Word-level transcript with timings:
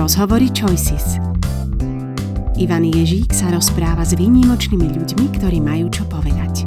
Rozhovory 0.00 0.48
Choices. 0.56 1.20
Ivan 2.56 2.88
Ježík 2.88 3.36
sa 3.36 3.52
rozpráva 3.52 4.00
s 4.00 4.16
výnimočnými 4.16 4.96
ľuďmi, 4.96 5.26
ktorí 5.36 5.60
majú 5.60 5.92
čo 5.92 6.08
povedať. 6.08 6.64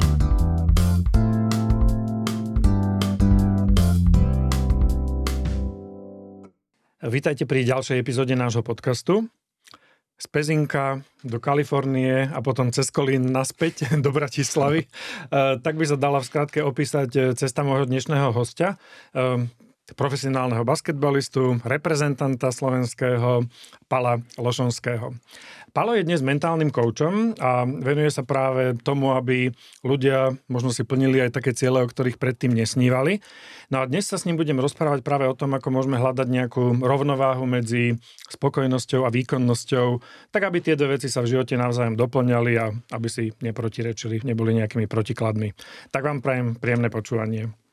Vítajte 7.02 7.42
pri 7.42 7.66
ďalšej 7.66 7.98
epizóde 7.98 8.38
nášho 8.38 8.62
podcastu. 8.62 9.26
Z 10.14 10.30
Pezinka 10.30 11.02
do 11.26 11.42
Kalifornie 11.42 12.30
a 12.30 12.38
potom 12.38 12.70
cez 12.70 12.94
Kolín 12.94 13.34
naspäť 13.34 13.98
do 13.98 14.14
Bratislavy. 14.14 14.86
tak 15.66 15.74
by 15.74 15.82
sa 15.82 15.98
dala 15.98 16.22
v 16.22 16.30
skratke 16.30 16.62
opísať 16.62 17.34
cesta 17.34 17.66
môjho 17.66 17.90
dnešného 17.90 18.30
hostia 18.30 18.78
profesionálneho 19.94 20.66
basketbalistu, 20.66 21.62
reprezentanta 21.64 22.50
slovenského 22.50 23.46
Pala 23.88 24.20
Lošonského. 24.36 25.14
Palo 25.74 25.90
je 25.98 26.06
dnes 26.06 26.22
mentálnym 26.22 26.70
koučom 26.70 27.34
a 27.42 27.66
venuje 27.66 28.06
sa 28.06 28.22
práve 28.22 28.78
tomu, 28.86 29.10
aby 29.10 29.50
ľudia 29.82 30.38
možno 30.46 30.70
si 30.70 30.86
plnili 30.86 31.18
aj 31.18 31.34
také 31.34 31.50
ciele, 31.50 31.82
o 31.82 31.90
ktorých 31.90 32.14
predtým 32.14 32.54
nesnívali. 32.54 33.18
No 33.74 33.82
a 33.82 33.90
dnes 33.90 34.06
sa 34.06 34.14
s 34.14 34.22
ním 34.22 34.38
budem 34.38 34.62
rozprávať 34.62 35.02
práve 35.02 35.26
o 35.26 35.34
tom, 35.34 35.50
ako 35.50 35.74
môžeme 35.74 35.98
hľadať 35.98 36.30
nejakú 36.30 36.78
rovnováhu 36.78 37.42
medzi 37.50 37.98
spokojnosťou 38.30 39.02
a 39.02 39.10
výkonnosťou, 39.10 39.98
tak 40.30 40.46
aby 40.46 40.62
tie 40.62 40.78
dve 40.78 40.94
veci 40.94 41.10
sa 41.10 41.26
v 41.26 41.34
živote 41.34 41.58
navzájom 41.58 41.98
doplňali 41.98 42.52
a 42.54 42.70
aby 42.94 43.08
si 43.10 43.34
neprotirečili, 43.42 44.22
neboli 44.22 44.54
nejakými 44.54 44.86
protikladmi. 44.86 45.58
Tak 45.90 46.06
vám 46.06 46.22
prajem 46.22 46.54
príjemné 46.54 46.86
počúvanie. 46.86 47.63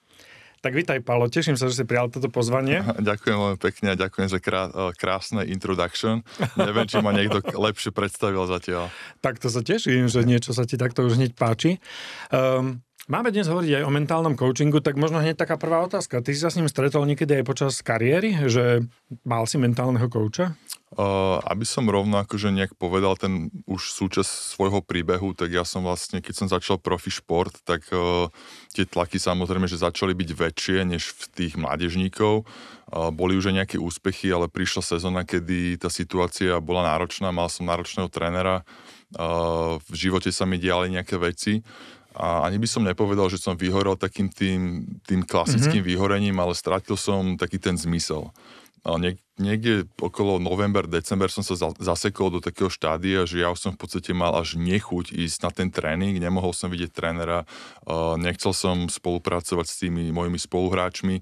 Tak 0.61 0.77
vítaj, 0.77 1.01
Paolo, 1.01 1.25
teším 1.25 1.57
sa, 1.57 1.65
že 1.73 1.81
si 1.81 1.89
prijal 1.89 2.13
toto 2.13 2.29
pozvanie. 2.29 2.85
Ďakujem 3.09 3.33
veľmi 3.33 3.57
pekne 3.57 3.87
a 3.93 3.95
ďakujem 3.97 4.29
za 4.29 4.37
krá, 4.37 4.69
e, 4.69 4.93
krásne 4.93 5.41
introduction. 5.49 6.21
Neviem, 6.53 6.85
či 6.85 7.01
ma 7.01 7.09
niekto 7.09 7.41
lepšie 7.41 7.89
predstavil 7.89 8.45
zatiaľ. 8.45 8.93
Tak 9.25 9.41
to 9.41 9.49
sa 9.49 9.65
teším, 9.65 10.05
že 10.05 10.21
niečo 10.21 10.53
sa 10.53 10.69
ti 10.69 10.77
takto 10.77 11.01
už 11.01 11.17
hneď 11.17 11.33
páči. 11.33 11.81
Um, 12.29 12.85
Máme 13.09 13.33
dnes 13.33 13.49
hovoriť 13.49 13.81
aj 13.81 13.83
o 13.89 13.95
mentálnom 13.97 14.37
coachingu, 14.37 14.77
tak 14.77 14.93
možno 14.93 15.17
hneď 15.17 15.33
taká 15.33 15.57
prvá 15.57 15.81
otázka. 15.81 16.21
Ty 16.21 16.37
si 16.37 16.43
sa 16.45 16.53
s 16.53 16.57
ním 16.61 16.69
stretol 16.69 17.09
niekedy 17.09 17.41
aj 17.41 17.49
počas 17.49 17.73
kariéry, 17.81 18.37
že 18.45 18.85
mal 19.25 19.49
si 19.49 19.57
mentálneho 19.57 20.05
kouča? 20.05 20.53
Uh, 20.91 21.39
aby 21.47 21.63
som 21.63 21.87
rovno 21.87 22.19
akože 22.19 22.51
nejak 22.51 22.75
povedal 22.75 23.15
ten 23.15 23.47
už 23.63 23.95
súčasť 23.95 24.27
svojho 24.53 24.83
príbehu, 24.83 25.31
tak 25.31 25.49
ja 25.49 25.63
som 25.63 25.87
vlastne, 25.87 26.19
keď 26.19 26.35
som 26.35 26.47
začal 26.51 26.77
profi 26.77 27.09
šport, 27.09 27.55
tak 27.63 27.87
uh, 27.95 28.27
tie 28.75 28.83
tlaky 28.83 29.15
samozrejme, 29.15 29.71
že 29.71 29.81
začali 29.81 30.11
byť 30.11 30.29
väčšie 30.35 30.77
než 30.83 31.15
v 31.15 31.23
tých 31.31 31.53
mládežníkov. 31.55 32.43
Uh, 32.43 33.07
boli 33.07 33.39
už 33.39 33.49
aj 33.49 33.55
nejaké 33.63 33.77
úspechy, 33.79 34.35
ale 34.35 34.51
prišla 34.51 34.83
sezóna, 34.83 35.23
kedy 35.23 35.79
tá 35.79 35.87
situácia 35.87 36.59
bola 36.59 36.83
náročná, 36.83 37.31
mal 37.31 37.47
som 37.47 37.71
náročného 37.71 38.11
trénera, 38.11 38.67
uh, 39.15 39.79
v 39.79 39.95
živote 39.95 40.29
sa 40.29 40.43
mi 40.43 40.59
diali 40.59 40.91
nejaké 40.91 41.15
veci 41.15 41.63
a 42.11 42.43
ani 42.43 42.59
by 42.59 42.67
som 42.67 42.83
nepovedal, 42.83 43.31
že 43.31 43.39
som 43.39 43.55
vyhorel 43.55 43.95
takým 43.95 44.27
tým, 44.27 44.83
tým 45.07 45.23
klasickým 45.23 45.79
mm-hmm. 45.79 45.91
vyhorením, 45.95 46.37
ale 46.43 46.51
stratil 46.55 46.99
som 46.99 47.39
taký 47.39 47.55
ten 47.55 47.79
zmysel. 47.79 48.35
A 48.81 48.97
niek- 48.97 49.21
niekde 49.37 49.85
okolo 49.95 50.41
november, 50.41 50.89
december 50.89 51.29
som 51.29 51.45
sa 51.45 51.53
za- 51.53 51.77
zasekol 51.77 52.33
do 52.33 52.39
takého 52.41 52.67
štádia, 52.67 53.23
že 53.29 53.39
ja 53.39 53.53
už 53.53 53.61
som 53.61 53.71
v 53.77 53.79
podstate 53.79 54.11
mal 54.11 54.35
až 54.35 54.57
nechuť 54.57 55.13
ísť 55.13 55.37
na 55.45 55.51
ten 55.53 55.69
tréning, 55.69 56.17
nemohol 56.17 56.51
som 56.51 56.67
vidieť 56.67 56.91
trénera, 56.91 57.45
uh, 57.45 58.17
nechcel 58.17 58.51
som 58.51 58.89
spolupracovať 58.89 59.65
s 59.69 59.79
tými 59.85 60.09
mojimi 60.09 60.41
spoluhráčmi 60.41 61.21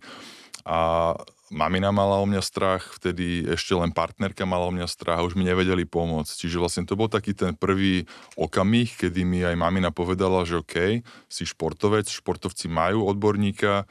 a 0.64 1.14
mamina 1.50 1.90
mala 1.90 2.22
o 2.22 2.26
mňa 2.26 2.42
strach, 2.46 2.96
vtedy 2.98 3.46
ešte 3.46 3.74
len 3.74 3.90
partnerka 3.90 4.46
mala 4.46 4.70
o 4.70 4.74
mňa 4.74 4.88
strach 4.90 5.22
a 5.22 5.26
už 5.26 5.34
mi 5.34 5.46
nevedeli 5.46 5.86
pomôcť. 5.86 6.34
Čiže 6.46 6.62
vlastne 6.62 6.84
to 6.86 6.98
bol 6.98 7.10
taký 7.10 7.34
ten 7.34 7.58
prvý 7.58 8.06
okamih, 8.38 8.96
kedy 8.96 9.26
mi 9.26 9.42
aj 9.42 9.58
mamina 9.58 9.90
povedala, 9.90 10.46
že 10.46 10.62
OK, 10.62 11.02
si 11.28 11.44
športovec, 11.46 12.06
športovci 12.10 12.70
majú 12.70 13.06
odborníka, 13.10 13.90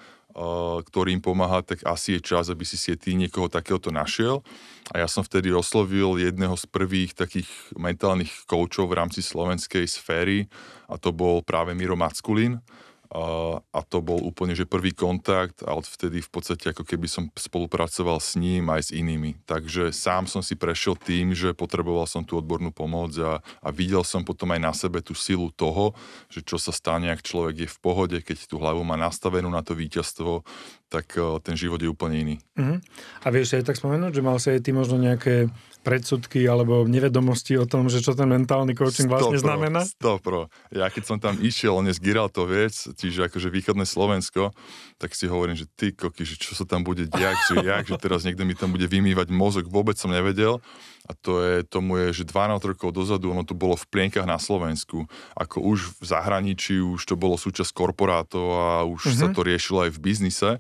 ktorý 0.87 1.19
im 1.19 1.23
pomáha, 1.25 1.67
tak 1.67 1.83
asi 1.83 2.15
je 2.19 2.21
čas, 2.23 2.47
aby 2.47 2.63
si 2.63 2.79
si 2.79 2.95
ty 2.95 3.19
niekoho 3.19 3.51
takéhoto 3.51 3.91
našiel. 3.91 4.47
A 4.95 5.03
ja 5.03 5.11
som 5.11 5.27
vtedy 5.27 5.51
oslovil 5.51 6.15
jedného 6.15 6.55
z 6.55 6.65
prvých 6.71 7.19
takých 7.19 7.51
mentálnych 7.75 8.47
koučov 8.47 8.87
v 8.87 9.03
rámci 9.03 9.21
slovenskej 9.21 9.91
sféry 9.91 10.47
a 10.87 10.95
to 10.95 11.11
bol 11.11 11.43
práve 11.43 11.75
Miro 11.75 11.99
Mackulín 11.99 12.63
a 13.09 13.81
to 13.89 14.05
bol 14.05 14.21
úplne, 14.21 14.53
že 14.53 14.69
prvý 14.69 14.93
kontakt 14.93 15.65
a 15.65 15.73
odvtedy 15.73 16.21
v 16.21 16.29
podstate 16.29 16.77
ako 16.77 16.85
keby 16.85 17.09
som 17.09 17.33
spolupracoval 17.33 18.21
s 18.21 18.37
ním 18.37 18.69
aj 18.69 18.89
s 18.89 18.91
inými. 18.93 19.41
Takže 19.49 19.97
sám 19.97 20.29
som 20.29 20.45
si 20.45 20.53
prešiel 20.53 20.93
tým, 21.01 21.33
že 21.33 21.57
potreboval 21.57 22.05
som 22.05 22.21
tú 22.21 22.37
odbornú 22.37 22.69
pomoc 22.69 23.17
a, 23.17 23.41
a 23.65 23.69
videl 23.73 24.05
som 24.05 24.21
potom 24.21 24.53
aj 24.53 24.61
na 24.61 24.73
sebe 24.77 25.01
tú 25.01 25.17
silu 25.17 25.49
toho, 25.57 25.97
že 26.29 26.45
čo 26.45 26.61
sa 26.61 26.69
stane, 26.69 27.09
ak 27.09 27.25
človek 27.25 27.65
je 27.65 27.69
v 27.73 27.79
pohode, 27.81 28.17
keď 28.21 28.45
tú 28.45 28.61
hlavu 28.61 28.85
má 28.85 29.01
nastavenú 29.01 29.49
na 29.49 29.65
to 29.65 29.73
víťazstvo, 29.73 30.45
tak 30.89 31.21
ten 31.45 31.55
život 31.55 31.81
je 31.81 31.93
úplne 31.93 32.17
iný. 32.17 32.37
Uh-huh. 32.57 32.81
A 33.25 33.29
vieš 33.29 33.61
aj 33.61 33.69
tak 33.69 33.77
spomenúť, 33.77 34.13
že 34.17 34.23
mal 34.25 34.41
si 34.41 34.49
aj 34.53 34.61
ty 34.65 34.73
možno 34.73 34.97
nejaké 34.97 35.53
predsudky 35.89 36.45
alebo 36.45 36.85
nevedomosti 36.85 37.57
o 37.57 37.65
tom, 37.65 37.89
že 37.89 38.05
čo 38.05 38.13
ten 38.13 38.29
mentálny 38.29 38.77
coaching 38.77 39.09
vlastne 39.09 39.41
pro, 39.41 39.47
znamená? 39.47 39.81
pro. 40.21 40.53
Ja 40.69 40.93
keď 40.93 41.05
som 41.09 41.17
tam 41.17 41.39
išiel, 41.41 41.73
on 41.73 41.89
je 41.89 41.97
z 41.97 42.03
vec, 42.45 42.75
čiže 42.75 43.31
akože 43.31 43.49
východné 43.49 43.89
Slovensko, 43.89 44.53
tak 45.01 45.17
si 45.17 45.31
hovorím, 45.31 45.57
že 45.57 45.65
ty 45.65 45.97
koky, 45.97 46.29
že 46.29 46.37
čo 46.37 46.53
sa 46.53 46.69
tam 46.69 46.85
bude 46.85 47.09
diať, 47.09 47.37
že 47.49 47.57
jak, 47.65 47.85
že 47.89 47.97
teraz 47.97 48.27
niekto 48.27 48.45
mi 48.45 48.53
tam 48.53 48.75
bude 48.75 48.85
vymývať 48.85 49.33
mozog, 49.33 49.71
vôbec 49.71 49.97
som 49.97 50.13
nevedel. 50.13 50.61
A 51.09 51.17
to 51.17 51.41
je, 51.41 51.65
tomu 51.65 51.97
je, 51.97 52.21
že 52.21 52.29
12 52.29 52.61
rokov 52.61 52.93
dozadu, 52.93 53.33
ono 53.33 53.41
to 53.41 53.57
bolo 53.57 53.81
v 53.81 53.89
plienkach 53.89 54.29
na 54.29 54.37
Slovensku. 54.37 55.09
Ako 55.33 55.65
už 55.65 55.97
v 55.97 56.05
zahraničí, 56.05 56.85
už 56.85 57.01
to 57.09 57.17
bolo 57.17 57.41
súčasť 57.41 57.73
korporátov 57.73 58.47
a 58.53 58.85
už 58.85 59.09
mm-hmm. 59.09 59.21
sa 59.25 59.27
to 59.33 59.41
riešilo 59.41 59.89
aj 59.89 59.97
v 59.97 60.03
biznise, 60.05 60.51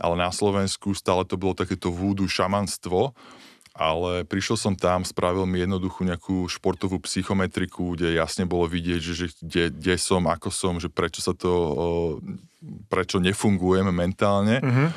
ale 0.00 0.14
na 0.16 0.32
Slovensku 0.32 0.96
stále 0.96 1.28
to 1.28 1.36
bolo 1.36 1.52
takéto 1.52 1.92
vúdu 1.92 2.24
šamanstvo, 2.24 3.12
ale 3.72 4.28
prišiel 4.28 4.56
som 4.60 4.74
tam, 4.76 5.00
spravil 5.00 5.48
mi 5.48 5.64
jednoduchú 5.64 6.04
nejakú 6.04 6.44
športovú 6.44 7.00
psychometriku, 7.08 7.96
kde 7.96 8.20
jasne 8.20 8.44
bolo 8.44 8.68
vidieť, 8.68 9.00
že, 9.00 9.14
že 9.16 9.26
kde, 9.40 9.64
kde 9.72 9.94
som, 9.96 10.28
ako 10.28 10.52
som, 10.52 10.76
že 10.76 10.92
prečo 10.92 11.24
sa 11.24 11.32
to, 11.32 11.52
prečo 12.92 13.16
nefungujem 13.16 13.88
mentálne. 13.88 14.60
Uh-huh. 14.60 14.88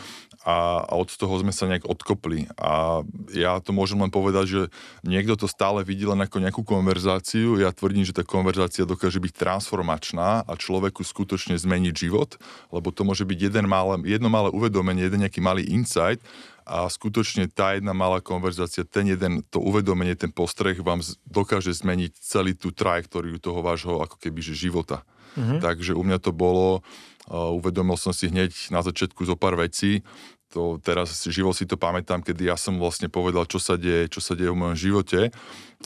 A, 0.45 0.85
a 0.85 0.93
od 0.93 1.09
toho 1.09 1.41
sme 1.41 1.49
sa 1.49 1.65
nejak 1.65 1.89
odkopli. 1.89 2.45
A 2.61 3.01
ja 3.33 3.57
to 3.57 3.73
môžem 3.73 3.97
len 3.97 4.13
povedať, 4.13 4.45
že 4.45 4.61
niekto 5.01 5.33
to 5.33 5.49
stále 5.49 5.81
vidí 5.81 6.05
len 6.05 6.21
ako 6.21 6.37
nejakú 6.37 6.61
konverzáciu. 6.61 7.57
Ja 7.57 7.73
tvrdím, 7.73 8.05
že 8.05 8.13
tá 8.13 8.21
konverzácia 8.21 8.85
dokáže 8.85 9.17
byť 9.17 9.33
transformačná 9.33 10.45
a 10.45 10.53
človeku 10.53 11.01
skutočne 11.01 11.57
zmeniť 11.57 11.93
život, 11.97 12.37
lebo 12.69 12.93
to 12.93 13.01
môže 13.01 13.25
byť 13.25 13.39
jeden 13.49 13.65
malé, 13.65 13.97
jedno 14.05 14.29
malé 14.29 14.53
uvedomenie, 14.53 15.09
jeden 15.09 15.25
nejaký 15.25 15.41
malý 15.41 15.65
insight 15.65 16.21
a 16.65 16.89
skutočne 16.89 17.45
tá 17.45 17.77
jedna 17.77 17.93
malá 17.93 18.19
konverzácia, 18.25 18.81
ten 18.81 19.05
jeden, 19.13 19.45
to 19.53 19.61
uvedomenie, 19.61 20.17
ten 20.17 20.33
postreh 20.33 20.75
vám 20.81 21.05
dokáže 21.29 21.69
zmeniť 21.69 22.17
celý 22.17 22.57
tú 22.57 22.73
trajektóriu 22.73 23.37
toho 23.37 23.61
vášho 23.61 24.01
ako 24.01 24.17
keby 24.17 24.41
že 24.41 24.57
života. 24.57 25.05
Mm-hmm. 25.37 25.61
Takže 25.61 25.93
u 25.93 26.01
mňa 26.01 26.17
to 26.17 26.33
bolo, 26.33 26.81
uh, 27.29 27.53
uvedomil 27.53 28.01
som 28.01 28.11
si 28.11 28.33
hneď 28.33 28.73
na 28.73 28.81
začiatku 28.81 29.21
zo 29.29 29.37
pár 29.37 29.61
vecí, 29.61 30.01
to 30.49 30.79
teraz 30.79 31.27
živo 31.27 31.51
si 31.51 31.67
to 31.67 31.75
pamätám, 31.75 32.23
kedy 32.23 32.47
ja 32.47 32.55
som 32.55 32.79
vlastne 32.79 33.11
povedal, 33.11 33.43
čo 33.43 33.59
sa 33.59 33.75
deje, 33.75 34.07
čo 34.07 34.23
sa 34.23 34.39
deje 34.39 34.55
v 34.55 34.61
mojom 34.63 34.77
živote. 34.79 35.19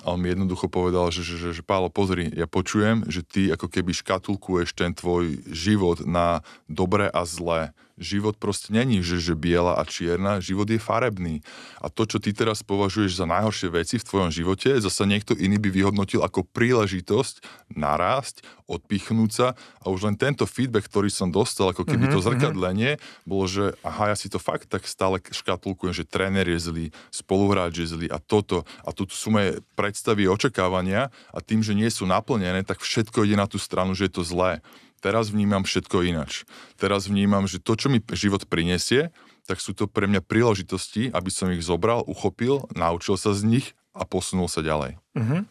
A 0.04 0.16
on 0.16 0.20
mi 0.24 0.32
jednoducho 0.32 0.72
povedal, 0.72 1.12
že, 1.12 1.28
že, 1.28 1.36
že, 1.36 1.50
že 1.52 1.64
Pálo, 1.66 1.92
pozri, 1.92 2.32
ja 2.32 2.48
počujem, 2.48 3.04
že 3.12 3.22
ty 3.22 3.52
ako 3.52 3.68
keby 3.68 3.92
škatulkuješ 3.92 4.72
ten 4.72 4.96
tvoj 4.96 5.44
život 5.52 6.08
na 6.08 6.46
dobré 6.72 7.12
a 7.12 7.28
zlé. 7.28 7.76
Život 8.00 8.40
proste 8.40 8.72
není, 8.72 9.04
že, 9.04 9.20
že 9.20 9.36
biela 9.36 9.76
a 9.76 9.84
čierna, 9.84 10.40
život 10.40 10.72
je 10.72 10.80
farebný. 10.80 11.44
A 11.84 11.92
to, 11.92 12.08
čo 12.08 12.24
ty 12.24 12.32
teraz 12.32 12.64
považuješ 12.64 13.20
za 13.20 13.28
najhoršie 13.28 13.76
veci 13.76 14.00
v 14.00 14.08
tvojom 14.08 14.32
živote, 14.32 14.72
zasa 14.80 15.04
niekto 15.04 15.36
iný 15.36 15.60
by 15.60 15.68
vyhodnotil 15.68 16.24
ako 16.24 16.48
príležitosť 16.48 17.44
narásť, 17.76 18.40
odpichnúť 18.72 19.32
sa. 19.36 19.48
A 19.84 19.92
už 19.92 20.08
len 20.08 20.16
tento 20.16 20.48
feedback, 20.48 20.88
ktorý 20.88 21.12
som 21.12 21.28
dostal, 21.28 21.76
ako 21.76 21.84
keby 21.84 22.08
mm-hmm, 22.08 22.16
to 22.16 22.24
zrkadlenie, 22.24 22.92
bolo, 23.28 23.52
že 23.52 23.76
aha, 23.84 24.14
ja 24.14 24.16
si 24.16 24.32
to 24.32 24.40
fakt 24.40 24.72
tak 24.72 24.88
stále 24.88 25.20
škatulkujem, 25.20 25.92
že 25.92 26.08
tréner 26.08 26.48
je 26.48 26.60
zlý, 26.72 26.86
spoluhráč 27.12 27.84
je 27.84 27.88
zlý 28.00 28.08
a 28.08 28.24
toto. 28.24 28.64
A 28.88 28.96
tu 28.96 29.04
sú 29.12 29.36
moje 29.36 29.60
predstavy, 29.90 30.30
očakávania 30.30 31.10
a 31.34 31.38
tým, 31.42 31.66
že 31.66 31.74
nie 31.74 31.90
sú 31.90 32.06
naplnené, 32.06 32.62
tak 32.62 32.86
všetko 32.86 33.26
ide 33.26 33.34
na 33.34 33.50
tú 33.50 33.58
stranu, 33.58 33.98
že 33.98 34.06
je 34.06 34.22
to 34.22 34.24
zlé. 34.24 34.62
Teraz 35.02 35.34
vnímam 35.34 35.66
všetko 35.66 36.06
inač. 36.06 36.46
Teraz 36.78 37.10
vnímam, 37.10 37.50
že 37.50 37.58
to, 37.58 37.74
čo 37.74 37.90
mi 37.90 37.98
život 38.14 38.46
prinesie, 38.46 39.10
tak 39.50 39.58
sú 39.58 39.74
to 39.74 39.90
pre 39.90 40.06
mňa 40.06 40.22
príležitosti, 40.22 41.10
aby 41.10 41.34
som 41.34 41.50
ich 41.50 41.66
zobral, 41.66 42.06
uchopil, 42.06 42.70
naučil 42.78 43.18
sa 43.18 43.34
z 43.34 43.50
nich 43.50 43.68
a 43.98 44.06
posunul 44.06 44.46
sa 44.46 44.62
ďalej. 44.62 45.02
Uh-huh. 45.18 45.42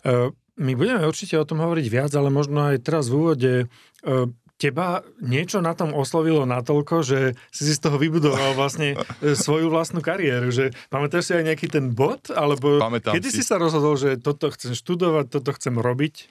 Uh, 0.00 0.32
my 0.56 0.72
budeme 0.72 1.04
určite 1.04 1.36
o 1.36 1.44
tom 1.44 1.60
hovoriť 1.60 1.86
viac, 1.92 2.10
ale 2.16 2.32
možno 2.32 2.72
aj 2.72 2.80
teraz 2.80 3.12
v 3.12 3.14
úvode 3.20 3.52
uh, 3.68 4.30
teba 4.60 5.00
niečo 5.24 5.64
na 5.64 5.72
tom 5.72 5.96
oslovilo 5.96 6.44
natoľko, 6.44 7.00
že 7.00 7.32
si 7.48 7.62
si 7.64 7.72
z 7.72 7.80
toho 7.80 7.96
vybudoval 7.96 8.52
vlastne 8.52 9.00
e, 9.24 9.32
svoju 9.32 9.72
vlastnú 9.72 10.04
kariéru. 10.04 10.52
Že 10.52 10.76
pamätáš 10.92 11.32
si 11.32 11.32
aj 11.32 11.48
nejaký 11.48 11.66
ten 11.72 11.96
bod? 11.96 12.28
Alebo 12.28 12.76
Pamätám 12.76 13.16
kedy 13.16 13.32
si. 13.32 13.40
si 13.40 13.42
sa 13.48 13.56
rozhodol, 13.56 13.96
že 13.96 14.20
toto 14.20 14.52
chcem 14.52 14.76
študovať, 14.76 15.32
toto 15.32 15.56
chcem 15.56 15.72
robiť? 15.80 16.28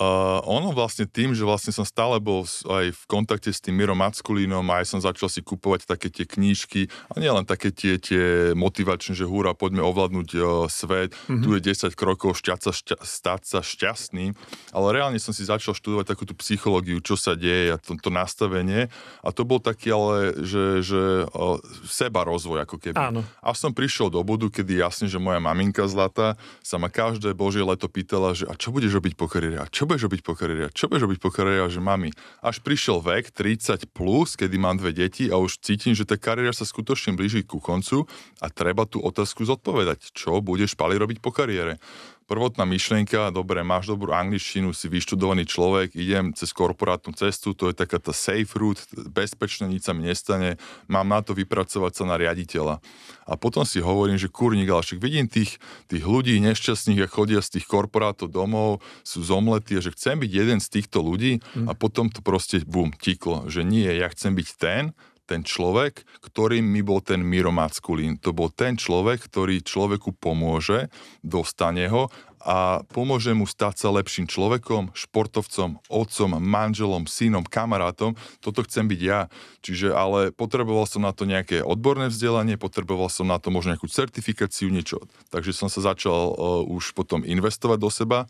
Uh, 0.00 0.40
ono 0.48 0.72
vlastne 0.72 1.04
tým, 1.04 1.36
že 1.36 1.44
vlastne 1.44 1.76
som 1.76 1.84
stále 1.84 2.16
bol 2.24 2.48
aj 2.48 2.88
v 2.88 3.02
kontakte 3.04 3.52
s 3.52 3.60
tým 3.60 3.76
Mirom 3.76 4.00
Mackulínom 4.00 4.64
a 4.72 4.80
aj 4.80 4.96
som 4.96 5.00
začal 5.04 5.28
si 5.28 5.44
kupovať 5.44 5.84
také 5.84 6.08
tie 6.08 6.24
knížky 6.24 6.88
a 7.12 7.20
nielen 7.20 7.44
také 7.44 7.68
tie, 7.68 8.00
tie 8.00 8.56
motivačné, 8.56 9.12
že 9.12 9.28
húra, 9.28 9.52
poďme 9.52 9.84
ovládnuť 9.84 10.28
uh, 10.40 10.64
svet, 10.72 11.12
mm-hmm. 11.12 11.44
tu 11.44 11.52
je 11.52 11.60
10 11.60 11.92
krokov 11.92 12.40
šťať 12.40 12.60
sa, 12.64 12.72
šťa, 12.72 12.96
stať 12.96 13.40
sa 13.44 13.60
šťastným, 13.60 14.32
ale 14.72 14.86
reálne 14.88 15.20
som 15.20 15.36
si 15.36 15.44
začal 15.44 15.76
študovať 15.76 16.16
takú 16.16 16.24
tú 16.24 16.32
psychológiu, 16.40 17.04
čo 17.04 17.20
sa 17.20 17.36
deje 17.36 17.68
a 17.68 17.76
to, 17.76 17.92
to 18.00 18.08
nastavenie 18.08 18.88
a 19.20 19.28
to 19.36 19.44
bol 19.44 19.60
taký 19.60 19.92
ale, 19.92 20.32
že, 20.48 20.80
že 20.80 21.28
uh, 21.28 21.60
seba 21.84 22.24
rozvoj 22.24 22.64
ako 22.64 22.80
keby. 22.80 22.96
Áno. 22.96 23.20
A 23.44 23.52
som 23.52 23.76
prišiel 23.76 24.08
do 24.08 24.24
bodu, 24.24 24.48
kedy 24.48 24.80
jasne, 24.80 25.12
že 25.12 25.20
moja 25.20 25.44
maminka 25.44 25.84
zlatá 25.84 26.40
sa 26.64 26.80
ma 26.80 26.88
každé 26.88 27.36
božie 27.36 27.60
leto 27.60 27.84
pýtala, 27.84 28.32
že 28.32 28.48
a 28.48 28.56
čo 28.56 28.72
budeš 28.72 28.96
robiť 28.96 29.12
po 29.12 29.28
kariére? 29.28 29.60
A 29.60 29.68
čo 29.68 29.89
budeš 29.90 30.06
robiť 30.06 30.22
po 30.22 30.38
kariére? 30.38 30.70
Čo 30.70 30.86
budeš 30.86 31.10
robiť 31.10 31.18
po 31.18 31.34
kariére? 31.34 31.66
Že 31.66 31.82
mami, 31.82 32.14
až 32.38 32.62
prišiel 32.62 33.02
vek 33.02 33.34
30 33.34 33.90
plus, 33.90 34.38
kedy 34.38 34.54
mám 34.54 34.78
dve 34.78 34.94
deti 34.94 35.26
a 35.26 35.36
už 35.42 35.58
cítim, 35.58 35.98
že 35.98 36.06
tá 36.06 36.14
kariéra 36.14 36.54
sa 36.54 36.62
skutočne 36.62 37.18
blíži 37.18 37.42
ku 37.42 37.58
koncu 37.58 38.06
a 38.38 38.46
treba 38.46 38.86
tú 38.86 39.02
otázku 39.02 39.42
zodpovedať. 39.42 40.14
Čo 40.14 40.38
budeš 40.38 40.78
pali 40.78 40.94
robiť 40.94 41.18
po 41.18 41.34
kariére? 41.34 41.82
Prvotná 42.30 42.62
myšlienka, 42.62 43.34
dobre, 43.34 43.66
máš 43.66 43.90
dobrú 43.90 44.14
angličtinu, 44.14 44.70
si 44.70 44.86
vyštudovaný 44.86 45.50
človek, 45.50 45.98
idem 45.98 46.30
cez 46.30 46.54
korporátnu 46.54 47.10
cestu, 47.18 47.58
to 47.58 47.66
je 47.66 47.74
taká 47.74 47.98
tá 47.98 48.14
safe 48.14 48.54
route, 48.54 48.78
bezpečné, 48.94 49.66
nič 49.66 49.82
sa 49.82 49.90
mi 49.90 50.06
nestane, 50.06 50.54
mám 50.86 51.10
na 51.10 51.26
to 51.26 51.34
vypracovať 51.34 51.90
sa 51.90 52.04
na 52.06 52.14
riaditeľa. 52.14 52.78
A 53.26 53.34
potom 53.34 53.66
si 53.66 53.82
hovorím, 53.82 54.14
že 54.14 54.30
kurník, 54.30 54.70
ale 54.70 54.86
však 54.86 55.02
vidím 55.02 55.26
tých, 55.26 55.58
tých 55.90 56.06
ľudí 56.06 56.38
nešťastných, 56.38 57.02
ak 57.02 57.10
chodia 57.10 57.42
z 57.42 57.58
tých 57.58 57.66
korporátov 57.66 58.30
domov, 58.30 58.78
sú 59.02 59.26
zomletí, 59.26 59.74
a 59.74 59.82
že 59.82 59.90
chcem 59.90 60.22
byť 60.22 60.30
jeden 60.30 60.62
z 60.62 60.70
týchto 60.70 61.02
ľudí 61.02 61.42
a 61.66 61.74
potom 61.74 62.14
to 62.14 62.22
proste, 62.22 62.62
bum, 62.62 62.94
tiklo, 62.94 63.50
že 63.50 63.66
nie, 63.66 63.90
ja 63.90 64.06
chcem 64.06 64.38
byť 64.38 64.48
ten, 64.54 64.94
ten 65.30 65.46
človek, 65.46 66.02
ktorým 66.26 66.66
mi 66.66 66.82
bol 66.82 66.98
ten 66.98 67.22
Miro 67.22 67.54
Mackulín. 67.54 68.18
To 68.26 68.34
bol 68.34 68.50
ten 68.50 68.74
človek, 68.74 69.30
ktorý 69.30 69.62
človeku 69.62 70.18
pomôže, 70.18 70.90
dostane 71.22 71.86
ho 71.86 72.10
a 72.40 72.80
pomôže 72.88 73.36
mu 73.36 73.44
stať 73.44 73.84
sa 73.84 73.88
lepším 73.92 74.24
človekom, 74.24 74.96
športovcom, 74.96 75.76
otcom, 75.92 76.30
manželom, 76.40 77.04
synom, 77.04 77.44
kamarátom. 77.44 78.16
Toto 78.40 78.64
chcem 78.64 78.88
byť 78.88 79.00
ja. 79.04 79.28
Čiže 79.60 79.92
ale 79.92 80.32
potreboval 80.32 80.88
som 80.88 81.04
na 81.04 81.12
to 81.12 81.28
nejaké 81.28 81.60
odborné 81.60 82.08
vzdelanie, 82.08 82.56
potreboval 82.56 83.12
som 83.12 83.28
na 83.28 83.36
to 83.36 83.52
možno 83.52 83.76
nejakú 83.76 83.92
certifikáciu, 83.92 84.72
niečo. 84.72 85.04
Takže 85.28 85.52
som 85.52 85.68
sa 85.68 85.84
začal 85.92 86.32
uh, 86.32 86.64
už 86.64 86.96
potom 86.96 87.20
investovať 87.28 87.78
do 87.78 87.92
seba. 87.92 88.24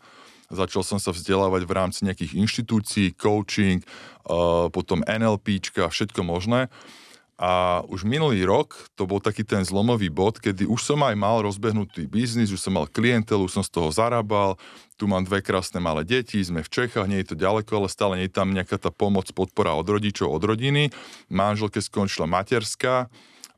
Začal 0.51 0.83
som 0.83 0.99
sa 0.99 1.15
vzdelávať 1.15 1.63
v 1.63 1.71
rámci 1.71 1.99
nejakých 2.03 2.35
inštitúcií, 2.35 3.15
coaching, 3.15 3.79
potom 4.75 5.01
NLPčka, 5.07 5.87
všetko 5.87 6.27
možné. 6.27 6.67
A 7.41 7.81
už 7.89 8.05
minulý 8.05 8.45
rok 8.45 8.77
to 8.93 9.09
bol 9.09 9.17
taký 9.17 9.41
ten 9.41 9.65
zlomový 9.65 10.13
bod, 10.13 10.37
kedy 10.37 10.69
už 10.69 10.77
som 10.85 11.01
aj 11.01 11.17
mal 11.17 11.41
rozbehnutý 11.41 12.05
biznis, 12.05 12.53
už 12.53 12.61
som 12.61 12.77
mal 12.77 12.85
klientelu, 12.85 13.49
už 13.49 13.57
som 13.57 13.63
z 13.65 13.73
toho 13.73 13.89
zarábal, 13.89 14.61
tu 14.93 15.09
mám 15.09 15.25
dve 15.25 15.41
krásne 15.41 15.81
malé 15.81 16.05
deti, 16.05 16.37
sme 16.37 16.61
v 16.61 16.69
Čechách, 16.69 17.09
nie 17.09 17.25
je 17.25 17.33
to 17.33 17.41
ďaleko, 17.41 17.81
ale 17.81 17.89
stále 17.89 18.13
nie 18.13 18.29
je 18.29 18.37
tam 18.37 18.53
nejaká 18.53 18.77
tá 18.77 18.93
pomoc, 18.93 19.25
podpora 19.33 19.73
od 19.73 19.89
rodičov, 19.89 20.29
od 20.29 20.43
rodiny. 20.45 20.93
Manželke 21.33 21.81
skončila 21.81 22.29
materská, 22.29 23.09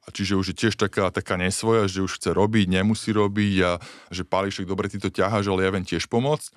a 0.04 0.07
čiže 0.12 0.39
už 0.39 0.51
je 0.51 0.68
tiež 0.68 0.75
taká, 0.80 1.12
taká 1.12 1.36
nesvoja, 1.36 1.88
že 1.88 2.04
už 2.04 2.19
chce 2.19 2.31
robiť, 2.31 2.72
nemusí 2.72 3.12
robiť 3.12 3.56
a 3.63 3.72
že 4.12 4.24
Pališek, 4.24 4.68
dobre, 4.68 4.88
ty 4.88 5.00
to 5.00 5.12
ťaháš, 5.12 5.51
ale 5.51 5.63
ja 5.63 5.72
viem 5.75 5.84
tiež 5.84 6.07
pomôcť. 6.07 6.51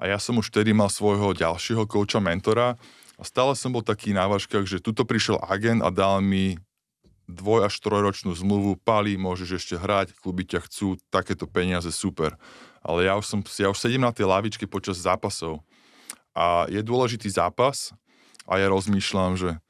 A 0.00 0.08
ja 0.08 0.16
som 0.16 0.40
už 0.40 0.48
vtedy 0.48 0.72
mal 0.72 0.88
svojho 0.88 1.36
ďalšieho 1.36 1.84
kouča, 1.84 2.24
mentora. 2.24 2.80
A 3.20 3.22
stále 3.22 3.52
som 3.52 3.68
bol 3.68 3.84
taký 3.84 4.16
na 4.16 4.24
vážkach, 4.24 4.64
že 4.64 4.80
tuto 4.80 5.04
prišiel 5.04 5.36
agent 5.44 5.84
a 5.84 5.92
dal 5.92 6.24
mi 6.24 6.56
dvoj 7.28 7.68
až 7.68 7.78
trojročnú 7.78 8.32
zmluvu, 8.34 8.80
Pali, 8.80 9.14
môžeš 9.14 9.60
ešte 9.60 9.74
hrať, 9.78 10.16
kluby 10.18 10.48
ťa 10.48 10.66
chcú, 10.66 10.98
takéto 11.12 11.46
peniaze, 11.46 11.92
super. 11.94 12.34
Ale 12.80 13.06
ja 13.06 13.14
už, 13.14 13.26
som, 13.28 13.40
ja 13.60 13.68
už 13.68 13.78
sedím 13.78 14.02
na 14.02 14.10
tej 14.10 14.26
lavičke 14.26 14.66
počas 14.66 14.98
zápasov. 14.98 15.62
A 16.32 16.64
je 16.72 16.80
dôležitý 16.80 17.28
zápas 17.28 17.92
a 18.48 18.58
ja 18.58 18.72
rozmýšľam, 18.72 19.36
že 19.36 19.60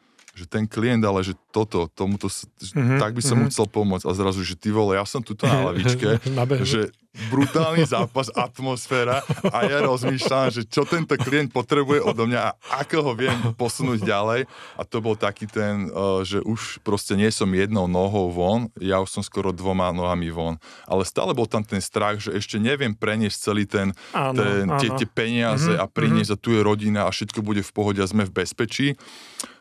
že 0.40 0.46
ten 0.48 0.64
klient, 0.64 1.04
ale 1.04 1.20
že 1.20 1.36
toto, 1.52 1.92
tomuto, 1.92 2.32
mm-hmm, 2.32 2.72
Mhm, 2.80 2.96
tak 2.96 3.12
by 3.12 3.20
som 3.20 3.36
mm-hmm. 3.36 3.48
mu 3.48 3.52
chcel 3.52 3.66
pomôcť. 3.68 4.04
A 4.08 4.12
zrazu, 4.16 4.40
že 4.40 4.56
ty 4.56 4.72
vole, 4.72 4.96
ja 4.96 5.04
som 5.04 5.20
tuto 5.20 5.44
na 5.44 5.60
lavičke, 5.68 6.16
že 6.64 6.88
brutálny 7.10 7.82
zápas, 7.90 8.30
atmosféra. 8.30 9.18
A 9.50 9.66
ja 9.66 9.82
rozmýšľam, 9.82 10.54
že 10.54 10.62
čo 10.62 10.86
tento 10.86 11.18
klient 11.18 11.50
potrebuje 11.50 11.98
odo 12.06 12.22
mňa 12.30 12.38
a 12.38 12.50
ako 12.86 13.02
ho 13.02 13.12
viem 13.18 13.34
posunúť 13.58 14.06
ďalej. 14.06 14.46
A 14.78 14.82
to 14.86 15.02
bol 15.02 15.18
taký 15.18 15.50
ten, 15.50 15.90
uh, 15.90 16.22
že 16.22 16.38
už 16.38 16.78
proste 16.86 17.18
nie 17.18 17.28
som 17.34 17.50
jednou 17.50 17.90
nohou 17.90 18.30
von, 18.30 18.70
ja 18.78 19.02
už 19.02 19.10
som 19.10 19.22
skoro 19.26 19.50
dvoma 19.50 19.90
nohami 19.90 20.30
von, 20.30 20.54
ale 20.86 21.02
stále 21.02 21.34
bol 21.34 21.50
tam 21.50 21.66
ten 21.66 21.82
strach, 21.82 22.22
že 22.22 22.30
ešte 22.30 22.62
neviem 22.62 22.94
preniesť 22.94 23.36
celý 23.42 23.66
ten, 23.66 23.90
Áno, 24.14 24.38
ten 24.38 24.70
tie, 24.78 24.88
áno. 24.94 24.98
tie 25.02 25.08
peniaze 25.10 25.72
Mhm, 25.74 25.82
a 25.82 25.84
priniesť 25.90 26.30
a 26.34 26.40
tu 26.40 26.54
je 26.54 26.60
rodina 26.62 27.06
a 27.06 27.10
všetko 27.10 27.42
bude 27.42 27.62
v 27.66 27.72
pohode 27.74 27.98
a 27.98 28.06
sme 28.06 28.22
v 28.22 28.32
bezpečí 28.32 28.94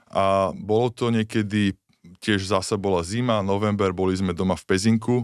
a 0.09 0.50
bolo 0.57 0.89
to 0.89 1.13
niekedy, 1.13 1.77
tiež 2.19 2.50
zase 2.50 2.75
bola 2.81 3.06
zima, 3.06 3.45
november, 3.45 3.94
boli 3.94 4.17
sme 4.17 4.33
doma 4.33 4.57
v 4.57 4.65
Pezinku, 4.65 5.17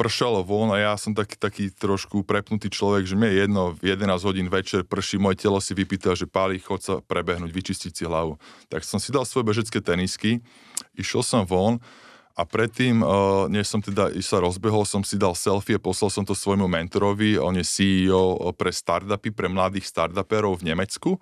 pršalo 0.00 0.40
von 0.40 0.72
a 0.72 0.80
ja 0.80 0.92
som 0.96 1.12
taký, 1.12 1.36
taký 1.36 1.64
trošku 1.68 2.24
prepnutý 2.24 2.72
človek, 2.72 3.04
že 3.04 3.20
mi 3.20 3.28
je 3.28 3.44
jedno, 3.44 3.76
v 3.76 3.92
11 3.92 4.24
hodín 4.24 4.48
večer 4.48 4.88
prší, 4.88 5.20
moje 5.20 5.44
telo 5.44 5.60
si 5.60 5.76
vypýta, 5.76 6.16
že 6.16 6.24
páli, 6.24 6.56
chod 6.56 6.80
sa 6.80 6.94
prebehnúť, 7.04 7.52
vyčistiť 7.52 7.92
si 7.92 8.02
hlavu. 8.08 8.40
Tak 8.72 8.80
som 8.80 8.96
si 8.96 9.12
dal 9.12 9.28
svoje 9.28 9.44
bežecké 9.52 9.84
tenisky, 9.84 10.40
išiel 10.96 11.20
som 11.20 11.44
von 11.44 11.84
a 12.32 12.48
predtým, 12.48 13.04
uh, 13.04 13.44
než 13.52 13.68
som 13.68 13.84
teda 13.84 14.08
sa 14.24 14.40
rozbehol, 14.40 14.88
som 14.88 15.04
si 15.04 15.20
dal 15.20 15.36
selfie, 15.36 15.76
poslal 15.76 16.08
som 16.08 16.24
to 16.24 16.32
svojmu 16.32 16.64
mentorovi, 16.64 17.36
on 17.36 17.60
je 17.60 17.66
CEO 17.68 18.40
pre 18.56 18.72
startupy, 18.72 19.28
pre 19.36 19.52
mladých 19.52 19.84
startuperov 19.84 20.64
v 20.64 20.72
Nemecku 20.72 21.20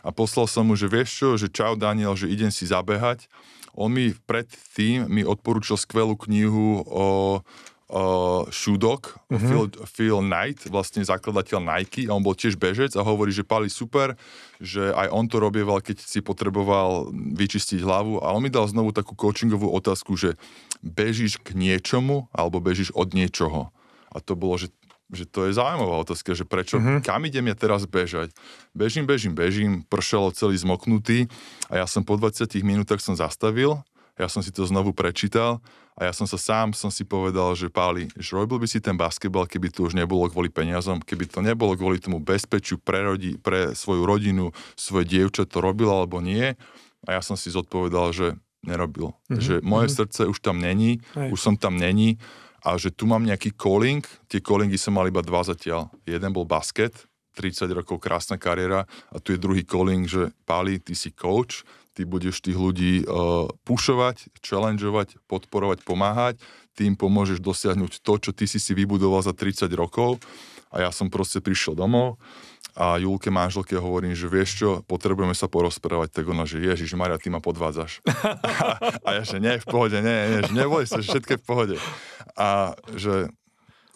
a 0.00 0.08
poslal 0.10 0.48
som 0.48 0.64
mu, 0.68 0.74
že 0.76 0.88
vieš 0.88 1.10
čo, 1.16 1.28
že 1.36 1.52
čau 1.52 1.76
Daniel, 1.76 2.16
že 2.16 2.30
idem 2.30 2.48
si 2.48 2.64
zabehať. 2.68 3.28
On 3.76 3.88
mi 3.92 4.12
predtým 4.26 5.06
mi 5.06 5.22
odporúčil 5.22 5.78
skvelú 5.78 6.18
knihu 6.26 6.82
o 6.84 7.06
uh, 7.90 8.46
Shudok, 8.50 9.18
mm-hmm. 9.28 9.46
Phil, 9.46 9.64
Phil 9.86 10.18
Knight, 10.22 10.66
vlastne 10.70 11.02
zakladateľ 11.02 11.58
Nike 11.62 12.06
a 12.06 12.14
on 12.14 12.22
bol 12.22 12.34
tiež 12.34 12.56
bežec 12.56 12.94
a 12.94 13.06
hovorí, 13.06 13.34
že 13.34 13.46
pali 13.46 13.66
super, 13.66 14.14
že 14.62 14.90
aj 14.94 15.08
on 15.10 15.26
to 15.26 15.42
robieval, 15.42 15.82
keď 15.82 16.02
si 16.02 16.22
potreboval 16.22 17.10
vyčistiť 17.14 17.82
hlavu 17.82 18.22
a 18.22 18.34
on 18.34 18.42
mi 18.42 18.50
dal 18.50 18.66
znovu 18.70 18.94
takú 18.94 19.18
coachingovú 19.18 19.70
otázku, 19.70 20.14
že 20.14 20.38
bežíš 20.80 21.42
k 21.42 21.54
niečomu 21.58 22.30
alebo 22.34 22.62
bežíš 22.62 22.94
od 22.94 23.12
niečoho. 23.12 23.74
A 24.10 24.18
to 24.18 24.34
bolo, 24.34 24.58
že 24.58 24.74
že 25.10 25.26
to 25.26 25.50
je 25.50 25.58
zaujímavá 25.58 26.06
otázka, 26.06 26.34
že 26.38 26.46
prečo, 26.46 26.78
mm-hmm. 26.78 27.02
kam 27.02 27.26
idem 27.26 27.50
ja 27.50 27.56
teraz 27.58 27.84
bežať. 27.84 28.30
Bežím, 28.72 29.04
bežím, 29.04 29.34
bežím, 29.34 29.72
pršalo 29.90 30.30
celý 30.30 30.54
zmoknutý 30.58 31.26
a 31.66 31.82
ja 31.82 31.86
som 31.90 32.06
po 32.06 32.14
20 32.14 32.46
minútach 32.62 33.02
som 33.02 33.18
zastavil, 33.18 33.82
ja 34.20 34.28
som 34.28 34.44
si 34.44 34.52
to 34.52 34.68
znovu 34.68 34.92
prečítal 34.92 35.64
a 35.96 36.08
ja 36.08 36.12
som 36.12 36.28
sa 36.28 36.36
sám 36.36 36.76
som 36.76 36.92
si 36.92 37.08
povedal, 37.08 37.56
že 37.56 37.72
Páli, 37.72 38.08
že 38.20 38.36
robil 38.36 38.60
by 38.60 38.68
si 38.68 38.78
ten 38.78 38.94
basketbal, 38.94 39.48
keby 39.48 39.72
to 39.72 39.88
už 39.88 39.96
nebolo 39.96 40.28
kvôli 40.28 40.52
peniazom, 40.52 41.00
keby 41.00 41.24
to 41.26 41.40
nebolo 41.40 41.72
kvôli 41.72 41.96
tomu 41.96 42.20
bezpečiu 42.20 42.76
pre, 42.76 43.00
rodi, 43.00 43.40
pre 43.40 43.72
svoju 43.72 44.04
rodinu, 44.04 44.52
svoje 44.76 45.08
dievča 45.08 45.48
to 45.48 45.64
robil 45.64 45.88
alebo 45.88 46.20
nie. 46.20 46.52
A 47.08 47.16
ja 47.16 47.20
som 47.24 47.32
si 47.32 47.48
zodpovedal, 47.48 48.12
že 48.12 48.36
nerobil. 48.60 49.16
Mm-hmm. 49.32 49.40
Že 49.40 49.54
moje 49.64 49.88
mm-hmm. 49.88 49.98
srdce 50.04 50.20
už 50.28 50.38
tam 50.44 50.60
není, 50.60 51.00
Hej. 51.16 51.32
už 51.32 51.40
som 51.40 51.54
tam 51.56 51.80
není 51.80 52.20
a 52.60 52.76
že 52.76 52.92
tu 52.92 53.08
mám 53.08 53.24
nejaký 53.24 53.56
calling, 53.56 54.04
tie 54.28 54.40
callingy 54.44 54.76
som 54.76 54.96
mal 54.96 55.08
iba 55.08 55.24
dva 55.24 55.44
zatiaľ. 55.44 55.88
Jeden 56.04 56.30
bol 56.32 56.44
basket, 56.44 56.92
30 57.38 57.72
rokov 57.72 58.02
krásna 58.02 58.36
kariéra. 58.36 58.84
A 59.14 59.16
tu 59.22 59.32
je 59.32 59.40
druhý 59.40 59.64
calling, 59.64 60.04
že 60.04 60.34
Páli, 60.44 60.82
ty 60.82 60.92
si 60.92 61.14
coach, 61.14 61.64
ty 61.96 62.04
budeš 62.04 62.44
tých 62.44 62.58
ľudí 62.58 63.04
uh, 63.04 63.48
pušovať, 63.64 64.28
challengeovať, 64.44 65.20
podporovať, 65.24 65.84
pomáhať, 65.86 66.36
ty 66.76 66.84
im 66.84 66.96
pomôžeš 66.96 67.40
dosiahnuť 67.40 68.04
to, 68.04 68.14
čo 68.18 68.30
ty 68.36 68.44
si 68.44 68.60
si 68.60 68.72
vybudoval 68.76 69.24
za 69.24 69.32
30 69.32 69.70
rokov. 69.72 70.20
A 70.70 70.86
ja 70.86 70.90
som 70.94 71.10
proste 71.10 71.42
prišiel 71.42 71.74
domov 71.74 72.20
a 72.74 72.96
Julke 73.00 73.30
manželke 73.30 73.74
hovorím, 73.76 74.14
že 74.14 74.30
vieš 74.30 74.50
čo, 74.62 74.68
potrebujeme 74.86 75.34
sa 75.34 75.50
porozprávať, 75.50 76.10
tak 76.10 76.24
ona, 76.30 76.46
že 76.46 76.62
Ježiš 76.62 76.94
Maria, 76.94 77.18
ty 77.18 77.28
ma 77.28 77.42
podvádzaš. 77.42 78.02
a, 78.06 78.78
a 79.06 79.08
ja, 79.18 79.22
že 79.26 79.42
nie, 79.42 79.58
v 79.58 79.66
pohode, 79.66 79.98
nie, 79.98 80.18
nie, 80.30 80.40
že 80.46 80.52
neboj 80.54 80.84
sa, 80.86 81.02
že 81.02 81.10
všetko 81.10 81.30
je 81.34 81.40
v 81.40 81.46
pohode. 81.46 81.76
A 82.38 82.78
že 82.94 83.30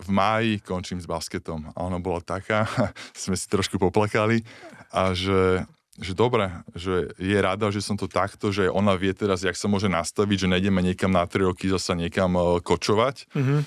v 0.03 0.09
máji 0.11 0.53
končím 0.61 0.99
s 0.99 1.07
basketom 1.07 1.71
a 1.71 1.79
ona 1.87 2.03
bola 2.03 2.19
taká, 2.19 2.67
sme 3.15 3.39
si 3.39 3.47
trošku 3.47 3.79
poplakali 3.79 4.43
a 4.91 5.15
že 5.15 5.67
že 5.95 6.11
dobre, 6.11 6.51
že 6.75 7.15
je 7.23 7.39
rada, 7.39 7.71
že 7.71 7.79
som 7.79 7.95
to 7.95 8.11
takto, 8.11 8.51
že 8.51 8.67
ona 8.67 8.99
vie 8.99 9.15
teraz, 9.15 9.47
jak 9.47 9.55
sa 9.55 9.71
môže 9.71 9.87
nastaviť, 9.87 10.37
že 10.43 10.51
nejdeme 10.51 10.83
niekam 10.83 11.15
na 11.15 11.23
3 11.23 11.55
roky 11.55 11.71
zasa 11.71 11.95
niekam 11.95 12.35
uh, 12.35 12.59
kočovať. 12.59 13.31
Mm-hmm. 13.31 13.61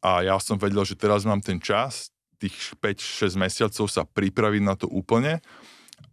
A 0.00 0.24
ja 0.24 0.40
som 0.40 0.56
vedel, 0.56 0.80
že 0.88 0.96
teraz 0.96 1.28
mám 1.28 1.44
ten 1.44 1.60
čas, 1.60 2.08
tých 2.46 2.76
5-6 2.78 3.40
mesiacov 3.40 3.86
sa 3.88 4.02
pripraviť 4.04 4.62
na 4.62 4.74
to 4.76 4.86
úplne. 4.86 5.40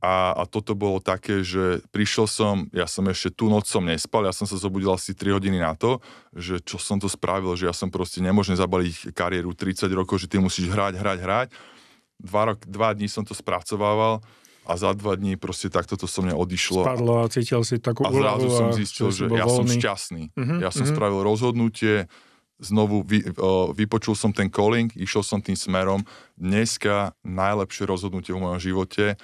A, 0.01 0.33
a 0.33 0.43
toto 0.49 0.73
bolo 0.73 0.97
také, 0.97 1.45
že 1.45 1.85
prišiel 1.93 2.25
som, 2.25 2.65
ja 2.73 2.89
som 2.89 3.05
ešte 3.05 3.37
tú 3.37 3.53
noc 3.53 3.69
som 3.69 3.85
nespal, 3.85 4.25
ja 4.25 4.33
som 4.33 4.49
sa 4.49 4.57
zobudil 4.57 4.89
asi 4.89 5.13
3 5.13 5.37
hodiny 5.37 5.61
na 5.61 5.77
to, 5.77 6.01
že 6.33 6.57
čo 6.65 6.81
som 6.81 6.97
to 6.97 7.05
spravil, 7.05 7.53
že 7.53 7.69
ja 7.69 7.73
som 7.73 7.93
proste 7.93 8.17
nemôžem 8.17 8.57
zabaliť 8.57 9.13
kariéru 9.13 9.53
30 9.53 9.85
rokov, 9.93 10.25
že 10.25 10.29
ty 10.29 10.41
musíš 10.41 10.73
hrať, 10.73 10.97
hrať, 10.97 11.19
hrať. 11.21 11.47
Dva, 12.17 12.53
rok, 12.53 12.65
dva 12.65 12.93
dní 12.97 13.09
som 13.09 13.21
to 13.21 13.37
spracovával 13.37 14.25
a 14.65 14.73
za 14.77 14.93
dva 14.93 15.17
dní 15.17 15.37
proste 15.37 15.69
takto 15.73 15.97
to 15.97 16.05
so 16.05 16.21
mňa 16.21 16.37
odišlo. 16.37 16.85
Spadlo 16.85 17.13
a 17.21 17.25
cítil 17.29 17.61
si 17.65 17.81
takú 17.81 18.05
A 18.05 18.13
zrazu 18.13 18.47
som 18.53 18.69
zistil, 18.73 19.09
že, 19.09 19.25
že 19.25 19.37
ja 19.37 19.49
voľný. 19.49 19.57
som 19.57 19.65
šťastný. 19.69 20.23
Uh-huh, 20.33 20.59
ja 20.61 20.69
som 20.69 20.85
uh-huh. 20.85 20.93
spravil 20.93 21.21
rozhodnutie, 21.25 22.05
znovu 22.61 23.01
vy, 23.01 23.25
uh, 23.25 23.73
vypočul 23.73 24.13
som 24.13 24.29
ten 24.29 24.47
calling, 24.47 24.93
išiel 24.93 25.25
som 25.25 25.41
tým 25.41 25.57
smerom. 25.57 26.05
Dneska 26.37 27.17
najlepšie 27.25 27.89
rozhodnutie 27.89 28.31
v 28.37 28.41
mojom 28.45 28.61
živote. 28.61 29.17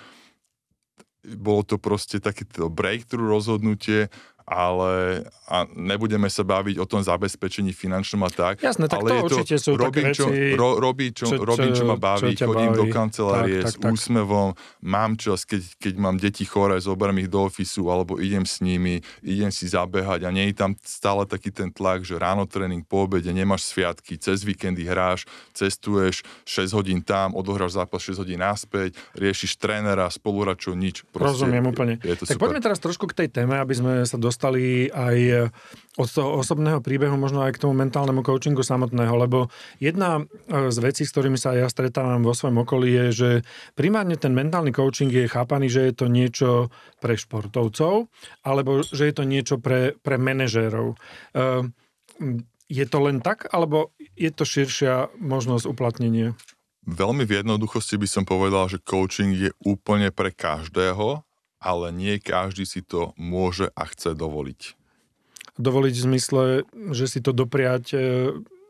Bolo 1.23 1.61
to 1.61 1.77
proste 1.77 2.17
takéto 2.17 2.67
breakthrough 2.67 3.29
rozhodnutie 3.29 4.09
ale 4.47 5.27
a 5.47 5.67
nebudeme 5.75 6.31
sa 6.31 6.47
baviť 6.47 6.79
o 6.79 6.87
tom 6.87 7.03
zabezpečení 7.03 7.75
finančnom 7.75 8.23
a 8.23 8.31
tak. 8.31 8.63
Jasné, 8.63 8.87
tak 8.87 9.03
ale 9.03 9.07
to 9.07 9.11
je 9.11 9.23
určite 9.27 9.55
to, 9.59 9.63
sú 9.63 9.71
robím, 9.75 10.15
čo, 10.15 10.27
veci, 10.31 10.55
ro, 10.55 10.79
robí, 10.79 11.11
čo, 11.11 11.27
čo, 11.27 11.43
robím, 11.43 11.71
čo 11.75 11.83
ma 11.83 11.99
baví, 11.99 12.31
čo 12.31 12.47
chodím 12.47 12.71
baví. 12.71 12.79
do 12.79 12.85
kancelárie 12.87 13.59
tak, 13.59 13.67
tak, 13.67 13.71
s 13.71 13.75
tak. 13.79 13.91
úsmevom, 13.91 14.49
mám 14.83 15.19
čas, 15.19 15.43
keď, 15.43 15.67
keď 15.79 15.93
mám 15.99 16.15
deti 16.15 16.47
chore, 16.47 16.79
zoberiem 16.79 17.27
ich 17.27 17.31
do 17.31 17.47
ofisu, 17.47 17.91
alebo 17.91 18.19
idem 18.19 18.47
s 18.47 18.63
nimi, 18.63 19.03
idem 19.19 19.51
si 19.51 19.67
zabehať 19.67 20.23
a 20.23 20.31
nie 20.31 20.51
je 20.51 20.55
tam 20.55 20.71
stále 20.79 21.27
taký 21.27 21.51
ten 21.51 21.67
tlak, 21.67 22.07
že 22.07 22.15
ráno 22.15 22.47
tréning, 22.47 22.87
po 22.87 23.03
obede, 23.03 23.31
nemáš 23.35 23.67
sviatky, 23.71 24.15
cez 24.15 24.47
víkendy 24.47 24.87
hráš, 24.87 25.27
cestuješ 25.55 26.23
6 26.47 26.71
hodín 26.71 26.99
tam, 27.03 27.35
odohráš 27.35 27.79
zápas 27.79 27.99
6 27.99 28.19
hodín 28.23 28.39
naspäť, 28.39 28.95
riešiš 29.15 29.59
trénera, 29.59 30.07
spoluračov, 30.07 30.75
nič. 30.75 31.03
Proste, 31.11 31.43
Rozumiem 31.43 31.67
úplne. 31.67 31.99
Je 31.99 32.15
to 32.15 32.23
tak 32.27 32.35
super. 32.35 32.51
poďme 32.51 32.59
teraz 32.63 32.79
trošku 32.79 33.07
k 33.11 33.23
tej 33.23 33.27
téme, 33.31 33.59
aby 33.59 33.71
sme 33.75 33.91
sa 34.03 34.19
dostali 34.19 34.36
dostali 34.37 34.93
aj 34.93 35.17
e, 35.17 35.33
od 35.97 36.05
toho 36.13 36.45
osobného 36.45 36.77
príbehu, 36.77 37.17
možno 37.17 37.41
aj 37.41 37.57
k 37.57 37.65
tomu 37.65 37.73
mentálnemu 37.73 38.21
coachingu 38.21 38.61
samotného, 38.61 39.17
lebo 39.17 39.49
jedna 39.81 40.21
e, 40.21 40.69
z 40.69 40.77
vecí, 40.77 41.09
s 41.09 41.11
ktorými 41.17 41.41
sa 41.41 41.57
ja 41.57 41.65
stretávam 41.65 42.21
vo 42.21 42.37
svojom 42.37 42.61
okolí 42.61 42.93
je, 42.93 43.05
že 43.09 43.29
primárne 43.73 44.13
ten 44.13 44.37
mentálny 44.37 44.69
coaching 44.69 45.09
je 45.09 45.25
chápaný, 45.25 45.73
že 45.73 45.89
je 45.89 45.93
to 45.97 46.05
niečo 46.05 46.49
pre 47.01 47.17
športovcov, 47.17 48.13
alebo 48.45 48.85
že 48.85 49.09
je 49.09 49.13
to 49.17 49.25
niečo 49.25 49.57
pre, 49.57 49.97
pre 50.05 50.21
manažérov. 50.21 50.93
E, 50.93 50.95
je 52.69 52.85
to 52.85 52.97
len 53.01 53.17
tak, 53.25 53.49
alebo 53.49 53.89
je 54.13 54.29
to 54.29 54.45
širšia 54.45 55.09
možnosť 55.17 55.65
uplatnenia? 55.65 56.37
Veľmi 56.87 57.27
v 57.27 57.43
jednoduchosti 57.43 57.99
by 57.99 58.07
som 58.07 58.23
povedal, 58.23 58.69
že 58.69 58.79
coaching 58.79 59.35
je 59.35 59.51
úplne 59.65 60.07
pre 60.13 60.31
každého 60.31 61.26
ale 61.57 61.93
nie 61.93 62.21
každý 62.21 62.65
si 62.65 62.85
to 62.85 63.13
môže 63.17 63.69
a 63.73 63.83
chce 63.89 64.13
dovoliť. 64.13 64.77
Dovoliť 65.57 65.93
v 65.97 66.05
zmysle, 66.05 66.43
že 66.93 67.05
si 67.09 67.19
to 67.19 67.33
dopriať 67.33 67.85
e, 67.93 67.99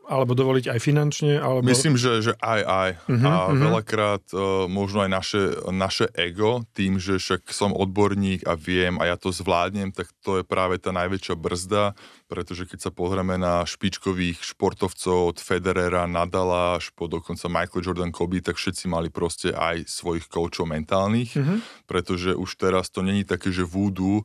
alebo 0.08 0.32
dovoliť 0.32 0.72
aj 0.72 0.80
finančne? 0.80 1.36
Alebo... 1.36 1.68
Myslím, 1.68 2.00
že, 2.00 2.24
že 2.24 2.32
aj, 2.40 2.60
aj. 2.64 2.90
Uh-huh, 3.04 3.28
a 3.28 3.32
uh-huh. 3.52 3.60
veľakrát 3.60 4.24
uh, 4.32 4.64
možno 4.64 5.04
aj 5.04 5.10
naše, 5.12 5.42
naše 5.68 6.08
ego, 6.16 6.64
tým, 6.72 6.96
že 6.96 7.20
však 7.20 7.44
som 7.52 7.76
odborník 7.76 8.48
a 8.48 8.56
viem 8.56 8.96
a 8.96 9.04
ja 9.04 9.20
to 9.20 9.28
zvládnem, 9.28 9.92
tak 9.92 10.08
to 10.24 10.40
je 10.40 10.44
práve 10.48 10.80
tá 10.80 10.96
najväčšia 10.96 11.36
brzda, 11.36 11.92
pretože 12.24 12.64
keď 12.64 12.88
sa 12.88 12.90
pozrieme 12.90 13.36
na 13.36 13.68
špičkových 13.68 14.40
športovcov 14.40 15.36
od 15.36 15.38
Federera, 15.38 16.08
Nadala 16.08 16.80
až 16.80 16.88
po 16.96 17.04
dokonca 17.04 17.44
Michael 17.52 17.84
Jordan 17.84 18.12
Kobe, 18.12 18.40
tak 18.40 18.56
všetci 18.56 18.88
mali 18.88 19.12
proste 19.12 19.52
aj 19.52 19.84
svojich 19.84 20.24
koučov 20.32 20.72
mentálnych, 20.72 21.36
mm-hmm. 21.36 21.58
pretože 21.84 22.32
už 22.32 22.56
teraz 22.56 22.88
to 22.88 23.04
není 23.04 23.28
také, 23.28 23.52
že 23.52 23.68
voodoo, 23.68 24.24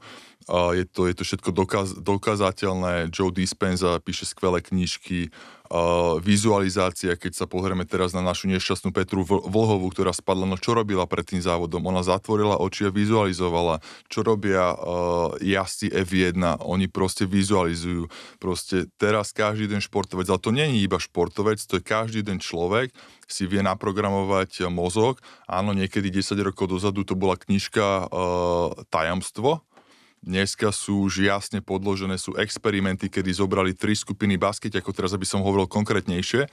uh, 0.49 0.75
je, 0.75 0.83
to, 0.87 1.07
je 1.07 1.13
to 1.15 1.23
všetko 1.23 1.49
dokaz, 1.53 1.87
dokazateľné. 1.99 3.11
Joe 3.13 3.31
Dispenza 3.31 3.99
píše 4.03 4.27
skvelé 4.27 4.59
knižky, 4.59 5.29
uh, 5.73 6.21
vizualizácia, 6.21 7.17
keď 7.17 7.33
sa 7.33 7.45
pozrieme 7.49 7.87
teraz 7.87 8.13
na 8.13 8.21
našu 8.21 8.51
nešťastnú 8.51 8.93
Petru 8.93 9.25
Vlhovú, 9.25 9.89
ktorá 9.89 10.13
spadla, 10.13 10.45
no 10.45 10.59
čo 10.59 10.77
robila 10.77 11.09
pred 11.09 11.25
tým 11.25 11.41
závodom? 11.41 11.81
Ona 11.89 12.05
zatvorila 12.05 12.61
oči 12.61 12.87
a 12.87 12.93
vizualizovala. 12.93 13.81
Čo 14.11 14.21
robia 14.21 14.75
uh, 14.75 15.33
jazdci 15.41 15.89
F1? 15.91 16.61
Oni 16.61 16.85
proste 16.91 17.25
vizualizujú. 17.25 18.11
Proste 18.37 18.91
teraz 19.01 19.33
každý 19.33 19.65
jeden 19.65 19.81
športovec, 19.81 20.29
ale 20.29 20.41
to 20.41 20.51
nie 20.53 20.67
je 20.69 20.77
iba 20.85 21.01
športovec, 21.01 21.57
to 21.63 21.79
je 21.79 21.83
každý 21.83 22.21
jeden 22.21 22.37
človek, 22.37 22.93
si 23.25 23.49
vie 23.49 23.65
naprogramovať 23.65 24.69
mozog. 24.69 25.23
Áno, 25.49 25.73
niekedy 25.73 26.13
10 26.13 26.37
rokov 26.43 26.69
dozadu 26.69 27.01
to 27.01 27.17
bola 27.17 27.39
knižka 27.39 27.83
e, 27.83 28.05
Tajamstvo, 28.93 29.65
Dneska 30.23 30.71
sú 30.71 31.03
už 31.11 31.27
jasne 31.27 31.59
podložené, 31.59 32.15
sú 32.15 32.31
experimenty, 32.39 33.11
kedy 33.11 33.35
zobrali 33.35 33.75
tri 33.75 33.91
skupiny 33.91 34.39
basket, 34.39 34.71
ako 34.79 34.95
teraz, 34.95 35.11
aby 35.11 35.27
som 35.27 35.43
hovoril 35.43 35.67
konkrétnejšie, 35.67 36.47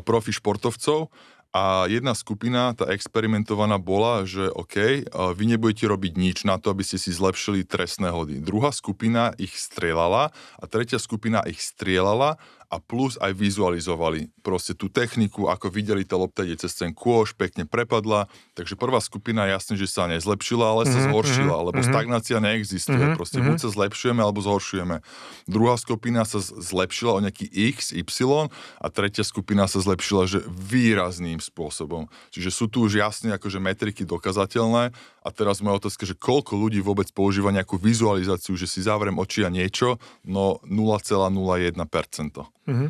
profi 0.00 0.32
športovcov 0.32 1.12
a 1.52 1.84
jedna 1.84 2.16
skupina, 2.16 2.72
tá 2.72 2.88
experimentovaná 2.88 3.76
bola, 3.76 4.24
že 4.24 4.48
OK, 4.56 5.04
vy 5.36 5.44
nebudete 5.44 5.84
robiť 5.84 6.12
nič 6.16 6.38
na 6.48 6.56
to, 6.56 6.72
aby 6.72 6.80
ste 6.80 6.96
si 6.96 7.12
zlepšili 7.12 7.68
trestné 7.68 8.08
hody. 8.08 8.40
Druhá 8.40 8.72
skupina 8.72 9.36
ich 9.36 9.60
strieľala 9.60 10.32
a 10.32 10.64
tretia 10.64 10.96
skupina 10.96 11.44
ich 11.44 11.60
strieľala 11.60 12.40
a 12.72 12.80
plus 12.80 13.20
aj 13.20 13.36
vizualizovali 13.36 14.32
proste 14.40 14.72
tú 14.72 14.88
techniku, 14.88 15.52
ako 15.52 15.68
videli 15.68 16.08
tá 16.08 16.16
lopta 16.16 16.40
ide 16.40 16.56
cez 16.56 16.72
ten 16.72 16.96
kôš, 16.96 17.36
pekne 17.36 17.68
prepadla. 17.68 18.32
Takže 18.56 18.80
prvá 18.80 18.96
skupina 19.04 19.44
jasne, 19.44 19.76
že 19.76 19.84
sa 19.84 20.08
nezlepšila, 20.08 20.64
ale 20.64 20.88
sa 20.88 20.96
mm-hmm, 20.96 21.12
zhoršila, 21.12 21.56
lebo 21.68 21.76
mm-hmm. 21.76 21.92
stagnácia 21.92 22.40
neexistuje. 22.40 22.96
Mm-hmm, 22.96 23.18
proste 23.20 23.44
buď 23.44 23.56
sa 23.60 23.68
zlepšujeme, 23.68 24.24
alebo 24.24 24.40
zhoršujeme. 24.40 25.04
Druhá 25.44 25.76
skupina 25.76 26.24
sa 26.24 26.40
zlepšila 26.40 27.20
o 27.20 27.20
nejaký 27.20 27.44
X, 27.76 27.92
Y 27.92 28.48
a 28.80 28.86
tretia 28.88 29.22
skupina 29.22 29.68
sa 29.68 29.84
zlepšila, 29.84 30.24
že 30.24 30.40
výrazným 30.48 31.44
spôsobom. 31.44 32.08
Čiže 32.32 32.48
sú 32.48 32.72
tu 32.72 32.88
už 32.88 33.04
jasne 33.04 33.36
akože 33.36 33.60
metriky 33.60 34.08
dokazateľné 34.08 34.96
a 35.22 35.28
teraz 35.30 35.60
moja 35.60 35.84
otázka, 35.84 36.08
že 36.08 36.16
koľko 36.16 36.56
ľudí 36.56 36.80
vôbec 36.80 37.12
používa 37.12 37.52
nejakú 37.52 37.76
vizualizáciu, 37.76 38.56
že 38.56 38.64
si 38.64 38.80
zavriem 38.80 39.20
oči 39.20 39.44
a 39.44 39.52
niečo, 39.52 40.00
no 40.24 40.58
0,01%. 40.64 42.61
Uh-huh. 42.68 42.88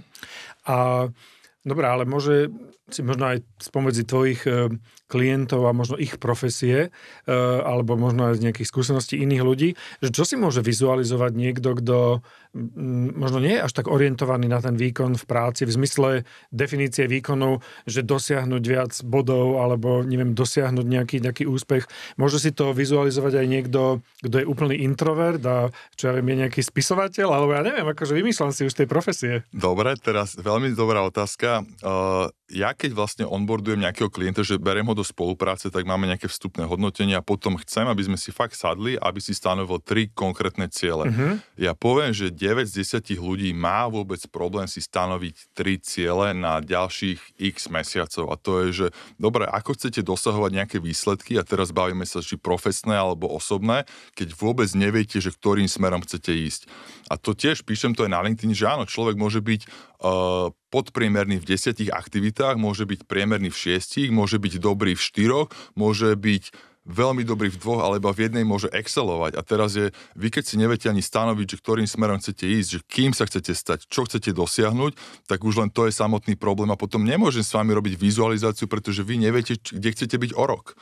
A 0.69 0.75
dobré, 1.64 1.87
ale 1.88 2.05
môže 2.05 2.50
možno 3.00 3.32
aj 3.32 3.40
spomedzi 3.56 4.04
tvojich 4.04 4.44
e, 4.44 4.68
klientov 5.08 5.64
a 5.64 5.72
možno 5.72 5.96
ich 5.96 6.20
profesie, 6.20 6.92
e, 7.25 7.30
alebo 7.64 7.96
možno 7.96 8.28
aj 8.28 8.44
z 8.44 8.44
nejakých 8.44 8.68
skúseností 8.68 9.16
iných 9.16 9.42
ľudí, 9.42 9.68
že 10.04 10.12
čo 10.12 10.28
si 10.28 10.37
môže 10.37 10.61
vizualizovať 10.61 11.32
niekto, 11.32 11.72
kto 11.80 12.20
možno 13.16 13.40
nie 13.40 13.56
je 13.56 13.64
až 13.64 13.72
tak 13.72 13.88
orientovaný 13.88 14.44
na 14.44 14.61
ten 14.61 14.76
výkon 14.76 15.16
v 15.16 15.25
práci, 15.25 15.64
v 15.64 15.72
zmysle 15.72 16.11
definície 16.52 17.08
výkonu, 17.08 17.64
že 17.88 18.04
dosiahnuť 18.04 18.62
viac 18.68 18.92
bodov, 19.08 19.56
alebo 19.56 20.04
neviem, 20.04 20.37
dosiahnuť 20.37 20.84
nejaký, 20.84 21.16
nejaký 21.25 21.44
úspech. 21.49 21.88
Môže 22.20 22.37
si 22.37 22.52
to 22.52 22.76
vizualizovať 22.76 23.40
aj 23.40 23.46
niekto, 23.49 23.80
kto 24.20 24.37
je 24.37 24.44
úplný 24.44 24.84
introvert 24.84 25.40
a 25.49 25.72
čo 25.96 26.12
ja 26.12 26.16
viem, 26.20 26.28
je 26.28 26.40
nejaký 26.44 26.61
spisovateľ, 26.61 27.28
alebo 27.32 27.56
ja 27.56 27.64
neviem, 27.64 27.88
akože 27.88 28.12
vymýšľam 28.12 28.52
si 28.52 28.68
už 28.68 28.76
tej 28.76 28.88
profesie. 28.88 29.49
Dobre, 29.56 29.96
teraz 29.96 30.37
veľmi 30.37 30.76
dobrá 30.76 31.00
otázka. 31.08 31.64
Uh, 31.80 32.28
ja 32.52 32.76
keď 32.76 32.90
vlastne 32.92 33.25
onboardujem 33.25 33.80
nejakého 33.80 34.12
klienta, 34.12 34.44
že 34.44 34.61
berem 34.61 34.85
ho 34.85 34.94
do 34.94 35.02
spolupráce, 35.02 35.73
tak 35.73 35.88
máme 35.88 36.04
nejaké 36.04 36.28
vstupné 36.28 36.68
hodnotenie 36.68 37.16
a 37.16 37.25
potom 37.25 37.56
chcem, 37.59 37.88
aby 37.88 38.04
sme 38.04 38.18
si 38.21 38.28
fakt 38.28 38.54
sadli, 38.54 39.00
aby 39.00 39.18
si 39.18 39.32
stanovil 39.32 39.80
tri 39.80 40.12
konkrétne 40.12 40.68
ciele. 40.68 41.09
Uh-huh. 41.09 41.40
Ja 41.56 41.73
poviem, 41.73 42.12
že 42.12 42.28
9 42.28 42.68
z 42.68 43.00
10 43.00 43.16
ľudí 43.18 43.50
má 43.56 43.88
vôbec 43.88 44.21
problém 44.28 44.68
si 44.68 44.85
stanoviť 44.85 45.56
tri 45.56 45.80
ciele 45.80 46.37
na 46.37 46.61
ďalších 46.61 47.40
x 47.40 47.73
mesiacov. 47.73 48.28
A 48.28 48.37
to 48.37 48.68
je, 48.68 48.68
že 48.71 48.87
dobre, 49.16 49.49
ako 49.49 49.73
chcete 49.75 50.04
dosahovať 50.04 50.50
nejaké 50.52 50.76
výsledky, 50.78 51.40
a 51.40 51.42
teraz 51.42 51.73
bavíme 51.73 52.04
sa, 52.04 52.21
či 52.21 52.37
profesné 52.37 52.94
alebo 52.94 53.32
osobné, 53.32 53.88
keď 54.12 54.37
vôbec 54.37 54.68
neviete, 54.76 55.18
že 55.18 55.32
ktorým 55.32 55.66
smerom 55.66 56.04
chcete 56.04 56.30
ísť. 56.30 56.68
A 57.09 57.16
to 57.16 57.32
tiež 57.32 57.64
píšem 57.64 57.97
to 57.97 58.04
aj 58.04 58.12
na 58.12 58.21
LinkedIn, 58.25 58.52
že 58.52 58.68
áno, 58.68 58.85
človek 58.85 59.16
môže 59.16 59.40
byť 59.40 59.91
podpriemerný 60.68 61.38
v 61.38 61.49
desiatich 61.54 61.94
aktivitách, 61.94 62.59
môže 62.59 62.82
byť 62.85 63.06
priemerný 63.06 63.54
v 63.54 63.61
šiestich, 63.61 64.11
môže 64.11 64.42
byť 64.42 64.59
dobrý 64.59 64.99
v 64.99 65.02
štyroch, 65.02 65.49
môže 65.78 66.18
byť 66.18 66.73
veľmi 66.82 67.23
dobrý 67.23 67.47
v 67.47 67.61
dvoch, 67.62 67.87
alebo 67.87 68.11
v 68.11 68.26
jednej 68.26 68.42
môže 68.42 68.66
excelovať. 68.75 69.38
A 69.38 69.42
teraz 69.47 69.78
je, 69.78 69.94
vy 70.18 70.28
keď 70.35 70.44
si 70.44 70.59
neviete 70.59 70.90
ani 70.90 70.99
stanoviť, 70.99 71.47
že 71.54 71.61
ktorým 71.62 71.87
smerom 71.87 72.18
chcete 72.18 72.42
ísť, 72.42 72.68
že 72.68 72.80
kým 72.90 73.11
sa 73.14 73.26
chcete 73.30 73.54
stať, 73.54 73.87
čo 73.87 74.02
chcete 74.02 74.35
dosiahnuť, 74.35 74.99
tak 75.30 75.47
už 75.47 75.62
len 75.62 75.71
to 75.71 75.87
je 75.87 75.94
samotný 75.94 76.35
problém 76.35 76.75
a 76.75 76.80
potom 76.80 77.06
nemôžem 77.06 77.47
s 77.47 77.54
vami 77.54 77.71
robiť 77.71 77.94
vizualizáciu, 77.94 78.66
pretože 78.66 79.06
vy 79.06 79.23
neviete, 79.23 79.62
kde 79.62 79.88
chcete 79.94 80.16
byť 80.18 80.32
o 80.35 80.44
rok. 80.44 80.75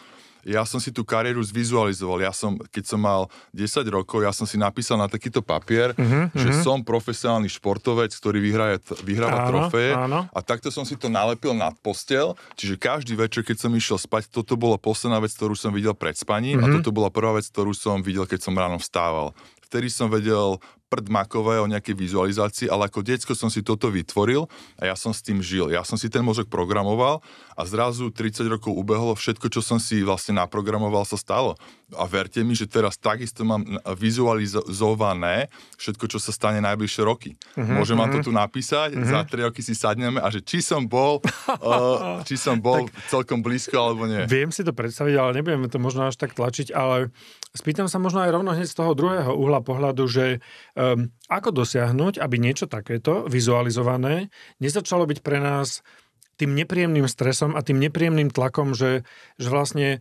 Ja 0.45 0.63
som 0.65 0.81
si 0.81 0.91
tú 0.91 1.05
kariéru 1.05 1.41
zvizualizoval. 1.45 2.25
Ja 2.25 2.33
som, 2.33 2.57
keď 2.71 2.85
som 2.85 3.01
mal 3.01 3.29
10 3.53 3.85
rokov, 3.91 4.25
ja 4.25 4.33
som 4.33 4.49
si 4.49 4.57
napísal 4.57 4.97
na 4.97 5.09
takýto 5.09 5.45
papier, 5.45 5.93
uh-huh, 5.97 6.33
že 6.33 6.51
uh-huh. 6.51 6.65
som 6.65 6.79
profesionálny 6.81 7.49
športovec, 7.53 8.13
ktorý 8.13 8.39
vyhraje, 8.41 8.81
vyhráva 9.05 9.47
áno, 9.47 9.49
trofeje 9.49 9.93
áno. 9.97 10.21
a 10.31 10.39
takto 10.41 10.73
som 10.73 10.85
si 10.89 10.97
to 10.97 11.13
nalepil 11.13 11.53
nad 11.53 11.77
postel, 11.81 12.37
čiže 12.57 12.81
každý 12.81 13.17
večer, 13.17 13.45
keď 13.45 13.69
som 13.69 13.73
išiel 13.73 13.99
spať, 14.01 14.33
toto 14.33 14.57
bola 14.57 14.81
posledná 14.81 15.21
vec, 15.21 15.33
ktorú 15.37 15.57
som 15.57 15.73
videl 15.73 15.93
pred 15.93 16.17
spaním 16.17 16.61
uh-huh. 16.61 16.73
a 16.73 16.75
toto 16.81 16.91
bola 16.93 17.13
prvá 17.13 17.37
vec, 17.37 17.49
ktorú 17.49 17.77
som 17.77 18.01
videl, 18.01 18.25
keď 18.25 18.41
som 18.45 18.57
ráno 18.57 18.81
vstával 18.81 19.33
vtedy 19.71 19.87
som 19.87 20.11
vedel 20.11 20.59
prd 20.91 21.07
makové 21.07 21.63
o 21.63 21.71
nejakej 21.71 21.95
vizualizácii, 21.95 22.67
ale 22.67 22.91
ako 22.91 23.07
diecko 23.07 23.39
som 23.39 23.47
si 23.47 23.63
toto 23.63 23.87
vytvoril 23.87 24.51
a 24.75 24.91
ja 24.91 24.99
som 24.99 25.15
s 25.15 25.23
tým 25.23 25.39
žil. 25.39 25.71
Ja 25.71 25.87
som 25.87 25.95
si 25.95 26.11
ten 26.11 26.27
mozog 26.27 26.51
programoval 26.51 27.23
a 27.55 27.63
zrazu 27.63 28.11
30 28.11 28.51
rokov 28.51 28.75
ubehlo, 28.75 29.15
všetko, 29.15 29.47
čo 29.47 29.63
som 29.63 29.79
si 29.79 30.03
vlastne 30.03 30.43
naprogramoval, 30.43 31.07
sa 31.07 31.15
stalo. 31.15 31.55
A 31.95 32.11
verte 32.11 32.43
mi, 32.43 32.59
že 32.59 32.67
teraz 32.67 32.99
takisto 32.99 33.47
mám 33.47 33.63
vizualizované 33.95 35.47
všetko, 35.79 36.11
čo 36.11 36.19
sa 36.19 36.35
stane 36.35 36.59
najbližšie 36.59 37.03
roky. 37.07 37.39
Uh-huh, 37.55 37.79
Môžem 37.79 37.95
vám 37.95 38.11
to 38.11 38.19
mhm. 38.23 38.27
tu 38.27 38.33
napísať, 38.35 38.99
uh-huh. 38.99 39.07
za 39.07 39.21
3 39.23 39.47
roky 39.47 39.63
si 39.63 39.79
sadneme 39.79 40.19
a 40.19 40.27
že 40.35 40.43
či 40.43 40.59
som 40.59 40.83
bol, 40.83 41.23
uh, 41.63 42.19
či 42.29 42.35
som 42.35 42.59
bol 42.59 42.91
tak, 42.91 42.99
celkom 43.15 43.39
blízko 43.47 43.79
alebo 43.79 44.11
nie. 44.11 44.27
Viem 44.27 44.51
si 44.51 44.67
to 44.67 44.75
predstaviť, 44.75 45.15
ale 45.15 45.31
nebudeme 45.39 45.71
to 45.71 45.79
možno 45.79 46.11
až 46.11 46.19
tak 46.19 46.35
tlačiť, 46.35 46.75
ale 46.75 47.15
spýtam 47.55 47.91
sa 47.91 47.99
možno 47.99 48.23
aj 48.23 48.31
rovno 48.31 48.55
hneď 48.55 48.69
z 48.71 48.79
toho 48.79 48.93
druhého 48.95 49.33
uhla 49.35 49.61
pohľadu, 49.65 50.05
že 50.07 50.43
Um, 50.81 51.11
ako 51.27 51.51
dosiahnuť, 51.51 52.23
aby 52.23 52.37
niečo 52.39 52.71
takéto 52.71 53.27
vizualizované 53.27 54.31
nezačalo 54.63 55.05
byť 55.05 55.19
pre 55.21 55.43
nás 55.43 55.83
tým 56.39 56.57
nepríjemným 56.57 57.05
stresom 57.11 57.59
a 57.59 57.61
tým 57.61 57.83
nepríjemným 57.83 58.33
tlakom, 58.33 58.73
že, 58.73 59.05
že 59.37 59.49
vlastne 59.51 60.01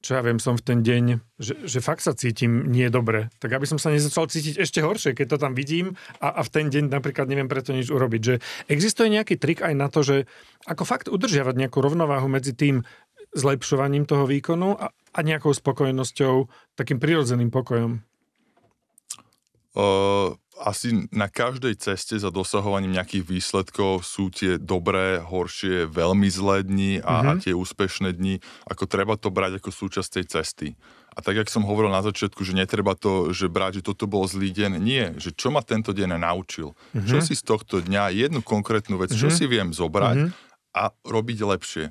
čo 0.00 0.16
ja 0.16 0.24
viem, 0.24 0.40
som 0.40 0.56
v 0.56 0.64
ten 0.64 0.80
deň, 0.80 1.04
že, 1.36 1.54
že 1.68 1.84
fakt 1.84 2.00
sa 2.00 2.16
cítim 2.16 2.72
nie 2.72 2.88
dobre. 2.88 3.28
Tak 3.36 3.52
aby 3.52 3.68
som 3.68 3.76
sa 3.76 3.92
nezačal 3.92 4.32
cítiť 4.32 4.56
ešte 4.56 4.80
horšie, 4.80 5.12
keď 5.12 5.36
to 5.36 5.38
tam 5.44 5.52
vidím 5.52 6.00
a, 6.24 6.32
a 6.32 6.40
v 6.40 6.48
ten 6.48 6.66
deň 6.72 6.88
napríklad 6.88 7.28
neviem 7.28 7.52
preto 7.52 7.76
nič 7.76 7.92
urobiť. 7.92 8.20
Že 8.24 8.34
existuje 8.72 9.12
nejaký 9.12 9.36
trik 9.36 9.60
aj 9.60 9.76
na 9.76 9.92
to, 9.92 10.00
že 10.00 10.24
ako 10.64 10.88
fakt 10.88 11.12
udržiavať 11.12 11.52
nejakú 11.52 11.84
rovnováhu 11.84 12.32
medzi 12.32 12.56
tým 12.56 12.88
zlepšovaním 13.34 14.06
toho 14.06 14.26
výkonu 14.26 14.74
a, 14.74 14.90
a 14.90 15.18
nejakou 15.22 15.54
spokojnosťou, 15.54 16.50
takým 16.74 16.98
prirodzeným 16.98 17.50
pokojom. 17.50 18.02
Uh, 19.70 20.34
asi 20.60 21.08
na 21.14 21.30
každej 21.30 21.78
ceste 21.78 22.18
za 22.18 22.28
dosahovaním 22.28 22.98
nejakých 22.98 23.24
výsledkov 23.24 24.02
sú 24.02 24.28
tie 24.28 24.58
dobré, 24.60 25.22
horšie, 25.22 25.88
veľmi 25.88 26.28
zlé 26.28 26.66
dni 26.66 26.92
a, 27.00 27.06
mm-hmm. 27.06 27.30
a 27.30 27.32
tie 27.40 27.52
úspešné 27.56 28.12
dni. 28.12 28.42
Ako 28.68 28.84
treba 28.84 29.16
to 29.16 29.32
brať 29.32 29.62
ako 29.62 29.70
súčasť 29.72 30.10
tej 30.20 30.24
cesty. 30.26 30.68
A 31.14 31.22
tak, 31.22 31.38
jak 31.38 31.50
som 31.50 31.66
hovoril 31.66 31.90
na 31.90 32.02
začiatku, 32.02 32.42
že 32.42 32.54
netreba 32.54 32.94
to, 32.94 33.34
že 33.34 33.50
brať, 33.50 33.82
že 33.82 33.86
toto 33.94 34.06
bol 34.06 34.26
zlý 34.26 34.50
deň. 34.50 34.72
Nie, 34.78 35.14
že 35.18 35.34
čo 35.34 35.50
ma 35.50 35.62
tento 35.62 35.94
deň 35.94 36.18
naučil. 36.18 36.74
Mm-hmm. 36.74 37.08
Čo 37.08 37.16
si 37.24 37.34
z 37.38 37.42
tohto 37.46 37.78
dňa, 37.78 38.10
jednu 38.10 38.42
konkrétnu 38.42 38.98
vec, 38.98 39.14
mm-hmm. 39.14 39.30
čo 39.30 39.34
si 39.34 39.46
viem 39.48 39.72
zobrať 39.72 40.16
mm-hmm. 40.18 40.76
a 40.76 40.84
robiť 41.08 41.38
lepšie 41.46 41.84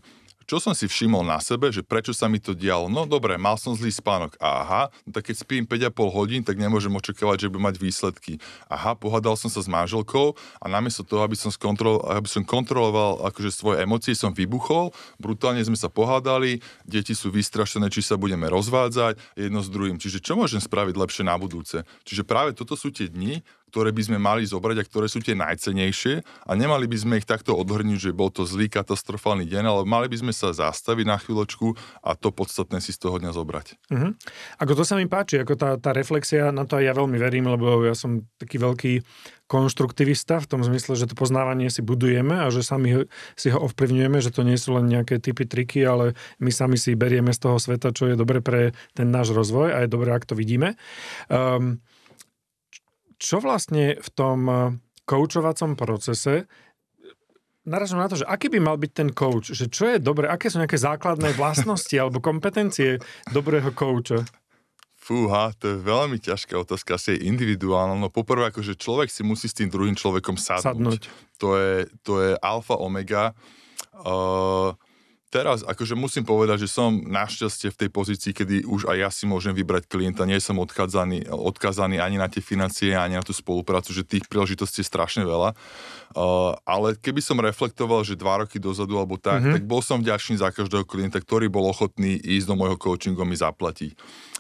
čo 0.50 0.58
som 0.58 0.74
si 0.74 0.90
všimol 0.90 1.22
na 1.22 1.38
sebe, 1.38 1.70
že 1.70 1.86
prečo 1.86 2.10
sa 2.10 2.26
mi 2.26 2.42
to 2.42 2.58
dialo? 2.58 2.90
No 2.90 3.06
dobre, 3.06 3.38
mal 3.38 3.54
som 3.62 3.78
zlý 3.78 3.94
spánok. 3.94 4.34
Aha, 4.42 4.90
no 5.06 5.14
tak 5.14 5.30
keď 5.30 5.46
spím 5.46 5.64
5,5 5.70 5.94
hodín, 6.10 6.42
tak 6.42 6.58
nemôžem 6.58 6.90
očakávať, 6.90 7.46
že 7.46 7.54
budem 7.54 7.70
mať 7.70 7.78
výsledky. 7.78 8.42
Aha, 8.66 8.98
pohádal 8.98 9.38
som 9.38 9.54
sa 9.54 9.62
s 9.62 9.70
manželkou 9.70 10.34
a 10.58 10.66
namiesto 10.66 11.06
toho, 11.06 11.22
aby 11.22 11.38
som, 11.38 11.54
skontrol, 11.54 12.02
aby 12.10 12.26
som 12.26 12.42
kontroloval 12.42 13.30
akože 13.30 13.54
svoje 13.54 13.86
emócie, 13.86 14.18
som 14.18 14.34
vybuchol, 14.34 14.90
brutálne 15.22 15.62
sme 15.62 15.78
sa 15.78 15.86
pohádali, 15.86 16.66
deti 16.82 17.14
sú 17.14 17.30
vystrašené, 17.30 17.94
či 17.94 18.02
sa 18.02 18.18
budeme 18.18 18.50
rozvádzať 18.50 19.22
jedno 19.38 19.62
s 19.62 19.70
druhým. 19.70 20.02
Čiže 20.02 20.18
čo 20.18 20.34
môžem 20.34 20.58
spraviť 20.58 20.98
lepšie 20.98 21.30
na 21.30 21.38
budúce? 21.38 21.86
Čiže 22.10 22.26
práve 22.26 22.58
toto 22.58 22.74
sú 22.74 22.90
tie 22.90 23.06
dni, 23.06 23.46
ktoré 23.70 23.94
by 23.94 24.02
sme 24.10 24.18
mali 24.18 24.50
zobrať 24.50 24.82
a 24.82 24.88
ktoré 24.88 25.06
sú 25.06 25.22
tie 25.22 25.38
najcenejšie 25.38 26.26
a 26.26 26.52
nemali 26.58 26.90
by 26.90 26.98
sme 26.98 27.14
ich 27.22 27.30
takto 27.30 27.54
odhrniť, 27.54 28.10
že 28.10 28.18
bol 28.18 28.34
to 28.34 28.50
zlý 28.50 28.66
katastrofálny 28.66 29.46
deň, 29.46 29.64
ale 29.70 29.82
mali 29.86 30.10
by 30.10 30.18
sme 30.26 30.34
sa 30.34 30.50
zastaviť 30.50 31.06
na 31.06 31.22
chvíľočku 31.22 31.78
a 32.02 32.18
to 32.18 32.34
podstatné 32.34 32.82
si 32.82 32.90
z 32.90 33.06
toho 33.06 33.22
dňa 33.22 33.32
zobrať. 33.38 33.68
Uh-huh. 33.94 34.18
Ako 34.58 34.74
to 34.74 34.82
sa 34.82 34.98
mi 34.98 35.06
páči, 35.06 35.38
ako 35.38 35.54
tá, 35.54 35.78
tá 35.78 35.94
reflexia, 35.94 36.50
na 36.50 36.66
to 36.66 36.82
aj 36.82 36.90
ja 36.90 36.94
veľmi 36.98 37.22
verím, 37.22 37.46
lebo 37.54 37.86
ja 37.86 37.94
som 37.94 38.26
taký 38.42 38.58
veľký 38.58 38.94
konštruktivista 39.50 40.38
v 40.38 40.46
tom 40.46 40.62
zmysle, 40.62 40.94
že 40.94 41.10
to 41.10 41.18
poznávanie 41.18 41.74
si 41.74 41.82
budujeme 41.82 42.38
a 42.38 42.54
že 42.54 42.62
sami 42.62 43.10
si 43.34 43.50
ho 43.50 43.58
ovplyvňujeme, 43.66 44.22
že 44.22 44.30
to 44.30 44.46
nie 44.46 44.62
sú 44.62 44.78
len 44.78 44.86
nejaké 44.86 45.18
typy, 45.18 45.50
triky, 45.50 45.82
ale 45.82 46.14
my 46.38 46.54
sami 46.54 46.78
si 46.78 46.94
berieme 46.94 47.34
z 47.34 47.50
toho 47.50 47.58
sveta, 47.58 47.90
čo 47.90 48.06
je 48.06 48.16
dobre 48.16 48.46
pre 48.46 48.78
ten 48.94 49.10
náš 49.10 49.34
rozvoj 49.34 49.74
a 49.74 49.78
je 49.84 49.90
dobré, 49.90 50.14
ak 50.14 50.30
to 50.30 50.38
vidíme. 50.38 50.78
Um, 51.34 51.82
čo 53.20 53.44
vlastne 53.44 54.00
v 54.00 54.10
tom 54.16 54.40
eh, 54.48 54.60
koučovacom 55.04 55.76
procese 55.76 56.48
naražam 57.70 58.02
na 58.02 58.10
to, 58.10 58.18
že 58.18 58.26
aký 58.26 58.50
by 58.50 58.60
mal 58.64 58.78
byť 58.82 58.92
ten 58.92 59.10
coach, 59.14 59.54
že 59.54 59.70
čo 59.70 59.94
je 59.94 59.98
dobre, 60.02 60.26
aké 60.26 60.50
sú 60.50 60.58
nejaké 60.58 60.82
základné 60.82 61.38
vlastnosti 61.38 61.94
alebo 61.94 62.18
kompetencie 62.18 62.98
dobrého 63.30 63.70
kouča? 63.70 64.26
Fúha, 65.00 65.54
to 65.58 65.74
je 65.74 65.78
veľmi 65.82 66.22
ťažká 66.22 66.54
otázka, 66.54 66.98
asi 66.98 67.18
je 67.18 67.26
individuálna. 67.30 67.98
No 67.98 68.14
poprvé, 68.14 68.54
akože 68.54 68.78
človek 68.78 69.10
si 69.10 69.26
musí 69.26 69.50
s 69.50 69.58
tým 69.58 69.70
druhým 69.72 69.98
človekom 69.98 70.38
sadnúť. 70.38 70.62
sadnúť. 70.62 71.02
To, 71.42 71.58
je, 71.58 71.76
to 72.06 72.14
je 72.22 72.32
alfa, 72.38 72.78
omega. 72.78 73.34
Uh, 73.96 74.78
teraz 75.30 75.62
akože 75.62 75.94
musím 75.94 76.26
povedať, 76.26 76.66
že 76.66 76.70
som 76.70 76.90
našťastie 77.06 77.70
v 77.70 77.80
tej 77.86 77.90
pozícii, 77.90 78.32
kedy 78.34 78.56
už 78.66 78.90
aj 78.90 78.98
ja 78.98 79.10
si 79.14 79.30
môžem 79.30 79.54
vybrať 79.54 79.86
klienta, 79.86 80.26
nie 80.26 80.42
som 80.42 80.58
odkázaný, 80.58 81.30
odkázaný 81.30 82.02
ani 82.02 82.18
na 82.18 82.28
tie 82.28 82.42
financie, 82.42 82.98
ani 82.98 83.16
na 83.16 83.24
tú 83.24 83.32
spoluprácu, 83.32 83.94
že 83.94 84.04
tých 84.04 84.26
príležitostí 84.26 84.82
je 84.82 84.90
strašne 84.90 85.24
veľa. 85.24 85.54
Uh, 86.18 86.58
ale 86.66 86.98
keby 86.98 87.22
som 87.22 87.38
reflektoval, 87.38 88.02
že 88.02 88.18
dva 88.18 88.42
roky 88.42 88.58
dozadu 88.58 88.98
alebo 88.98 89.22
tak, 89.22 89.46
mm-hmm. 89.46 89.56
tak 89.62 89.64
bol 89.70 89.86
som 89.86 90.02
vďačný 90.02 90.42
za 90.42 90.50
každého 90.50 90.84
klienta, 90.84 91.22
ktorý 91.22 91.48
bol 91.48 91.70
ochotný 91.70 92.18
ísť 92.18 92.50
do 92.50 92.58
môjho 92.58 92.82
coachingu 92.82 93.22
mi 93.24 93.38
zaplatiť 93.38 93.94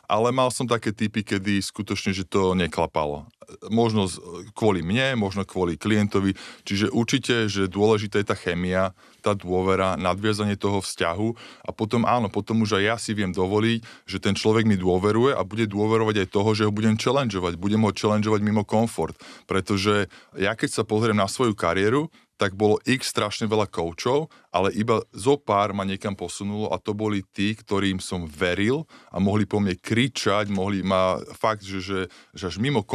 ale 0.10 0.34
mal 0.34 0.50
som 0.50 0.66
také 0.66 0.90
typy, 0.90 1.22
kedy 1.22 1.62
skutočne, 1.62 2.18
že 2.18 2.26
to 2.26 2.58
neklapalo. 2.58 3.30
Možno 3.70 4.06
kvôli 4.54 4.86
mne, 4.86 5.18
možno 5.18 5.44
kvôli 5.44 5.76
klientovi, 5.76 6.38
čiže 6.64 6.94
určite, 6.94 7.50
že 7.50 7.72
dôležitá 7.72 8.22
je 8.22 8.28
tá 8.30 8.38
chemia, 8.38 8.94
tá 9.20 9.36
dôvera, 9.36 10.00
nadviazanie 10.00 10.56
toho 10.56 10.80
vzťahu. 10.80 11.30
A 11.68 11.70
potom 11.76 12.08
áno, 12.08 12.32
potom 12.32 12.64
už 12.64 12.80
aj 12.80 12.84
ja 12.84 12.96
si 12.96 13.12
viem 13.12 13.36
dovoliť, 13.36 14.08
že 14.08 14.18
ten 14.24 14.34
človek 14.34 14.64
mi 14.64 14.80
dôveruje 14.80 15.36
a 15.36 15.42
bude 15.44 15.68
dôverovať 15.68 16.26
aj 16.26 16.32
toho, 16.32 16.50
že 16.56 16.66
ho 16.66 16.72
budem 16.72 16.96
challengeovať, 16.96 17.60
budem 17.60 17.84
ho 17.84 17.92
challengeovať 17.92 18.42
mimo 18.42 18.64
komfort, 18.64 19.20
pretože 19.46 20.08
ja 20.40 20.56
keď 20.56 20.70
sa 20.72 20.84
pozriem 20.88 21.20
na 21.20 21.28
svoju 21.28 21.54
kariéru, 21.54 22.08
tak 22.40 22.56
bolo 22.56 22.80
x 22.88 23.12
strašne 23.12 23.52
veľa 23.52 23.68
koučov, 23.68 24.32
ale 24.56 24.72
iba 24.72 25.04
zo 25.12 25.36
pár 25.36 25.76
ma 25.76 25.84
niekam 25.84 26.16
posunulo 26.16 26.72
a 26.72 26.80
to 26.80 26.96
boli 26.96 27.20
tí, 27.36 27.52
ktorým 27.52 28.00
som 28.00 28.24
veril 28.24 28.88
a 29.12 29.20
mohli 29.20 29.44
po 29.44 29.60
mne 29.60 29.76
kričať, 29.76 30.48
mohli 30.48 30.80
ma 30.80 31.20
fakt, 31.36 31.68
že, 31.68 31.84
že, 31.84 32.00
že 32.32 32.48
až 32.48 32.64
mimo 32.64 32.88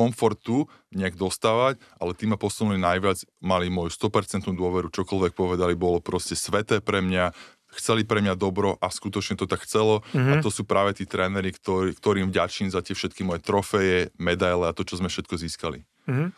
komfortu 0.44 0.68
nejak 0.92 1.16
dostávať, 1.16 1.80
ale 1.98 2.12
tí 2.14 2.28
ma 2.28 2.36
posunuli 2.36 2.78
najviac, 2.78 3.24
mali 3.40 3.72
moju 3.72 3.90
100% 3.90 4.52
dôveru, 4.52 4.92
čokoľvek 4.92 5.32
povedali, 5.32 5.74
bolo 5.74 5.98
proste 6.04 6.36
sveté 6.36 6.78
pre 6.84 7.00
mňa, 7.00 7.32
chceli 7.74 8.06
pre 8.06 8.22
mňa 8.22 8.38
dobro 8.38 8.78
a 8.78 8.86
skutočne 8.92 9.34
to 9.34 9.50
tak 9.50 9.64
chcelo. 9.66 10.06
Mm-hmm. 10.14 10.38
A 10.38 10.44
to 10.44 10.52
sú 10.52 10.62
práve 10.62 10.94
tí 10.94 11.08
tréneri, 11.08 11.50
ktorý, 11.50 11.96
ktorým 11.96 12.30
vďačím 12.30 12.70
za 12.70 12.84
tie 12.84 12.94
všetky 12.94 13.26
moje 13.26 13.42
trofeje, 13.42 14.14
medaile 14.20 14.70
a 14.70 14.76
to, 14.76 14.86
čo 14.86 15.00
sme 15.00 15.08
všetko 15.08 15.34
získali. 15.40 15.88
Mm-hmm 16.06 16.30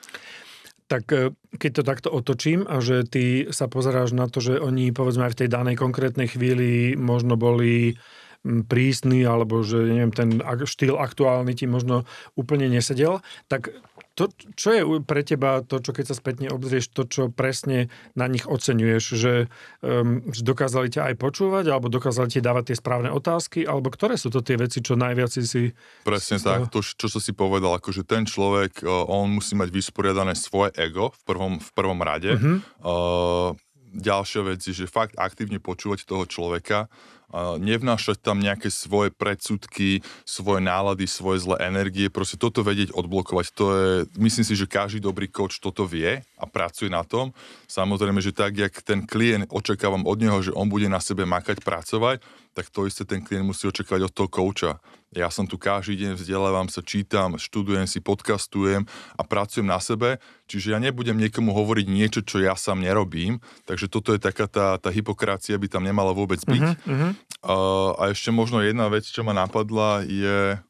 tak 0.87 1.11
e, 1.11 1.35
keď 1.59 1.71
to 1.75 1.83
takto 1.83 2.09
otočím 2.15 2.63
a 2.63 2.79
že 2.79 3.03
ty 3.03 3.51
sa 3.51 3.67
pozeráš 3.67 4.15
na 4.15 4.31
to, 4.31 4.39
že 4.39 4.63
oni 4.63 4.95
povedzme 4.95 5.27
aj 5.27 5.35
v 5.35 5.41
tej 5.43 5.49
danej 5.51 5.83
konkrétnej 5.83 6.31
chvíli 6.31 6.95
možno 6.95 7.35
boli 7.35 7.99
prísny 8.47 9.27
alebo 9.27 9.67
že 9.67 9.83
neviem, 9.83 10.15
ten 10.15 10.39
štýl 10.43 10.97
aktuálny 10.97 11.59
ti 11.59 11.67
možno 11.67 12.07
úplne 12.39 12.71
nesedel, 12.71 13.21
tak 13.51 13.75
to, 14.17 14.33
čo 14.57 14.69
je 14.73 14.83
pre 15.05 15.21
teba 15.21 15.61
to, 15.61 15.77
čo 15.79 15.93
keď 15.93 16.05
sa 16.09 16.17
spätne 16.17 16.49
obzrieš, 16.49 16.89
to, 16.89 17.05
čo 17.05 17.29
presne 17.29 17.93
na 18.17 18.25
nich 18.27 18.49
oceňuješ, 18.49 19.05
že, 19.13 19.53
um, 19.85 20.25
že 20.33 20.41
dokázali 20.41 20.89
ťa 20.89 21.13
aj 21.13 21.15
počúvať, 21.21 21.69
alebo 21.69 21.93
dokázali 21.93 22.33
ti 22.33 22.41
dávať 22.41 22.73
tie 22.73 22.77
správne 22.81 23.13
otázky, 23.13 23.69
alebo 23.69 23.93
ktoré 23.93 24.17
sú 24.17 24.33
to 24.33 24.41
tie 24.41 24.57
veci, 24.57 24.81
čo 24.81 24.97
najviac 24.97 25.29
si... 25.29 25.77
Presne 26.03 26.41
tak, 26.41 26.73
to, 26.73 26.81
čo 26.81 27.13
som 27.13 27.21
si 27.21 27.37
povedal, 27.37 27.77
akože 27.77 28.09
ten 28.09 28.25
človek, 28.25 28.83
on 28.89 29.37
musí 29.37 29.53
mať 29.53 29.69
vysporiadané 29.69 30.33
svoje 30.33 30.73
ego 30.81 31.13
v 31.13 31.23
prvom, 31.29 31.55
v 31.61 31.71
prvom 31.77 32.01
rade. 32.01 32.33
Uh-huh. 32.33 32.57
Uh, 32.81 33.51
ďalšia 33.97 34.43
vec 34.45 34.61
je, 34.65 34.73
že 34.73 34.89
fakt 34.89 35.17
aktívne 35.17 35.61
počúvať 35.61 36.09
toho 36.09 36.25
človeka 36.25 36.89
nevnášať 37.35 38.23
tam 38.23 38.39
nejaké 38.39 38.71
svoje 38.71 39.11
predsudky, 39.11 40.01
svoje 40.23 40.61
nálady, 40.63 41.11
svoje 41.11 41.43
zlé 41.43 41.59
energie, 41.67 42.07
proste 42.07 42.39
toto 42.39 42.63
vedieť 42.63 42.95
odblokovať. 42.95 43.47
To 43.59 43.65
je, 43.75 43.91
myslím 44.23 44.47
si, 44.47 44.55
že 44.55 44.71
každý 44.71 45.03
dobrý 45.03 45.27
coach 45.27 45.59
toto 45.59 45.85
vie 45.85 46.23
a 46.23 46.45
pracuje 46.47 46.87
na 46.87 47.03
tom. 47.03 47.35
Samozrejme, 47.67 48.23
že 48.23 48.31
tak, 48.31 48.57
jak 48.57 48.79
ten 48.87 49.03
klient 49.05 49.51
očakávam 49.51 50.07
od 50.07 50.19
neho, 50.23 50.39
že 50.39 50.55
on 50.55 50.71
bude 50.71 50.87
na 50.87 51.03
sebe 51.03 51.27
makať, 51.27 51.61
pracovať, 51.67 52.23
tak 52.57 52.73
to 52.73 52.89
isté 52.89 53.05
ten 53.05 53.21
klient 53.21 53.45
musí 53.45 53.69
očakávať 53.69 54.09
od 54.09 54.13
toho 54.15 54.29
kouča. 54.31 54.81
Ja 55.17 55.33
som 55.33 55.49
tu 55.49 55.57
každý 55.57 56.05
deň, 56.05 56.21
vzdelávam 56.21 56.69
sa, 56.69 56.85
čítam, 56.85 57.41
študujem 57.41 57.89
si, 57.89 58.05
podcastujem 58.05 58.85
a 59.17 59.23
pracujem 59.25 59.65
na 59.65 59.81
sebe, 59.81 60.21
čiže 60.45 60.77
ja 60.77 60.79
nebudem 60.79 61.17
niekomu 61.17 61.57
hovoriť 61.57 61.87
niečo, 61.89 62.21
čo 62.21 62.45
ja 62.45 62.53
sám 62.53 62.85
nerobím, 62.85 63.41
takže 63.65 63.89
toto 63.89 64.13
je 64.13 64.21
taká 64.21 64.45
tá, 64.45 64.77
tá 64.77 64.93
hypokracia, 64.93 65.57
by 65.57 65.73
tam 65.73 65.89
nemala 65.89 66.13
vôbec 66.13 66.45
byť. 66.45 66.61
Uh-huh, 66.61 66.93
uh-huh. 66.93 67.13
Uh, 67.41 67.91
a 67.97 68.03
ešte 68.13 68.29
možno 68.29 68.61
jedna 68.61 68.93
vec, 68.93 69.09
čo 69.09 69.25
ma 69.25 69.33
napadla, 69.33 70.05
je... 70.05 70.61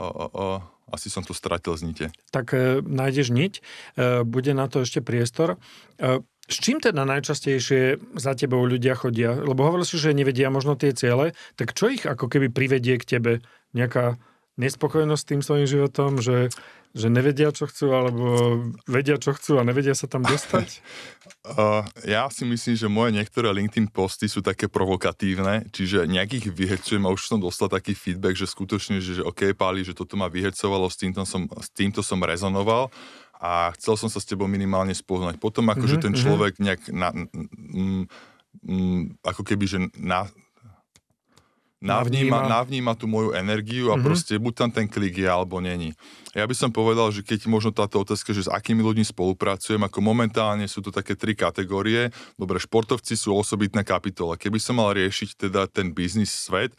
uh, 0.00 0.32
uh, 0.32 0.60
asi 0.92 1.08
som 1.08 1.24
to 1.24 1.32
stratil 1.32 1.72
z 1.72 1.82
nite. 1.88 2.06
Tak 2.28 2.52
e, 2.52 2.84
nájdeš 2.84 3.32
niť, 3.32 3.52
e, 3.56 3.60
bude 4.28 4.52
na 4.52 4.68
to 4.68 4.84
ešte 4.84 5.00
priestor. 5.00 5.56
E, 5.96 6.20
s 6.52 6.60
čím 6.60 6.78
teda 6.78 7.08
najčastejšie 7.08 8.12
za 8.20 8.32
tebou 8.36 8.60
ľudia 8.68 8.92
chodia? 8.92 9.32
Lebo 9.32 9.64
hovoril 9.64 9.88
si, 9.88 9.96
že 9.96 10.12
nevedia 10.12 10.52
možno 10.52 10.76
tie 10.76 10.92
ciele, 10.92 11.32
tak 11.56 11.72
čo 11.72 11.88
ich 11.88 12.04
ako 12.04 12.28
keby 12.28 12.52
privedie 12.52 13.00
k 13.00 13.18
tebe? 13.18 13.32
Nejaká 13.72 14.20
nespokojnosť 14.60 15.22
s 15.24 15.28
tým 15.32 15.40
svojim 15.40 15.66
životom, 15.66 16.20
že, 16.20 16.52
že 16.92 17.08
nevedia, 17.08 17.56
čo 17.56 17.64
chcú, 17.64 17.96
alebo 17.96 18.26
vedia, 18.84 19.16
čo 19.16 19.32
chcú 19.32 19.56
a 19.56 19.64
nevedia 19.64 19.96
sa 19.96 20.04
tam 20.06 20.22
dostať? 20.24 20.68
Uh, 21.42 21.82
ja 22.06 22.30
si 22.30 22.46
myslím, 22.46 22.78
že 22.78 22.86
moje 22.86 23.18
niektoré 23.18 23.50
LinkedIn 23.50 23.90
posty 23.90 24.30
sú 24.30 24.46
také 24.46 24.70
provokatívne, 24.70 25.66
čiže 25.74 26.06
nejakých 26.06 26.54
vyhecujem 26.54 27.02
a 27.02 27.10
už 27.10 27.34
som 27.34 27.42
dostal 27.42 27.66
taký 27.66 27.98
feedback, 27.98 28.38
že 28.38 28.46
skutočne, 28.46 29.02
že, 29.02 29.18
že 29.18 29.22
OK, 29.26 29.50
Páli, 29.50 29.82
že 29.82 29.90
toto 29.90 30.14
ma 30.14 30.30
vyhecovalo, 30.30 30.86
s 30.86 31.02
týmto 31.02 31.26
som, 31.26 31.50
s 31.50 31.66
týmto 31.74 31.98
som 31.98 32.22
rezonoval 32.22 32.94
a 33.42 33.74
chcel 33.74 33.98
som 33.98 34.06
sa 34.06 34.22
s 34.22 34.28
tebou 34.30 34.46
minimálne 34.46 34.94
spoznať. 34.94 35.42
Potom 35.42 35.66
akože 35.66 35.98
mm-hmm, 35.98 36.06
ten 36.06 36.14
mhm. 36.14 36.20
človek 36.22 36.52
nejak 36.62 36.82
na, 36.94 37.10
mm, 37.10 38.04
mm, 38.62 39.02
ako 39.26 39.42
keby, 39.42 39.64
že 39.66 39.78
na, 39.98 40.30
navníma, 41.82 42.46
navníma 42.46 42.94
tú 42.94 43.10
moju 43.10 43.34
energiu 43.34 43.90
a 43.90 43.98
mm-hmm. 43.98 44.06
proste 44.06 44.38
buď 44.38 44.54
tam 44.54 44.70
ten 44.70 44.86
klik 44.86 45.18
je 45.18 45.26
alebo 45.26 45.58
není. 45.58 45.90
Ja 46.38 46.46
by 46.46 46.54
som 46.54 46.70
povedal, 46.70 47.10
že 47.10 47.26
keď 47.26 47.50
možno 47.50 47.74
táto 47.74 47.98
otázka, 47.98 48.30
že 48.30 48.46
s 48.46 48.50
akými 48.54 48.80
ľuďmi 48.80 49.04
spolupracujem, 49.10 49.82
ako 49.82 49.98
momentálne 49.98 50.64
sú 50.70 50.78
to 50.78 50.94
také 50.94 51.18
tri 51.18 51.34
kategórie. 51.34 52.14
Dobre, 52.38 52.62
športovci 52.62 53.18
sú 53.18 53.34
osobitná 53.34 53.82
kapitola. 53.82 54.38
Keby 54.38 54.62
som 54.62 54.78
mal 54.78 54.94
riešiť 54.94 55.50
teda 55.50 55.66
ten 55.66 55.90
biznis 55.90 56.30
svet, 56.30 56.72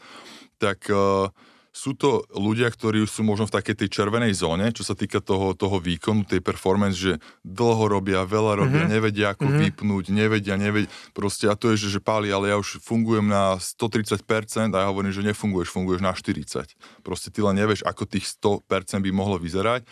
tak 0.56 0.88
uh, 0.88 1.28
sú 1.74 1.98
to 1.98 2.22
ľudia, 2.30 2.70
ktorí 2.70 3.02
už 3.02 3.10
sú 3.10 3.26
možno 3.26 3.50
v 3.50 3.58
takej 3.58 3.74
tej 3.82 3.88
červenej 3.90 4.30
zóne, 4.30 4.70
čo 4.70 4.86
sa 4.86 4.94
týka 4.94 5.18
toho, 5.18 5.58
toho 5.58 5.82
výkonu, 5.82 6.22
tej 6.22 6.38
performance, 6.38 6.94
že 6.94 7.18
dlho 7.42 7.90
robia, 7.90 8.22
veľa 8.22 8.62
robia, 8.62 8.86
mm-hmm. 8.86 8.94
nevedia 8.94 9.34
ako 9.34 9.50
mm-hmm. 9.50 9.62
vypnúť, 9.66 10.04
nevedia, 10.14 10.54
nevedia, 10.54 10.86
proste 11.10 11.50
a 11.50 11.58
to 11.58 11.74
je, 11.74 11.82
že, 11.82 11.98
že 11.98 12.00
páli, 12.00 12.30
ale 12.30 12.54
ja 12.54 12.56
už 12.62 12.78
fungujem 12.78 13.26
na 13.26 13.58
130% 13.58 14.22
a 14.70 14.86
ja 14.86 14.88
hovorím, 14.88 15.10
že 15.10 15.26
nefunguješ, 15.26 15.74
funguješ 15.74 15.98
na 15.98 16.14
40. 16.14 16.78
Proste 17.02 17.34
ty 17.34 17.42
len 17.42 17.58
nevieš, 17.58 17.82
ako 17.82 18.06
tých 18.06 18.30
100% 18.38 19.02
by 19.02 19.10
mohlo 19.10 19.42
vyzerať 19.42 19.82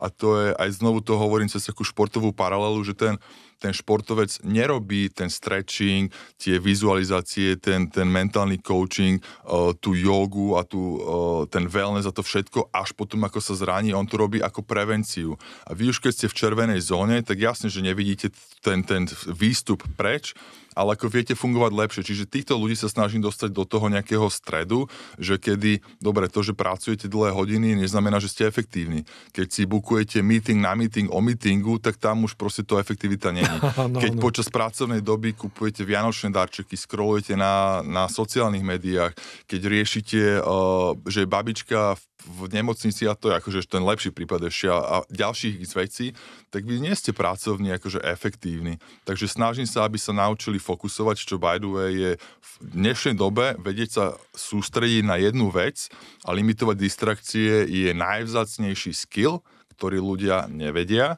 a 0.00 0.08
to 0.08 0.28
je, 0.40 0.48
aj 0.56 0.80
znovu 0.80 1.04
to 1.04 1.16
hovorím 1.20 1.52
cez 1.52 1.68
takú 1.68 1.84
športovú 1.84 2.32
paralelu, 2.32 2.80
že 2.80 2.96
ten, 2.96 3.20
ten 3.60 3.76
športovec 3.76 4.40
nerobí 4.48 5.12
ten 5.12 5.28
stretching, 5.28 6.08
tie 6.40 6.56
vizualizácie, 6.56 7.60
ten, 7.60 7.92
ten 7.92 8.08
mentálny 8.08 8.56
coaching, 8.64 9.20
uh, 9.20 9.76
tú 9.76 9.92
jogu 9.92 10.56
a 10.56 10.64
tú, 10.64 10.96
uh, 10.96 11.44
ten 11.44 11.68
wellness 11.68 12.08
a 12.08 12.16
to 12.16 12.24
všetko 12.24 12.72
až 12.72 12.96
potom, 12.96 13.20
ako 13.28 13.38
sa 13.44 13.52
zraní, 13.52 13.92
on 13.92 14.08
to 14.08 14.16
robí 14.16 14.40
ako 14.40 14.64
prevenciu. 14.64 15.36
A 15.68 15.76
vy 15.76 15.92
už 15.92 16.00
keď 16.00 16.12
ste 16.16 16.26
v 16.32 16.38
červenej 16.40 16.80
zóne, 16.80 17.20
tak 17.20 17.36
jasne, 17.36 17.68
že 17.68 17.84
nevidíte 17.84 18.32
ten, 18.64 18.80
ten 18.80 19.04
výstup 19.28 19.84
preč, 20.00 20.32
ale 20.74 20.94
ako 20.94 21.10
viete 21.10 21.34
fungovať 21.34 21.72
lepšie. 21.72 22.02
Čiže 22.06 22.30
týchto 22.30 22.54
ľudí 22.58 22.78
sa 22.78 22.90
snažím 22.90 23.22
dostať 23.24 23.50
do 23.50 23.64
toho 23.66 23.90
nejakého 23.90 24.26
stredu, 24.30 24.86
že 25.16 25.40
kedy, 25.40 25.82
dobre, 25.98 26.30
to, 26.30 26.44
že 26.44 26.54
pracujete 26.54 27.10
dlhé 27.10 27.34
hodiny, 27.34 27.78
neznamená, 27.78 28.22
že 28.22 28.30
ste 28.30 28.46
efektívni. 28.46 29.06
Keď 29.34 29.46
si 29.50 29.62
bukujete 29.66 30.22
meeting 30.22 30.62
na 30.62 30.76
meeting 30.78 31.10
o 31.10 31.18
meetingu, 31.18 31.82
tak 31.82 31.98
tam 31.98 32.26
už 32.26 32.34
proste 32.34 32.62
to 32.62 32.78
efektivita 32.78 33.34
není. 33.34 33.56
no, 33.92 33.98
Keď 33.98 34.12
no. 34.16 34.22
počas 34.22 34.46
pracovnej 34.52 35.02
doby 35.02 35.34
kupujete 35.34 35.82
vianočné 35.82 36.30
darčeky, 36.30 36.74
scrollujete 36.74 37.34
na, 37.34 37.82
na 37.86 38.06
sociálnych 38.06 38.62
médiách, 38.62 39.12
keď 39.46 39.60
riešite, 39.66 40.20
uh, 40.42 40.94
že 41.06 41.26
babička 41.26 41.98
v 41.98 42.09
v 42.26 42.52
nemocnici, 42.52 43.08
a 43.08 43.16
to 43.16 43.32
je 43.32 43.38
akože 43.38 43.68
ten 43.70 43.80
lepší 43.80 44.10
prípad 44.12 44.50
ešte, 44.50 44.68
a, 44.68 44.78
a 44.78 44.96
ďalších 45.08 45.56
vecí, 45.72 46.12
tak 46.50 46.66
vy 46.66 46.82
nie 46.82 46.92
ste 46.92 47.14
pracovní 47.14 47.72
akože 47.76 48.02
efektívni. 48.02 48.82
Takže 49.06 49.30
snažím 49.30 49.68
sa, 49.68 49.86
aby 49.86 49.96
sa 49.96 50.10
naučili 50.12 50.58
fokusovať, 50.58 51.16
čo 51.22 51.38
by 51.38 51.56
the 51.62 51.68
way 51.70 51.90
je 51.94 52.10
v 52.18 52.52
dnešnej 52.60 53.14
dobe 53.16 53.56
vedieť 53.56 53.90
sa 53.90 54.04
sústrediť 54.36 55.06
na 55.06 55.16
jednu 55.16 55.48
vec 55.48 55.88
a 56.26 56.34
limitovať 56.34 56.76
distrakcie 56.76 57.64
je 57.68 57.90
najvzácnejší 57.96 58.92
skill, 58.92 59.40
ktorý 59.78 60.02
ľudia 60.02 60.50
nevedia. 60.50 61.16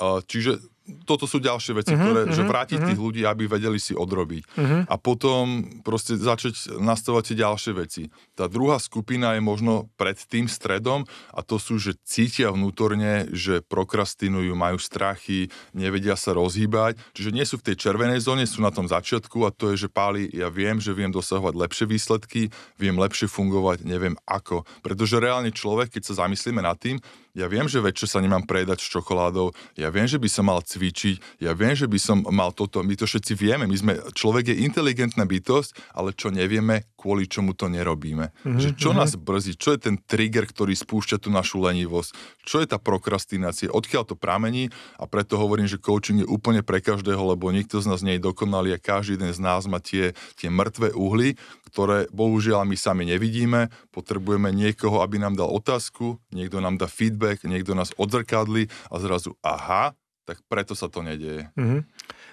Čiže 0.00 0.71
toto 1.06 1.30
sú 1.30 1.38
ďalšie 1.38 1.72
veci, 1.78 1.94
uh-huh, 1.94 2.02
ktoré, 2.02 2.20
uh-huh, 2.26 2.34
že 2.34 2.42
vrátiť 2.42 2.78
uh-huh. 2.82 2.90
tých 2.90 3.00
ľudí, 3.00 3.22
aby 3.22 3.46
vedeli 3.46 3.78
si 3.78 3.94
odrobiť. 3.94 4.42
Uh-huh. 4.58 4.82
A 4.90 4.94
potom 4.98 5.62
proste 5.86 6.18
začať 6.18 6.78
nastavovať 6.82 7.32
tie 7.32 7.36
ďalšie 7.38 7.72
veci. 7.78 8.02
Tá 8.34 8.50
druhá 8.50 8.82
skupina 8.82 9.38
je 9.38 9.42
možno 9.42 9.90
pred 9.94 10.18
tým 10.18 10.50
stredom 10.50 11.06
a 11.30 11.40
to 11.46 11.62
sú, 11.62 11.78
že 11.78 11.94
cítia 12.02 12.50
vnútorne, 12.50 13.30
že 13.30 13.62
prokrastinujú, 13.62 14.52
majú 14.58 14.78
strachy, 14.82 15.54
nevedia 15.70 16.18
sa 16.18 16.34
rozhýbať, 16.34 16.98
čiže 17.14 17.30
nie 17.30 17.46
sú 17.46 17.62
v 17.62 17.72
tej 17.72 17.76
červenej 17.78 18.18
zóne, 18.18 18.42
sú 18.42 18.58
na 18.58 18.74
tom 18.74 18.90
začiatku 18.90 19.46
a 19.46 19.54
to 19.54 19.70
je, 19.74 19.86
že 19.86 19.88
páli, 19.88 20.26
ja 20.34 20.50
viem, 20.50 20.82
že 20.82 20.90
viem 20.90 21.14
dosahovať 21.14 21.54
lepšie 21.54 21.86
výsledky, 21.86 22.50
viem 22.74 22.98
lepšie 22.98 23.30
fungovať, 23.30 23.86
neviem 23.86 24.18
ako. 24.26 24.66
Pretože 24.82 25.22
reálne 25.22 25.54
človek, 25.54 25.94
keď 25.94 26.02
sa 26.10 26.26
zamyslíme 26.26 26.58
nad 26.58 26.74
tým, 26.74 26.98
ja 27.32 27.48
viem, 27.48 27.64
že 27.64 27.80
večer 27.80 28.04
sa 28.12 28.20
nemám 28.20 28.44
predať 28.44 28.84
s 28.84 28.92
čokoládou, 28.92 29.56
ja 29.80 29.88
viem, 29.88 30.04
že 30.04 30.20
by 30.20 30.28
som 30.28 30.44
mal 30.52 30.60
cvičiť, 30.76 31.44
ja 31.44 31.56
viem, 31.56 31.72
že 31.72 31.88
by 31.88 31.98
som 31.98 32.18
mal 32.28 32.52
toto, 32.52 32.84
my 32.84 32.94
to 32.96 33.08
všetci 33.08 33.32
vieme, 33.38 33.64
my 33.64 33.76
sme, 33.76 33.92
človek 34.12 34.52
je 34.52 34.64
inteligentná 34.64 35.24
bytosť, 35.24 35.96
ale 35.96 36.12
čo 36.12 36.34
nevieme, 36.34 36.90
kvôli 36.98 37.26
čomu 37.26 37.54
to 37.56 37.70
nerobíme. 37.72 38.30
Mm-hmm. 38.30 38.60
Že 38.60 38.70
čo 38.76 38.90
mhm. 38.92 38.96
nás 38.98 39.10
brzí, 39.16 39.56
čo 39.56 39.74
je 39.74 39.80
ten 39.90 39.96
trigger, 39.98 40.46
ktorý 40.46 40.76
spúšťa 40.76 41.22
tú 41.22 41.28
našu 41.32 41.62
lenivosť, 41.62 42.10
čo 42.42 42.60
je 42.60 42.66
tá 42.66 42.78
prokrastinácia, 42.78 43.70
odkiaľ 43.70 44.02
to 44.06 44.14
pramení 44.18 44.70
a 44.98 45.06
preto 45.06 45.38
hovorím, 45.38 45.70
že 45.70 45.82
coaching 45.82 46.22
je 46.22 46.28
úplne 46.28 46.60
pre 46.62 46.82
každého, 46.82 47.22
lebo 47.22 47.50
nikto 47.50 47.78
z 47.78 47.86
nás 47.90 48.00
nie 48.02 48.18
je 48.18 48.26
dokonalý 48.26 48.74
a 48.74 48.82
každý 48.82 49.18
jeden 49.18 49.30
z 49.30 49.40
nás 49.42 49.68
má 49.70 49.78
tie, 49.78 50.16
tie 50.34 50.48
mŕtve 50.50 50.94
uhly, 50.96 51.38
ktoré 51.72 52.04
bohužiaľ 52.12 52.68
my 52.68 52.76
sami 52.76 53.08
nevidíme, 53.08 53.72
potrebujeme 53.96 54.52
niekoho, 54.52 55.00
aby 55.00 55.16
nám 55.16 55.40
dal 55.40 55.48
otázku, 55.48 56.20
niekto 56.28 56.60
nám 56.60 56.76
dá 56.76 56.84
feedback, 56.84 57.48
niekto 57.48 57.72
nás 57.72 57.96
odzrkadli 57.96 58.68
a 58.92 59.00
zrazu 59.00 59.32
aha, 59.40 59.96
tak 60.22 60.38
preto 60.46 60.78
sa 60.78 60.86
to 60.86 61.02
nedieje. 61.02 61.50
Mm-hmm. 61.58 61.80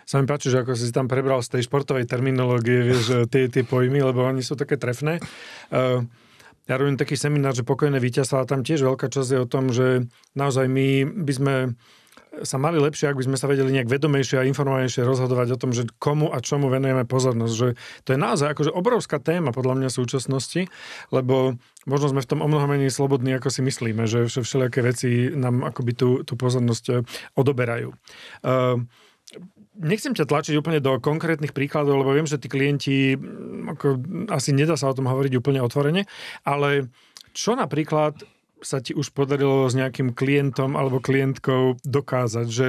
Sa 0.06 0.22
mi 0.22 0.26
páči, 0.26 0.50
že 0.50 0.62
ako 0.62 0.74
si 0.74 0.90
tam 0.94 1.10
prebral 1.10 1.42
z 1.42 1.58
tej 1.58 1.70
športovej 1.70 2.10
terminológie, 2.10 2.82
vieš, 2.86 3.30
tie, 3.30 3.50
tie 3.50 3.64
pojmy, 3.66 4.02
lebo 4.02 4.26
oni 4.26 4.42
sú 4.42 4.58
také 4.58 4.78
trefné. 4.78 5.22
Uh, 5.70 6.06
ja 6.70 6.78
robím 6.78 7.02
taký 7.02 7.18
seminár, 7.18 7.58
že 7.58 7.66
pokojné 7.66 7.98
víťazstvo 7.98 8.42
a 8.42 8.50
tam 8.50 8.62
tiež 8.62 8.86
veľká 8.86 9.10
časť 9.10 9.30
je 9.34 9.40
o 9.42 9.50
tom, 9.50 9.74
že 9.74 10.06
naozaj 10.38 10.70
my 10.70 11.06
by 11.26 11.34
sme 11.34 11.54
sa 12.44 12.58
mali 12.62 12.78
lepšie, 12.80 13.12
ak 13.12 13.20
by 13.20 13.26
sme 13.30 13.38
sa 13.40 13.50
vedeli 13.50 13.74
nejak 13.76 13.90
vedomejšie 13.90 14.42
a 14.42 14.48
informovanejšie 14.48 15.08
rozhodovať 15.08 15.56
o 15.56 15.62
tom, 15.62 15.72
že 15.72 15.88
komu 15.98 16.32
a 16.32 16.40
čomu 16.44 16.68
venujeme 16.68 17.04
pozornosť. 17.04 17.54
Že 17.54 17.68
to 18.06 18.10
je 18.16 18.20
naozaj 18.20 18.48
akože 18.54 18.72
obrovská 18.74 19.18
téma 19.20 19.56
podľa 19.56 19.80
mňa 19.80 19.90
súčasnosti, 19.90 20.68
lebo 21.10 21.60
možno 21.88 22.14
sme 22.14 22.22
v 22.24 22.30
tom 22.30 22.40
o 22.44 22.48
mnoho 22.48 22.66
menej 22.68 22.94
slobodní, 22.94 23.36
ako 23.36 23.50
si 23.52 23.62
myslíme, 23.64 24.06
že 24.06 24.30
všelijaké 24.30 24.80
veci 24.84 25.10
nám 25.34 25.66
akoby 25.66 25.92
tú, 25.96 26.10
tú 26.28 26.34
pozornosť 26.38 26.86
e, 26.90 26.94
odoberajú. 27.40 27.96
Uh, 28.44 28.84
nechcem 29.80 30.12
ťa 30.12 30.28
tlačiť 30.28 30.56
úplne 30.60 30.84
do 30.84 31.00
konkrétnych 31.00 31.56
príkladov, 31.56 32.04
lebo 32.04 32.12
viem, 32.12 32.28
že 32.28 32.42
tí 32.42 32.52
klienti, 32.52 33.16
ako, 33.70 34.02
asi 34.34 34.52
nedá 34.52 34.76
sa 34.76 34.92
o 34.92 34.98
tom 34.98 35.08
hovoriť 35.08 35.34
úplne 35.40 35.64
otvorene, 35.64 36.04
ale 36.44 36.92
čo 37.32 37.56
napríklad 37.56 38.20
sa 38.60 38.84
ti 38.84 38.92
už 38.96 39.12
podarilo 39.16 39.68
s 39.68 39.76
nejakým 39.76 40.16
klientom 40.16 40.76
alebo 40.76 41.04
klientkou 41.04 41.80
dokázať, 41.84 42.48
že 42.48 42.68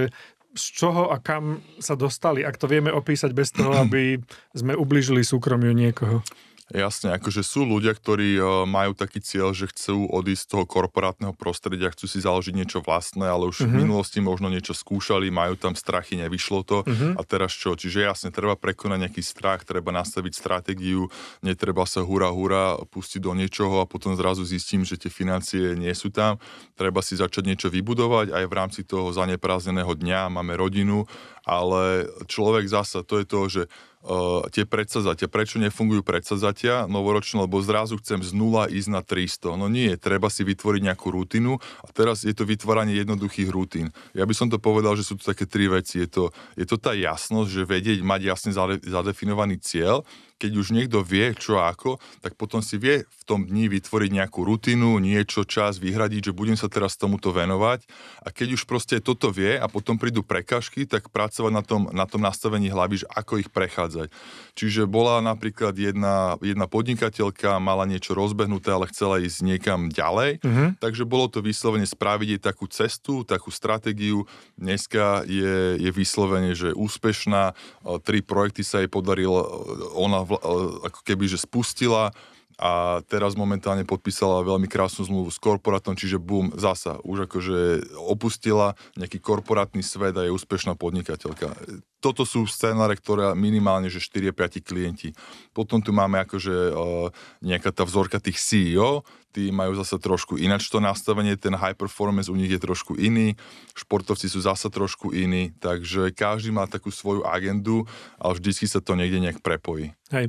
z 0.51 0.65
čoho 0.75 1.15
a 1.15 1.23
kam 1.23 1.63
sa 1.79 1.95
dostali, 1.95 2.43
ak 2.43 2.59
to 2.59 2.67
vieme 2.67 2.91
opísať 2.91 3.31
bez 3.31 3.55
toho, 3.55 3.71
aby 3.87 4.19
sme 4.55 4.75
ubližili 4.75 5.23
súkromiu 5.23 5.71
niekoho? 5.71 6.23
Jasne, 6.71 7.19
akože 7.19 7.43
sú 7.43 7.67
ľudia, 7.67 7.91
ktorí 7.91 8.39
e, 8.39 8.43
majú 8.63 8.95
taký 8.95 9.19
cieľ, 9.19 9.51
že 9.51 9.67
chcú 9.75 10.07
odísť 10.07 10.43
z 10.47 10.51
toho 10.55 10.65
korporátneho 10.71 11.35
prostredia, 11.35 11.91
chcú 11.91 12.07
si 12.07 12.23
založiť 12.23 12.55
niečo 12.55 12.79
vlastné, 12.79 13.27
ale 13.27 13.51
už 13.51 13.67
uh-huh. 13.67 13.71
v 13.71 13.75
mhm. 13.75 13.81
minulosti 13.83 14.19
možno 14.23 14.47
niečo 14.47 14.71
skúšali, 14.71 15.35
majú 15.35 15.59
tam 15.59 15.75
strachy, 15.75 16.15
nevyšlo 16.15 16.63
to 16.63 16.87
uh-huh. 16.87 17.19
a 17.19 17.23
teraz 17.27 17.51
čo? 17.51 17.75
Čiže 17.75 18.07
jasne, 18.07 18.29
treba 18.31 18.55
prekonať 18.55 18.99
nejaký 19.03 19.23
strach, 19.23 19.67
treba 19.67 19.91
nastaviť 19.91 20.33
stratégiu, 20.33 21.11
netreba 21.43 21.83
sa 21.91 22.07
hura 22.07 22.31
hura 22.31 22.79
pustiť 22.87 23.19
do 23.19 23.35
niečoho 23.35 23.83
a 23.83 23.91
potom 23.91 24.15
zrazu 24.15 24.47
zistím, 24.47 24.87
že 24.87 24.95
tie 24.95 25.11
financie 25.11 25.75
nie 25.75 25.91
sú 25.91 26.15
tam. 26.15 26.39
Treba 26.79 27.03
si 27.03 27.19
začať 27.19 27.51
niečo 27.51 27.67
vybudovať 27.67 28.31
aj 28.31 28.45
v 28.47 28.55
rámci 28.55 28.81
toho 28.87 29.11
zaneprázdneného 29.11 29.91
dňa, 29.91 30.31
máme 30.31 30.55
rodinu, 30.55 31.03
ale 31.51 32.07
človek 32.31 32.71
zasa, 32.71 33.03
to 33.03 33.19
je 33.19 33.27
to, 33.27 33.41
že 33.51 33.63
uh, 33.67 34.47
tie 34.55 34.63
predsazatia. 34.63 35.27
Prečo 35.27 35.59
nefungujú 35.59 36.07
predsazatia 36.07 36.87
novoročné? 36.87 37.43
Lebo 37.43 37.59
zrazu 37.59 37.99
chcem 37.99 38.23
z 38.23 38.31
nula 38.31 38.71
ísť 38.71 38.89
na 38.95 39.03
300. 39.03 39.59
No 39.59 39.67
nie, 39.67 39.99
treba 39.99 40.31
si 40.31 40.47
vytvoriť 40.47 40.87
nejakú 40.87 41.11
rutinu 41.11 41.59
a 41.83 41.89
teraz 41.91 42.23
je 42.23 42.31
to 42.31 42.47
vytváranie 42.47 42.95
jednoduchých 43.03 43.51
rutín. 43.51 43.91
Ja 44.15 44.23
by 44.23 44.35
som 44.39 44.47
to 44.47 44.63
povedal, 44.63 44.95
že 44.95 45.03
sú 45.03 45.19
to 45.19 45.27
také 45.27 45.51
tri 45.51 45.67
veci. 45.67 46.07
Je 46.07 46.09
to, 46.09 46.31
je 46.55 46.63
to 46.71 46.79
tá 46.79 46.95
jasnosť, 46.95 47.51
že 47.51 47.63
vedieť, 47.67 47.99
mať 48.07 48.21
jasne 48.31 48.51
zadefinovaný 48.87 49.59
cieľ, 49.59 50.07
keď 50.41 50.53
už 50.57 50.73
niekto 50.73 51.05
vie, 51.05 51.37
čo 51.37 51.61
ako, 51.61 52.01
tak 52.25 52.33
potom 52.41 52.65
si 52.65 52.81
vie 52.81 53.05
v 53.05 53.23
tom 53.29 53.45
dni 53.45 53.69
vytvoriť 53.69 54.11
nejakú 54.17 54.41
rutinu, 54.41 54.97
niečo, 54.97 55.45
čas 55.45 55.77
vyhradiť, 55.77 56.33
že 56.33 56.37
budem 56.37 56.57
sa 56.57 56.73
teraz 56.73 56.97
tomuto 56.97 57.29
venovať. 57.29 57.85
A 58.25 58.33
keď 58.33 58.57
už 58.57 58.65
proste 58.65 59.05
toto 59.05 59.29
vie 59.29 59.61
a 59.61 59.69
potom 59.69 60.01
prídu 60.01 60.25
prekažky, 60.25 60.89
tak 60.89 61.13
pracovať 61.13 61.53
na 61.53 61.61
tom, 61.61 61.93
na 61.93 62.09
tom 62.09 62.25
nastavení 62.25 62.73
hlavy, 62.73 63.05
že 63.05 63.07
ako 63.13 63.45
ich 63.45 63.53
prechádzať. 63.53 64.09
Čiže 64.57 64.89
bola 64.89 65.21
napríklad 65.21 65.77
jedna, 65.77 66.41
jedna 66.41 66.65
podnikateľka, 66.65 67.61
mala 67.61 67.85
niečo 67.85 68.17
rozbehnuté, 68.17 68.73
ale 68.73 68.89
chcela 68.89 69.21
ísť 69.21 69.45
niekam 69.45 69.93
ďalej. 69.93 70.41
Uh-huh. 70.41 70.73
Takže 70.81 71.05
bolo 71.05 71.29
to 71.29 71.45
vyslovene 71.45 71.85
spraviť 71.85 72.29
jej 72.33 72.41
takú 72.41 72.65
cestu, 72.73 73.29
takú 73.29 73.53
stratégiu. 73.53 74.25
Dneska 74.57 75.29
je, 75.29 75.77
je 75.77 75.91
vyslovene, 75.93 76.57
že 76.57 76.73
úspešná. 76.73 77.53
Tri 78.07 78.25
projekty 78.25 78.65
sa 78.65 78.81
jej 78.81 78.89
podarilo, 78.89 79.43
ona 79.99 80.30
ako 80.39 81.01
keby, 81.03 81.27
že 81.27 81.41
spustila 81.41 82.13
a 82.61 83.01
teraz 83.09 83.41
momentálne 83.41 83.89
podpísala 83.89 84.45
veľmi 84.45 84.69
krásnu 84.69 85.09
zmluvu 85.09 85.33
s 85.33 85.41
korporátom, 85.41 85.97
čiže 85.97 86.21
boom, 86.21 86.53
zasa, 86.61 87.01
už 87.09 87.25
akože 87.25 87.89
opustila 87.97 88.77
nejaký 89.01 89.17
korporátny 89.17 89.81
svet 89.81 90.13
a 90.21 90.29
je 90.29 90.37
úspešná 90.37 90.77
podnikateľka. 90.77 91.57
Toto 92.05 92.29
sú 92.29 92.45
scenáre, 92.45 93.01
ktoré 93.01 93.33
minimálne, 93.33 93.89
že 93.89 94.05
4-5 94.05 94.61
klienti. 94.61 95.17
Potom 95.57 95.81
tu 95.81 95.97
máme 95.97 96.21
akože 96.21 96.53
uh, 96.73 97.09
nejaká 97.41 97.73
tá 97.73 97.89
vzorka 97.89 98.21
tých 98.21 98.37
CEO, 98.37 99.09
tí 99.33 99.49
majú 99.49 99.73
zase 99.81 99.97
trošku 99.97 100.37
ináč 100.37 100.69
to 100.69 100.85
nastavenie, 100.85 101.41
ten 101.41 101.57
high 101.57 101.77
performance 101.77 102.29
u 102.29 102.37
nich 102.37 102.53
je 102.53 102.61
trošku 102.61 103.01
iný, 103.01 103.41
športovci 103.73 104.29
sú 104.29 104.45
zase 104.45 104.69
trošku 104.69 105.17
iní, 105.17 105.57
takže 105.65 106.13
každý 106.13 106.53
má 106.53 106.69
takú 106.69 106.93
svoju 106.93 107.25
agendu, 107.25 107.89
ale 108.21 108.37
vždycky 108.37 108.69
sa 108.69 108.85
to 108.85 108.93
niekde 108.93 109.17
nejak 109.17 109.41
prepojí. 109.41 109.97
Hej. 110.13 110.29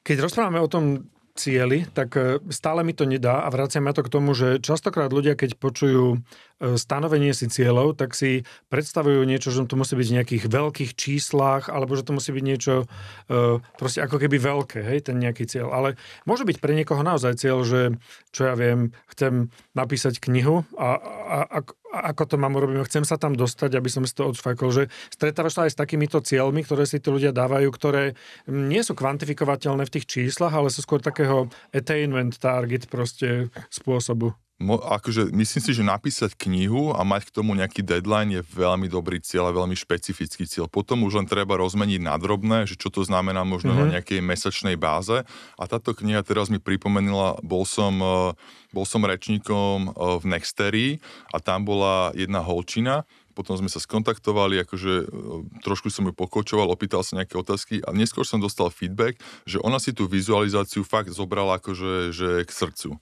Keď 0.00 0.16
rozprávame 0.26 0.58
o 0.58 0.70
tom 0.70 1.06
cieli, 1.34 1.86
tak 1.92 2.16
e, 2.16 2.38
stále 2.50 2.82
mi 2.82 2.92
to 2.92 3.06
nedá 3.06 3.42
a 3.44 3.48
vraciam 3.48 3.86
ma 3.86 3.92
to 3.94 4.02
k 4.02 4.12
tomu, 4.12 4.34
že 4.34 4.58
častokrát 4.60 5.10
ľudia, 5.10 5.38
keď 5.38 5.56
počujú 5.56 6.20
stanovenie 6.60 7.32
si 7.32 7.48
cieľov, 7.48 7.96
tak 7.96 8.12
si 8.12 8.44
predstavujú 8.68 9.24
niečo, 9.24 9.48
že 9.48 9.64
to 9.64 9.80
musí 9.80 9.96
byť 9.96 10.08
v 10.12 10.16
nejakých 10.20 10.44
veľkých 10.52 10.92
číslach, 10.92 11.72
alebo 11.72 11.96
že 11.96 12.04
to 12.04 12.12
musí 12.12 12.36
byť 12.36 12.44
niečo 12.44 12.84
e, 12.84 13.64
proste 13.80 14.04
ako 14.04 14.20
keby 14.20 14.36
veľké, 14.36 14.84
hej, 14.84 15.08
ten 15.08 15.16
nejaký 15.16 15.48
cieľ. 15.48 15.72
Ale 15.72 15.96
môže 16.28 16.44
byť 16.44 16.60
pre 16.60 16.76
niekoho 16.76 17.00
naozaj 17.00 17.40
cieľ, 17.40 17.64
že 17.64 17.96
čo 18.36 18.52
ja 18.52 18.54
viem, 18.54 18.92
chcem 19.08 19.48
napísať 19.72 20.20
knihu 20.20 20.68
a, 20.76 21.00
a, 21.00 21.38
a 21.48 21.58
ako 21.90 22.22
to 22.28 22.36
mám 22.38 22.54
urobiť, 22.54 22.86
chcem 22.86 23.04
sa 23.08 23.18
tam 23.18 23.34
dostať, 23.34 23.74
aby 23.74 23.90
som 23.90 24.06
si 24.06 24.14
to 24.14 24.30
odfajkol, 24.30 24.70
že 24.70 24.82
stretávaš 25.10 25.58
sa 25.58 25.62
aj 25.66 25.72
s 25.74 25.80
takýmito 25.80 26.22
cieľmi, 26.22 26.62
ktoré 26.62 26.86
si 26.86 27.02
tí 27.02 27.10
ľudia 27.10 27.34
dávajú, 27.34 27.66
ktoré 27.72 28.14
nie 28.46 28.84
sú 28.86 28.94
kvantifikovateľné 28.94 29.88
v 29.88 29.94
tých 29.98 30.06
číslach, 30.06 30.54
ale 30.54 30.70
sú 30.70 30.84
skôr 30.86 31.02
takého 31.02 31.50
attainment 31.74 32.36
target 32.38 32.86
proste 32.86 33.50
spôsobu. 33.72 34.36
Mo, 34.60 34.76
akože 34.76 35.32
myslím 35.32 35.62
si, 35.64 35.72
že 35.72 35.80
napísať 35.80 36.36
knihu 36.36 36.92
a 36.92 37.00
mať 37.00 37.32
k 37.32 37.34
tomu 37.40 37.56
nejaký 37.56 37.80
deadline 37.80 38.28
je 38.28 38.42
veľmi 38.44 38.92
dobrý 38.92 39.16
cieľ 39.16 39.48
a 39.48 39.56
veľmi 39.56 39.72
špecifický 39.72 40.44
cieľ. 40.44 40.68
Potom 40.68 41.00
už 41.08 41.16
len 41.16 41.24
treba 41.24 41.56
rozmeniť 41.56 42.04
na 42.04 42.20
drobné, 42.20 42.68
že 42.68 42.76
čo 42.76 42.92
to 42.92 43.00
znamená 43.00 43.40
možno 43.40 43.72
mm-hmm. 43.72 43.88
na 43.88 43.92
nejakej 43.96 44.20
mesačnej 44.20 44.76
báze. 44.76 45.24
A 45.56 45.64
táto 45.64 45.96
kniha 45.96 46.20
teraz 46.20 46.52
mi 46.52 46.60
pripomenula, 46.60 47.40
bol 47.40 47.64
som, 47.64 48.04
e, 48.04 48.36
bol 48.76 48.84
som 48.84 49.00
rečníkom 49.00 49.88
e, 49.88 50.20
v 50.20 50.24
Nexterii 50.28 50.90
a 51.32 51.40
tam 51.40 51.64
bola 51.64 52.12
jedna 52.12 52.44
holčina, 52.44 53.08
potom 53.32 53.56
sme 53.56 53.70
sa 53.70 53.78
skontaktovali, 53.78 54.62
akože 54.66 54.92
e, 55.02 55.06
trošku 55.62 55.88
som 55.88 56.06
ju 56.06 56.14
pokočoval, 56.14 56.70
opýtal 56.70 57.06
sa 57.06 57.18
nejaké 57.18 57.38
otázky 57.38 57.80
a 57.82 57.94
neskôr 57.94 58.26
som 58.26 58.42
dostal 58.42 58.68
feedback, 58.68 59.18
že 59.46 59.62
ona 59.62 59.78
si 59.78 59.94
tú 59.94 60.10
vizualizáciu 60.10 60.82
fakt 60.82 61.14
zobrala 61.14 61.62
akože 61.62 62.10
že 62.10 62.28
k 62.44 62.50
srdcu. 62.50 62.98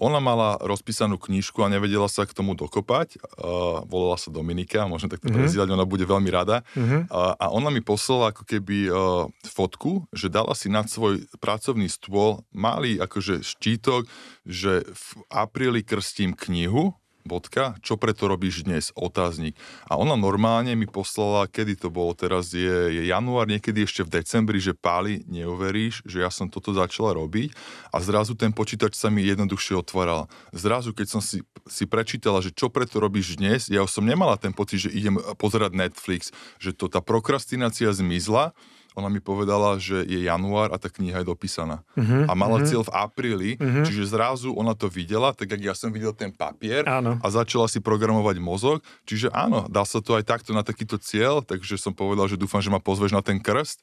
Ona 0.00 0.16
mala 0.16 0.56
rozpísanú 0.64 1.20
knižku 1.20 1.60
a 1.60 1.68
nevedela 1.68 2.08
sa 2.08 2.24
k 2.24 2.32
tomu 2.32 2.56
dokopať. 2.56 3.20
Uh, 3.36 3.84
volala 3.84 4.16
sa 4.16 4.32
Dominika, 4.32 4.88
môžem 4.88 5.12
takto 5.12 5.28
mm-hmm. 5.28 5.36
prezidať, 5.44 5.68
ona 5.68 5.84
bude 5.84 6.08
veľmi 6.08 6.32
rada. 6.32 6.64
Mm-hmm. 6.72 7.12
Uh, 7.12 7.36
a 7.36 7.52
ona 7.52 7.68
mi 7.68 7.84
poslala 7.84 8.32
ako 8.32 8.48
keby 8.48 8.88
uh, 8.88 9.28
fotku, 9.44 10.08
že 10.16 10.32
dala 10.32 10.56
si 10.56 10.72
nad 10.72 10.88
svoj 10.88 11.28
pracovný 11.36 11.92
stôl 11.92 12.40
malý 12.48 12.96
akože 12.96 13.44
štítok, 13.44 14.08
že 14.48 14.88
v 14.88 15.06
apríli 15.28 15.84
krstím 15.84 16.32
knihu, 16.32 16.96
bodka, 17.24 17.76
čo 17.84 18.00
preto 18.00 18.26
robíš 18.26 18.64
dnes, 18.64 18.90
otáznik. 18.96 19.56
A 19.86 19.96
ona 19.96 20.16
normálne 20.16 20.72
mi 20.74 20.88
poslala, 20.88 21.46
kedy 21.46 21.76
to 21.76 21.88
bolo, 21.92 22.16
teraz 22.16 22.52
je, 22.52 22.90
je 22.90 23.02
január, 23.08 23.46
niekedy 23.46 23.84
ešte 23.84 24.02
v 24.06 24.20
decembri, 24.20 24.58
že 24.58 24.76
páli, 24.76 25.22
neuveríš, 25.28 26.02
že 26.04 26.24
ja 26.24 26.30
som 26.32 26.48
toto 26.48 26.72
začala 26.72 27.16
robiť 27.16 27.52
a 27.92 28.00
zrazu 28.02 28.34
ten 28.34 28.50
počítač 28.50 28.96
sa 28.96 29.08
mi 29.12 29.24
jednoduchšie 29.24 29.78
otváral. 29.78 30.26
Zrazu, 30.50 30.96
keď 30.96 31.06
som 31.06 31.20
si, 31.22 31.44
si 31.68 31.84
prečítala, 31.84 32.40
že 32.40 32.54
čo 32.54 32.72
preto 32.72 32.98
robíš 32.98 33.36
dnes, 33.36 33.68
ja 33.68 33.84
som 33.84 34.04
nemala 34.04 34.40
ten 34.40 34.52
pocit, 34.52 34.88
že 34.88 34.94
idem 34.94 35.20
pozerať 35.36 35.76
Netflix, 35.76 36.34
že 36.56 36.72
to 36.74 36.90
tá 36.90 37.04
prokrastinácia 37.04 37.92
zmizla, 37.92 38.56
ona 38.98 39.06
mi 39.06 39.22
povedala, 39.22 39.78
že 39.78 40.02
je 40.02 40.26
január 40.26 40.74
a 40.74 40.76
tá 40.76 40.90
kniha 40.90 41.22
je 41.22 41.30
dopísaná. 41.30 41.86
Uh-huh, 41.94 42.26
a 42.26 42.32
mala 42.34 42.58
uh-huh. 42.58 42.66
cieľ 42.66 42.82
v 42.82 42.94
apríli, 42.94 43.50
uh-huh. 43.54 43.86
čiže 43.86 44.10
zrazu 44.10 44.50
ona 44.50 44.74
to 44.74 44.90
videla, 44.90 45.30
tak 45.30 45.54
jak 45.54 45.62
ja 45.62 45.74
som 45.78 45.94
videl 45.94 46.10
ten 46.10 46.34
papier 46.34 46.82
áno. 46.90 47.22
a 47.22 47.26
začala 47.30 47.70
si 47.70 47.78
programovať 47.78 48.42
mozog. 48.42 48.82
Čiže 49.06 49.30
áno, 49.30 49.70
dá 49.70 49.86
sa 49.86 50.02
to 50.02 50.18
aj 50.18 50.26
takto 50.26 50.50
na 50.50 50.66
takýto 50.66 50.98
cieľ, 50.98 51.38
takže 51.38 51.78
som 51.78 51.94
povedal, 51.94 52.26
že 52.26 52.34
dúfam, 52.34 52.58
že 52.58 52.72
ma 52.72 52.82
pozveš 52.82 53.14
na 53.14 53.22
ten 53.22 53.38
krst 53.38 53.78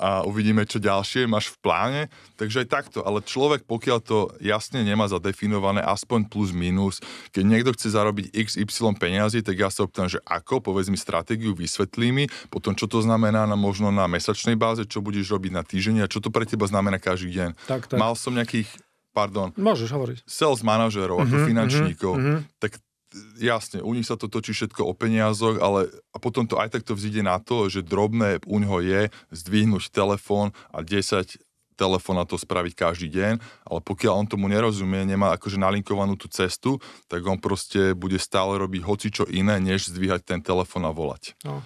a 0.00 0.24
uvidíme, 0.24 0.64
čo 0.64 0.80
ďalšie 0.80 1.28
máš 1.28 1.52
v 1.52 1.56
pláne. 1.60 2.02
Takže 2.40 2.64
aj 2.64 2.68
takto, 2.72 2.98
ale 3.04 3.20
človek, 3.20 3.68
pokiaľ 3.68 3.98
to 4.00 4.32
jasne 4.40 4.80
nemá 4.80 5.04
zadefinované, 5.06 5.84
aspoň 5.84 6.32
plus 6.32 6.50
minus, 6.56 6.98
keď 7.30 7.44
niekto 7.44 7.70
chce 7.76 7.92
zarobiť 7.92 8.32
XY 8.32 8.96
peniazy, 8.96 9.44
tak 9.44 9.60
ja 9.60 9.68
sa 9.68 9.84
opýtam, 9.84 10.08
že 10.08 10.18
ako, 10.24 10.64
povedz 10.64 10.88
mi 10.88 10.96
stratégiu, 10.98 11.52
vysvetlí 11.52 12.08
mi, 12.10 12.24
potom 12.48 12.72
čo 12.72 12.88
to 12.88 13.04
znamená 13.04 13.44
na 13.44 13.54
možno 13.54 13.92
na 13.92 14.08
mesačný 14.08 14.45
mesačnej 14.46 14.56
báze, 14.56 14.82
čo 14.86 15.02
budeš 15.02 15.34
robiť 15.34 15.52
na 15.52 15.62
týždeň 15.66 16.06
a 16.06 16.10
čo 16.10 16.22
to 16.22 16.30
pre 16.30 16.46
teba 16.46 16.70
znamená 16.70 17.02
každý 17.02 17.34
deň. 17.34 17.50
Tak, 17.66 17.90
tak. 17.90 17.98
Mal 17.98 18.14
som 18.14 18.30
nejakých, 18.30 18.70
pardon, 19.10 19.50
Môžeš 19.58 19.90
hovoriť. 19.90 20.18
Sales 20.22 20.62
manažerov, 20.62 21.18
uh-huh, 21.18 21.26
ako 21.26 21.36
mhm, 21.42 21.46
finančníkov, 21.50 22.12
uh-huh. 22.14 22.38
tak 22.62 22.78
jasne, 23.40 23.82
u 23.82 23.90
nich 23.96 24.06
sa 24.06 24.14
to 24.14 24.30
točí 24.30 24.54
všetko 24.54 24.86
o 24.86 24.92
peniazoch, 24.94 25.58
ale 25.58 25.90
a 26.14 26.16
potom 26.22 26.46
to 26.46 26.60
aj 26.62 26.78
takto 26.78 26.94
vzíde 26.94 27.26
na 27.26 27.42
to, 27.42 27.66
že 27.66 27.82
drobné 27.82 28.44
u 28.46 28.56
ňoho 28.62 28.78
je 28.84 29.00
zdvihnúť 29.34 29.90
telefón 29.90 30.54
a 30.70 30.84
10 30.84 31.42
telefón 31.76 32.16
na 32.16 32.24
to 32.24 32.40
spraviť 32.40 32.72
každý 32.72 33.12
deň, 33.12 33.34
ale 33.68 33.80
pokiaľ 33.84 34.24
on 34.24 34.26
tomu 34.26 34.48
nerozumie, 34.48 35.04
nemá 35.04 35.36
akože 35.36 35.60
nalinkovanú 35.60 36.16
tú 36.16 36.24
cestu, 36.32 36.80
tak 37.04 37.20
on 37.28 37.36
proste 37.36 37.92
bude 37.92 38.16
stále 38.16 38.56
robiť 38.56 38.80
hocičo 38.80 39.24
iné, 39.28 39.60
než 39.60 39.92
zdvíhať 39.92 40.24
ten 40.24 40.40
telefón 40.40 40.88
a 40.88 40.92
volať. 40.92 41.36
No. 41.44 41.60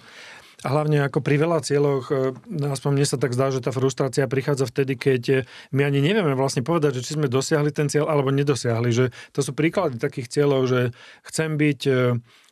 A 0.61 0.67
hlavne 0.69 1.09
ako 1.09 1.25
pri 1.25 1.41
veľa 1.41 1.65
cieľoch, 1.65 2.05
e, 2.13 2.37
aspoň 2.69 2.91
mne 2.93 3.07
sa 3.09 3.17
tak 3.17 3.33
zdá, 3.33 3.49
že 3.49 3.65
tá 3.65 3.73
frustrácia 3.73 4.29
prichádza 4.29 4.69
vtedy, 4.69 4.93
keď 4.93 5.21
e, 5.29 5.35
my 5.73 5.89
ani 5.89 6.05
nevieme 6.05 6.37
vlastne 6.37 6.61
povedať, 6.61 7.01
že 7.01 7.05
či 7.05 7.17
sme 7.17 7.25
dosiahli 7.25 7.73
ten 7.73 7.89
cieľ 7.89 8.13
alebo 8.13 8.29
nedosiahli. 8.29 8.89
Že 8.93 9.05
to 9.33 9.39
sú 9.41 9.51
príklady 9.57 9.97
takých 9.97 10.29
cieľov, 10.29 10.69
že 10.69 10.93
chcem 11.25 11.57
byť 11.57 11.81
e, 11.89 11.93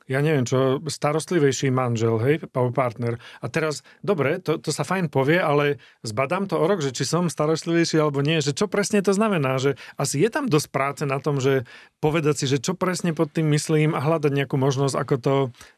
ja 0.09 0.25
neviem 0.25 0.41
čo, 0.41 0.81
starostlivejší 0.81 1.69
manžel, 1.69 2.17
hej, 2.17 2.49
partner. 2.49 3.21
A 3.39 3.45
teraz, 3.45 3.85
dobre, 4.01 4.41
to, 4.41 4.57
to 4.57 4.73
sa 4.73 4.81
fajn 4.81 5.13
povie, 5.13 5.37
ale 5.37 5.77
zbadám 6.01 6.49
to 6.49 6.57
o 6.57 6.65
rok, 6.65 6.81
že 6.81 6.89
či 6.89 7.05
som 7.05 7.29
starostlivejší 7.29 8.01
alebo 8.01 8.25
nie, 8.25 8.41
že 8.41 8.57
čo 8.57 8.65
presne 8.65 9.05
to 9.05 9.13
znamená, 9.13 9.61
že 9.61 9.77
asi 10.01 10.17
je 10.17 10.29
tam 10.33 10.49
dosť 10.49 10.67
práce 10.73 11.03
na 11.05 11.21
tom, 11.21 11.37
že 11.37 11.69
povedať 12.01 12.41
si, 12.41 12.45
že 12.49 12.57
čo 12.57 12.73
presne 12.73 13.13
pod 13.13 13.29
tým 13.29 13.53
myslím 13.53 13.93
a 13.93 14.01
hľadať 14.01 14.33
nejakú 14.33 14.57
možnosť, 14.57 14.97
ako 14.97 15.15
to 15.21 15.33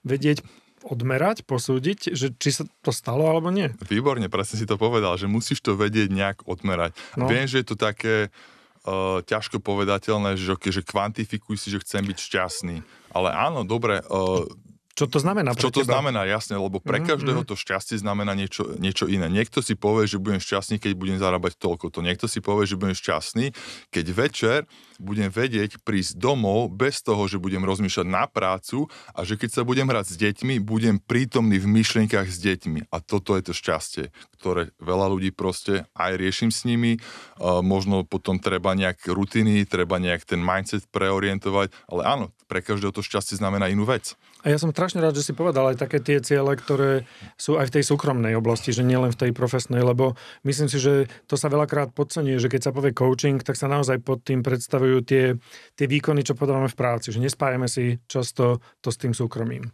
vedieť 0.07 0.47
odmerať, 0.83 1.45
posúdiť, 1.45 2.13
že 2.17 2.33
či 2.35 2.49
sa 2.49 2.63
to 2.81 2.89
stalo 2.89 3.29
alebo 3.29 3.53
nie. 3.53 3.69
Výborne, 3.85 4.25
presne 4.27 4.57
si 4.61 4.65
to 4.65 4.75
povedal, 4.75 5.17
že 5.17 5.29
musíš 5.29 5.61
to 5.61 5.77
vedieť 5.77 6.09
nejak 6.09 6.37
odmerať. 6.49 6.97
No. 7.13 7.29
Viem, 7.29 7.45
že 7.45 7.61
je 7.61 7.67
to 7.73 7.77
také 7.77 8.29
uh, 8.29 9.21
ťažko 9.21 9.61
povedateľné, 9.61 10.37
že, 10.37 10.57
že 10.57 10.81
kvantifikuj 10.81 11.55
si, 11.57 11.69
že 11.69 11.81
chcem 11.81 12.01
byť 12.01 12.17
šťastný. 12.17 12.77
Ale 13.13 13.29
áno, 13.29 13.61
dobre, 13.67 14.01
uh, 14.01 14.45
čo 14.91 15.07
to 15.07 15.17
znamená? 15.23 15.55
Čo 15.55 15.71
to 15.71 15.83
teba? 15.83 15.97
znamená, 15.97 16.27
jasne, 16.27 16.59
lebo 16.59 16.83
pre 16.83 16.99
mm-hmm. 16.99 17.11
každého 17.15 17.41
to 17.47 17.55
šťastie 17.55 17.95
znamená 17.99 18.35
niečo, 18.35 18.75
niečo 18.75 19.07
iné. 19.07 19.31
Niekto 19.31 19.63
si 19.63 19.79
povie, 19.79 20.07
že 20.07 20.19
budem 20.19 20.43
šťastný, 20.43 20.83
keď 20.83 20.91
budem 20.99 21.17
zarábať 21.17 21.55
toľko. 21.55 21.95
To 21.95 22.03
niekto 22.03 22.27
si 22.27 22.43
povie, 22.43 22.67
že 22.67 22.75
budem 22.75 22.95
šťastný, 22.95 23.55
keď 23.87 24.05
večer 24.11 24.59
budem 25.01 25.33
vedieť 25.33 25.81
prísť 25.81 26.21
domov 26.21 26.69
bez 26.69 27.01
toho, 27.01 27.25
že 27.25 27.41
budem 27.41 27.65
rozmýšľať 27.65 28.07
na 28.07 28.29
prácu 28.29 28.85
a 29.17 29.25
že 29.25 29.39
keď 29.39 29.49
sa 29.49 29.61
budem 29.65 29.89
hrať 29.89 30.13
s 30.13 30.15
deťmi, 30.19 30.61
budem 30.61 31.01
prítomný 31.01 31.57
v 31.57 31.71
myšlienkach 31.71 32.29
s 32.29 32.37
deťmi. 32.37 32.93
A 32.93 33.01
toto 33.01 33.33
je 33.33 33.49
to 33.49 33.53
šťastie, 33.57 34.13
ktoré 34.37 34.69
veľa 34.77 35.09
ľudí 35.09 35.33
proste 35.33 35.89
aj 35.97 36.19
riešim 36.19 36.53
s 36.53 36.67
nimi. 36.69 37.01
Uh, 37.41 37.65
možno 37.65 38.05
potom 38.05 38.37
treba 38.37 38.77
nejak 38.77 39.09
rutiny, 39.09 39.65
treba 39.65 39.97
nejak 39.97 40.27
ten 40.27 40.43
mindset 40.43 40.85
preorientovať, 40.93 41.73
ale 41.89 42.01
áno, 42.05 42.25
pre 42.45 42.61
každého 42.61 42.93
to 42.93 43.01
šťastie 43.01 43.41
znamená 43.41 43.71
inú 43.71 43.89
vec. 43.89 44.13
A 44.41 44.49
ja 44.49 44.57
som 44.57 44.73
strašne 44.73 45.05
rád, 45.05 45.13
že 45.13 45.21
si 45.21 45.37
povedal 45.37 45.69
aj 45.69 45.77
také 45.77 46.01
tie 46.01 46.17
ciele, 46.17 46.57
ktoré 46.57 47.05
sú 47.37 47.61
aj 47.61 47.69
v 47.69 47.73
tej 47.77 47.83
súkromnej 47.93 48.33
oblasti, 48.33 48.73
že 48.73 48.81
nielen 48.81 49.13
v 49.13 49.27
tej 49.27 49.31
profesnej, 49.37 49.85
lebo 49.85 50.17
myslím 50.41 50.65
si, 50.65 50.81
že 50.81 51.05
to 51.29 51.37
sa 51.37 51.45
veľakrát 51.45 51.93
podcenie, 51.93 52.41
že 52.41 52.49
keď 52.49 52.69
sa 52.69 52.71
povie 52.73 52.89
coaching, 52.89 53.37
tak 53.45 53.53
sa 53.53 53.69
naozaj 53.69 54.01
pod 54.01 54.25
tým 54.25 54.41
predstavujú 54.41 55.05
tie, 55.05 55.37
tie 55.77 55.85
výkony, 55.85 56.25
čo 56.25 56.33
podávame 56.33 56.73
v 56.73 56.77
práci, 56.77 57.13
že 57.13 57.21
nespájame 57.21 57.69
si 57.69 58.01
často 58.09 58.57
to 58.81 58.89
s 58.89 58.97
tým 58.97 59.13
súkromím. 59.13 59.69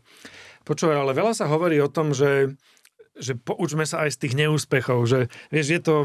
Počúvaj, 0.67 0.99
ale 0.99 1.15
veľa 1.15 1.32
sa 1.32 1.47
hovorí 1.47 1.80
o 1.80 1.88
tom, 1.88 2.12
že, 2.12 2.51
že 3.15 3.39
poučme 3.39 3.88
sa 3.88 4.03
aj 4.03 4.19
z 4.19 4.27
tých 4.27 4.34
neúspechov, 4.36 4.99
že 5.08 5.32
vieš, 5.47 5.67
je 5.71 5.82
to 5.82 5.95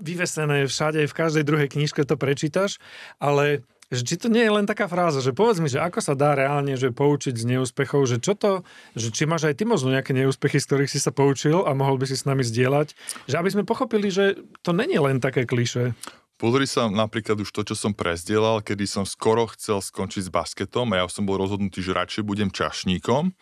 vyvesené 0.00 0.68
všade, 0.68 1.04
v 1.04 1.16
každej 1.16 1.44
druhej 1.44 1.68
knižke 1.68 2.04
to 2.04 2.16
prečítaš, 2.16 2.80
ale 3.20 3.64
že 3.90 4.02
či 4.02 4.14
to 4.18 4.26
nie 4.26 4.42
je 4.42 4.52
len 4.52 4.66
taká 4.66 4.90
fráza, 4.90 5.22
že 5.22 5.30
povedz 5.30 5.62
mi, 5.62 5.70
že 5.70 5.78
ako 5.78 6.02
sa 6.02 6.18
dá 6.18 6.34
reálne 6.34 6.74
že 6.74 6.90
poučiť 6.90 7.34
z 7.38 7.44
neúspechov, 7.56 8.02
že 8.10 8.18
čo 8.18 8.34
to, 8.34 8.66
že 8.98 9.14
či 9.14 9.30
máš 9.30 9.46
aj 9.46 9.62
ty 9.62 9.64
možno 9.64 9.94
nejaké 9.94 10.10
neúspechy, 10.10 10.58
z 10.58 10.66
ktorých 10.66 10.90
si 10.90 10.98
sa 10.98 11.14
poučil 11.14 11.62
a 11.62 11.70
mohol 11.76 11.96
by 11.96 12.10
si 12.10 12.18
s 12.18 12.26
nami 12.26 12.42
zdieľať, 12.42 12.98
že 13.30 13.38
aby 13.38 13.48
sme 13.52 13.68
pochopili, 13.68 14.10
že 14.10 14.42
to 14.66 14.74
není 14.74 14.98
len 14.98 15.22
také 15.22 15.46
kliše. 15.46 15.94
Pozri 16.36 16.68
sa 16.68 16.92
napríklad 16.92 17.40
už 17.40 17.48
to, 17.48 17.64
čo 17.64 17.72
som 17.72 17.96
prezdielal, 17.96 18.60
kedy 18.60 18.84
som 18.84 19.08
skoro 19.08 19.48
chcel 19.56 19.80
skončiť 19.80 20.28
s 20.28 20.30
basketom 20.34 20.92
a 20.92 21.00
ja 21.00 21.04
som 21.08 21.24
bol 21.24 21.40
rozhodnutý, 21.40 21.80
že 21.80 21.96
radšej 21.96 22.28
budem 22.28 22.52
čašníkom 22.52 23.32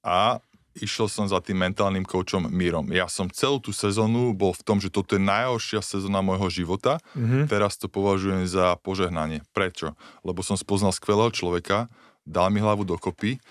a 0.00 0.40
išiel 0.78 1.08
som 1.10 1.28
za 1.28 1.42
tým 1.44 1.60
mentálnym 1.60 2.06
koučom 2.06 2.48
Mírom. 2.48 2.88
Ja 2.92 3.10
som 3.10 3.28
celú 3.28 3.60
tú 3.60 3.74
sezónu 3.74 4.32
bol 4.32 4.56
v 4.56 4.62
tom, 4.64 4.78
že 4.80 4.88
toto 4.88 5.16
je 5.16 5.22
najhoršia 5.22 5.84
sezóna 5.84 6.24
môjho 6.24 6.48
života. 6.48 7.02
Mm-hmm. 7.12 7.50
Teraz 7.50 7.76
to 7.76 7.90
považujem 7.92 8.48
za 8.48 8.78
požehnanie. 8.80 9.44
Prečo? 9.52 9.98
Lebo 10.24 10.40
som 10.40 10.56
spoznal 10.56 10.94
skvelého 10.96 11.28
človeka, 11.34 11.92
dal 12.24 12.48
mi 12.48 12.62
hlavu 12.62 12.86
dokopy 12.86 13.42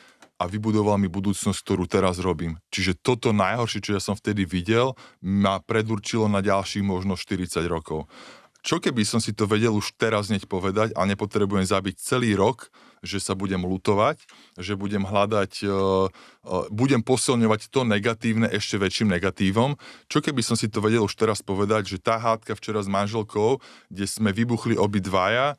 a 0.42 0.50
vybudoval 0.50 0.98
mi 0.98 1.06
budúcnosť, 1.06 1.60
ktorú 1.62 1.86
teraz 1.86 2.18
robím. 2.18 2.58
Čiže 2.74 2.98
toto 2.98 3.30
najhoršie, 3.30 3.86
čo 3.86 3.92
ja 3.94 4.02
som 4.02 4.18
vtedy 4.18 4.50
videl, 4.50 4.98
ma 5.22 5.62
predurčilo 5.62 6.26
na 6.26 6.42
ďalších 6.42 6.82
možno 6.82 7.14
40 7.14 7.62
rokov. 7.70 8.10
Čo 8.62 8.78
keby 8.78 9.06
som 9.06 9.22
si 9.22 9.34
to 9.34 9.50
vedel 9.50 9.74
už 9.78 9.98
teraz 9.98 10.30
hneď 10.30 10.46
povedať 10.46 10.94
a 10.94 11.06
nepotrebujem 11.06 11.66
zabiť 11.66 11.98
celý 11.98 12.34
rok, 12.38 12.74
že 13.02 13.18
sa 13.18 13.34
budem 13.34 13.62
lutovať, 13.66 14.24
že 14.62 14.78
budem 14.78 15.02
hľadať, 15.04 15.66
uh, 15.66 16.08
uh, 16.08 16.66
budem 16.70 17.02
posilňovať 17.02 17.74
to 17.74 17.82
negatívne 17.86 18.48
ešte 18.50 18.78
väčším 18.78 19.10
negatívom. 19.10 19.76
Čo 20.08 20.22
keby 20.22 20.42
som 20.46 20.54
si 20.54 20.70
to 20.70 20.80
vedel 20.80 21.10
už 21.10 21.18
teraz 21.18 21.42
povedať, 21.42 21.90
že 21.90 21.98
tá 21.98 22.22
hádka 22.22 22.54
včera 22.54 22.86
s 22.86 22.90
manželkou, 22.90 23.60
kde 23.90 24.06
sme 24.06 24.30
vybuchli 24.30 24.78
obidvaja, 24.78 25.58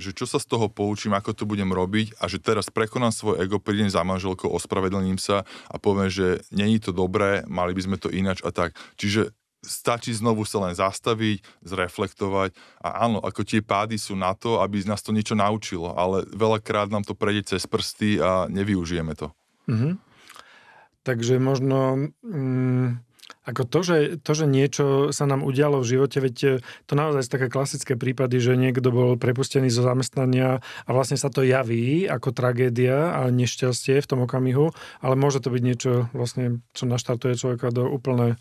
že 0.00 0.16
čo 0.16 0.24
sa 0.24 0.40
z 0.40 0.48
toho 0.48 0.72
poučím, 0.72 1.12
ako 1.12 1.36
to 1.36 1.44
budem 1.44 1.70
robiť 1.70 2.16
a 2.18 2.26
že 2.26 2.40
teraz 2.40 2.72
prekonám 2.72 3.12
svoj 3.12 3.44
ego, 3.44 3.60
prídem 3.60 3.92
za 3.92 4.00
manželkou, 4.00 4.48
ospravedlním 4.48 5.20
sa 5.20 5.44
a 5.68 5.76
poviem, 5.76 6.08
že 6.08 6.40
není 6.50 6.80
to 6.80 6.90
dobré, 6.90 7.44
mali 7.46 7.76
by 7.76 7.82
sme 7.84 7.96
to 8.00 8.08
inač 8.08 8.40
a 8.40 8.50
tak. 8.50 8.74
Čiže 8.96 9.36
stačí 9.60 10.16
znovu 10.16 10.48
sa 10.48 10.64
len 10.64 10.74
zastaviť, 10.74 11.44
zreflektovať 11.64 12.56
a 12.80 13.04
áno, 13.04 13.20
ako 13.20 13.44
tie 13.44 13.60
pády 13.60 14.00
sú 14.00 14.16
na 14.16 14.32
to, 14.32 14.60
aby 14.64 14.80
nás 14.88 15.04
to 15.04 15.12
niečo 15.12 15.36
naučilo, 15.36 15.92
ale 15.92 16.24
veľakrát 16.32 16.88
nám 16.88 17.04
to 17.04 17.12
prejde 17.12 17.56
cez 17.56 17.68
prsty 17.68 18.20
a 18.20 18.48
nevyužijeme 18.48 19.12
to. 19.16 19.32
Mm-hmm. 19.68 19.94
Takže 21.00 21.40
možno 21.40 22.10
mm, 22.20 23.00
ako 23.40 23.62
to 23.66 23.78
že, 23.80 23.98
to, 24.20 24.32
že 24.36 24.46
niečo 24.46 24.86
sa 25.16 25.24
nám 25.24 25.40
udialo 25.42 25.80
v 25.80 25.90
živote, 25.96 26.20
veď 26.20 26.36
e, 26.44 26.50
to 26.84 26.92
naozaj 26.92 27.24
sú 27.24 27.30
také 27.40 27.48
klasické 27.48 27.92
prípady, 27.96 28.36
že 28.36 28.54
niekto 28.54 28.92
bol 28.92 29.16
prepustený 29.16 29.72
zo 29.72 29.80
zamestnania 29.80 30.60
a 30.84 30.90
vlastne 30.92 31.16
sa 31.16 31.32
to 31.32 31.40
javí 31.40 32.04
ako 32.04 32.36
tragédia 32.36 33.16
a 33.16 33.32
nešťastie 33.32 34.04
v 34.04 34.08
tom 34.08 34.20
okamihu, 34.28 34.76
ale 35.00 35.14
môže 35.16 35.40
to 35.40 35.48
byť 35.48 35.62
niečo 35.64 35.92
vlastne, 36.12 36.60
čo 36.76 36.84
naštartuje 36.84 37.34
človeka 37.40 37.72
do 37.72 37.88
úplne 37.88 38.36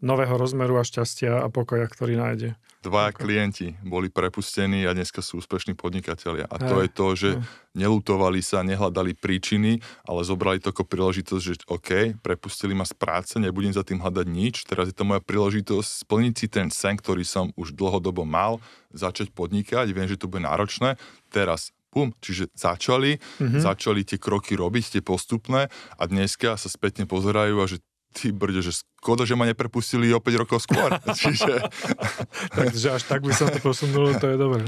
nového 0.00 0.34
rozmeru 0.36 0.80
a 0.80 0.84
šťastia 0.84 1.44
a 1.44 1.46
pokoja, 1.52 1.86
ktorý 1.86 2.16
nájde. 2.16 2.56
Dvaja 2.80 3.12
klienti 3.12 3.76
boli 3.84 4.08
prepustení 4.08 4.88
a 4.88 4.96
dneska 4.96 5.20
sú 5.20 5.44
úspešní 5.44 5.76
podnikatelia. 5.76 6.48
A 6.48 6.56
to 6.56 6.80
je 6.80 6.88
to, 6.88 7.06
že 7.12 7.30
nelutovali 7.76 8.40
sa, 8.40 8.64
nehľadali 8.64 9.12
príčiny, 9.20 9.84
ale 10.08 10.24
zobrali 10.24 10.64
to 10.64 10.72
ako 10.72 10.88
príležitosť, 10.88 11.42
že 11.44 11.54
OK, 11.68 12.16
prepustili 12.24 12.72
ma 12.72 12.88
z 12.88 12.96
práce, 12.96 13.36
nebudem 13.36 13.76
za 13.76 13.84
tým 13.84 14.00
hľadať 14.00 14.26
nič, 14.32 14.64
teraz 14.64 14.88
je 14.88 14.96
to 14.96 15.04
moja 15.04 15.20
príležitosť 15.20 16.08
splniť 16.08 16.34
si 16.40 16.46
ten 16.48 16.72
sen, 16.72 16.96
ktorý 16.96 17.20
som 17.20 17.52
už 17.60 17.76
dlhodobo 17.76 18.24
mal, 18.24 18.64
začať 18.96 19.28
podnikať, 19.36 19.92
viem, 19.92 20.08
že 20.08 20.16
to 20.16 20.32
bude 20.32 20.40
náročné, 20.40 20.96
teraz 21.28 21.76
Pum, 21.90 22.14
čiže 22.22 22.54
začali, 22.54 23.18
mm-hmm. 23.18 23.66
začali 23.66 24.06
tie 24.06 24.14
kroky 24.14 24.54
robiť, 24.54 24.94
tie 24.94 25.02
postupné 25.02 25.66
a 25.98 26.02
dneska 26.06 26.54
sa 26.54 26.70
spätne 26.70 27.02
pozerajú 27.02 27.58
a 27.58 27.66
že 27.66 27.82
ty 28.12 28.34
brde, 28.34 28.60
že 28.62 28.82
škoda, 29.00 29.22
že 29.24 29.38
ma 29.38 29.46
neprepustili 29.46 30.10
o 30.12 30.20
5 30.20 30.42
rokov 30.42 30.58
skôr. 30.66 30.90
Čiže... 31.20 31.64
Takže 32.58 32.86
až 32.98 33.02
tak 33.06 33.22
by 33.22 33.32
som 33.32 33.48
to 33.48 33.58
posunul, 33.62 34.14
to 34.18 34.26
je 34.26 34.36
dobré. 34.36 34.64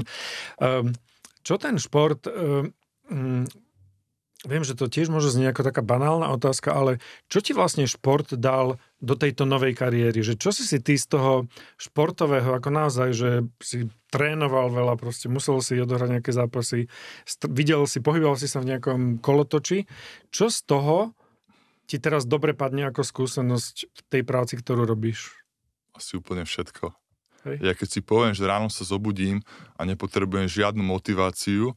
Um, 0.59 0.95
čo 1.43 1.59
ten 1.59 1.75
šport... 1.79 2.27
Um, 2.27 3.45
viem, 4.43 4.63
že 4.63 4.75
to 4.75 4.91
tiež 4.91 5.07
môže 5.07 5.31
znieť 5.31 5.55
ako 5.55 5.61
taká 5.71 5.81
banálna 5.83 6.27
otázka, 6.35 6.75
ale 6.75 6.99
čo 7.31 7.39
ti 7.39 7.55
vlastne 7.55 7.87
šport 7.87 8.35
dal 8.35 8.75
do 8.99 9.15
tejto 9.15 9.47
novej 9.47 9.75
kariéry? 9.75 10.19
Že 10.19 10.35
čo 10.35 10.49
si 10.51 10.67
si 10.67 10.83
ty 10.83 10.99
z 10.99 11.07
toho 11.07 11.47
športového, 11.79 12.51
ako 12.51 12.69
naozaj, 12.71 13.09
že 13.15 13.29
si 13.63 13.87
trénoval 14.11 14.69
veľa, 14.69 14.99
proste 14.99 15.31
musel 15.31 15.63
si 15.63 15.79
odohrať 15.79 16.19
nejaké 16.19 16.31
zápasy, 16.35 16.91
videl 17.49 17.87
si, 17.87 18.03
pohyboval 18.03 18.35
si 18.35 18.51
sa 18.51 18.59
v 18.59 18.75
nejakom 18.75 19.23
kolotoči. 19.23 19.87
Čo 20.29 20.51
z 20.51 20.59
toho 20.67 21.15
ti 21.85 21.97
teraz 21.99 22.23
dobre 22.23 22.55
padne 22.55 22.87
ako 22.89 23.03
skúsenosť 23.03 23.75
v 23.91 24.01
tej 24.09 24.23
práci, 24.23 24.59
ktorú 24.59 24.87
robíš? 24.87 25.35
Asi 25.93 26.17
úplne 26.17 26.47
všetko. 26.47 26.95
Hej. 27.43 27.57
Ja 27.59 27.73
keď 27.75 27.89
si 27.91 27.99
poviem, 27.99 28.33
že 28.33 28.47
ráno 28.47 28.71
sa 28.71 28.87
zobudím 28.87 29.43
a 29.75 29.83
nepotrebujem 29.83 30.47
žiadnu 30.47 30.79
motiváciu, 30.79 31.75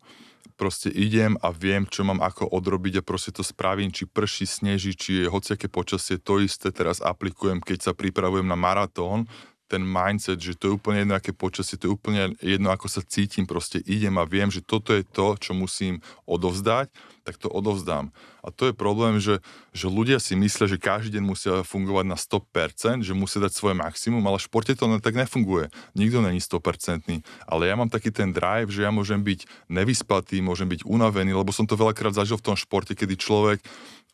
proste 0.56 0.88
idem 0.88 1.36
a 1.44 1.52
viem, 1.52 1.84
čo 1.84 2.06
mám 2.06 2.22
ako 2.24 2.48
odrobiť 2.48 3.02
a 3.02 3.06
proste 3.06 3.34
to 3.34 3.44
spravím, 3.44 3.92
či 3.92 4.08
prší, 4.08 4.48
sneží, 4.48 4.96
či 4.96 5.22
je 5.22 5.26
hociaké 5.28 5.68
počasie, 5.68 6.16
to 6.16 6.40
isté 6.40 6.72
teraz 6.72 7.04
aplikujem, 7.04 7.60
keď 7.60 7.90
sa 7.90 7.92
pripravujem 7.92 8.48
na 8.48 8.56
maratón, 8.56 9.28
ten 9.66 9.82
mindset, 9.82 10.38
že 10.38 10.54
to 10.54 10.70
je 10.70 10.76
úplne 10.78 11.02
jedno, 11.02 11.14
aké 11.18 11.34
počasie, 11.34 11.74
to 11.76 11.90
je 11.90 11.96
úplne 11.98 12.38
jedno, 12.38 12.70
ako 12.70 12.86
sa 12.86 13.02
cítim, 13.02 13.44
proste 13.44 13.82
idem 13.82 14.14
a 14.16 14.24
viem, 14.24 14.48
že 14.48 14.62
toto 14.62 14.94
je 14.94 15.02
to, 15.02 15.34
čo 15.36 15.52
musím 15.52 15.98
odovzdať, 16.24 16.88
tak 17.26 17.42
to 17.42 17.50
odovzdám. 17.50 18.14
A 18.46 18.54
to 18.54 18.70
je 18.70 18.74
problém, 18.78 19.18
že, 19.18 19.42
že 19.74 19.90
ľudia 19.90 20.22
si 20.22 20.38
myslia, 20.38 20.70
že 20.70 20.78
každý 20.78 21.18
deň 21.18 21.24
musia 21.26 21.54
fungovať 21.66 22.06
na 22.06 22.14
100%, 22.14 23.02
že 23.02 23.18
musia 23.18 23.42
dať 23.42 23.50
svoje 23.50 23.74
maximum, 23.74 24.22
ale 24.22 24.38
v 24.38 24.46
športe 24.46 24.70
to 24.78 24.86
tak 25.02 25.18
nefunguje. 25.18 25.74
Nikto 25.98 26.22
není 26.22 26.38
100%. 26.38 27.26
Ale 27.50 27.62
ja 27.66 27.74
mám 27.74 27.90
taký 27.90 28.14
ten 28.14 28.30
drive, 28.30 28.70
že 28.70 28.86
ja 28.86 28.94
môžem 28.94 29.18
byť 29.18 29.66
nevyspatý, 29.66 30.38
môžem 30.38 30.70
byť 30.70 30.86
unavený, 30.86 31.34
lebo 31.34 31.50
som 31.50 31.66
to 31.66 31.74
veľakrát 31.74 32.14
zažil 32.14 32.38
v 32.38 32.54
tom 32.54 32.56
športe, 32.56 32.94
kedy 32.94 33.18
človek 33.18 33.58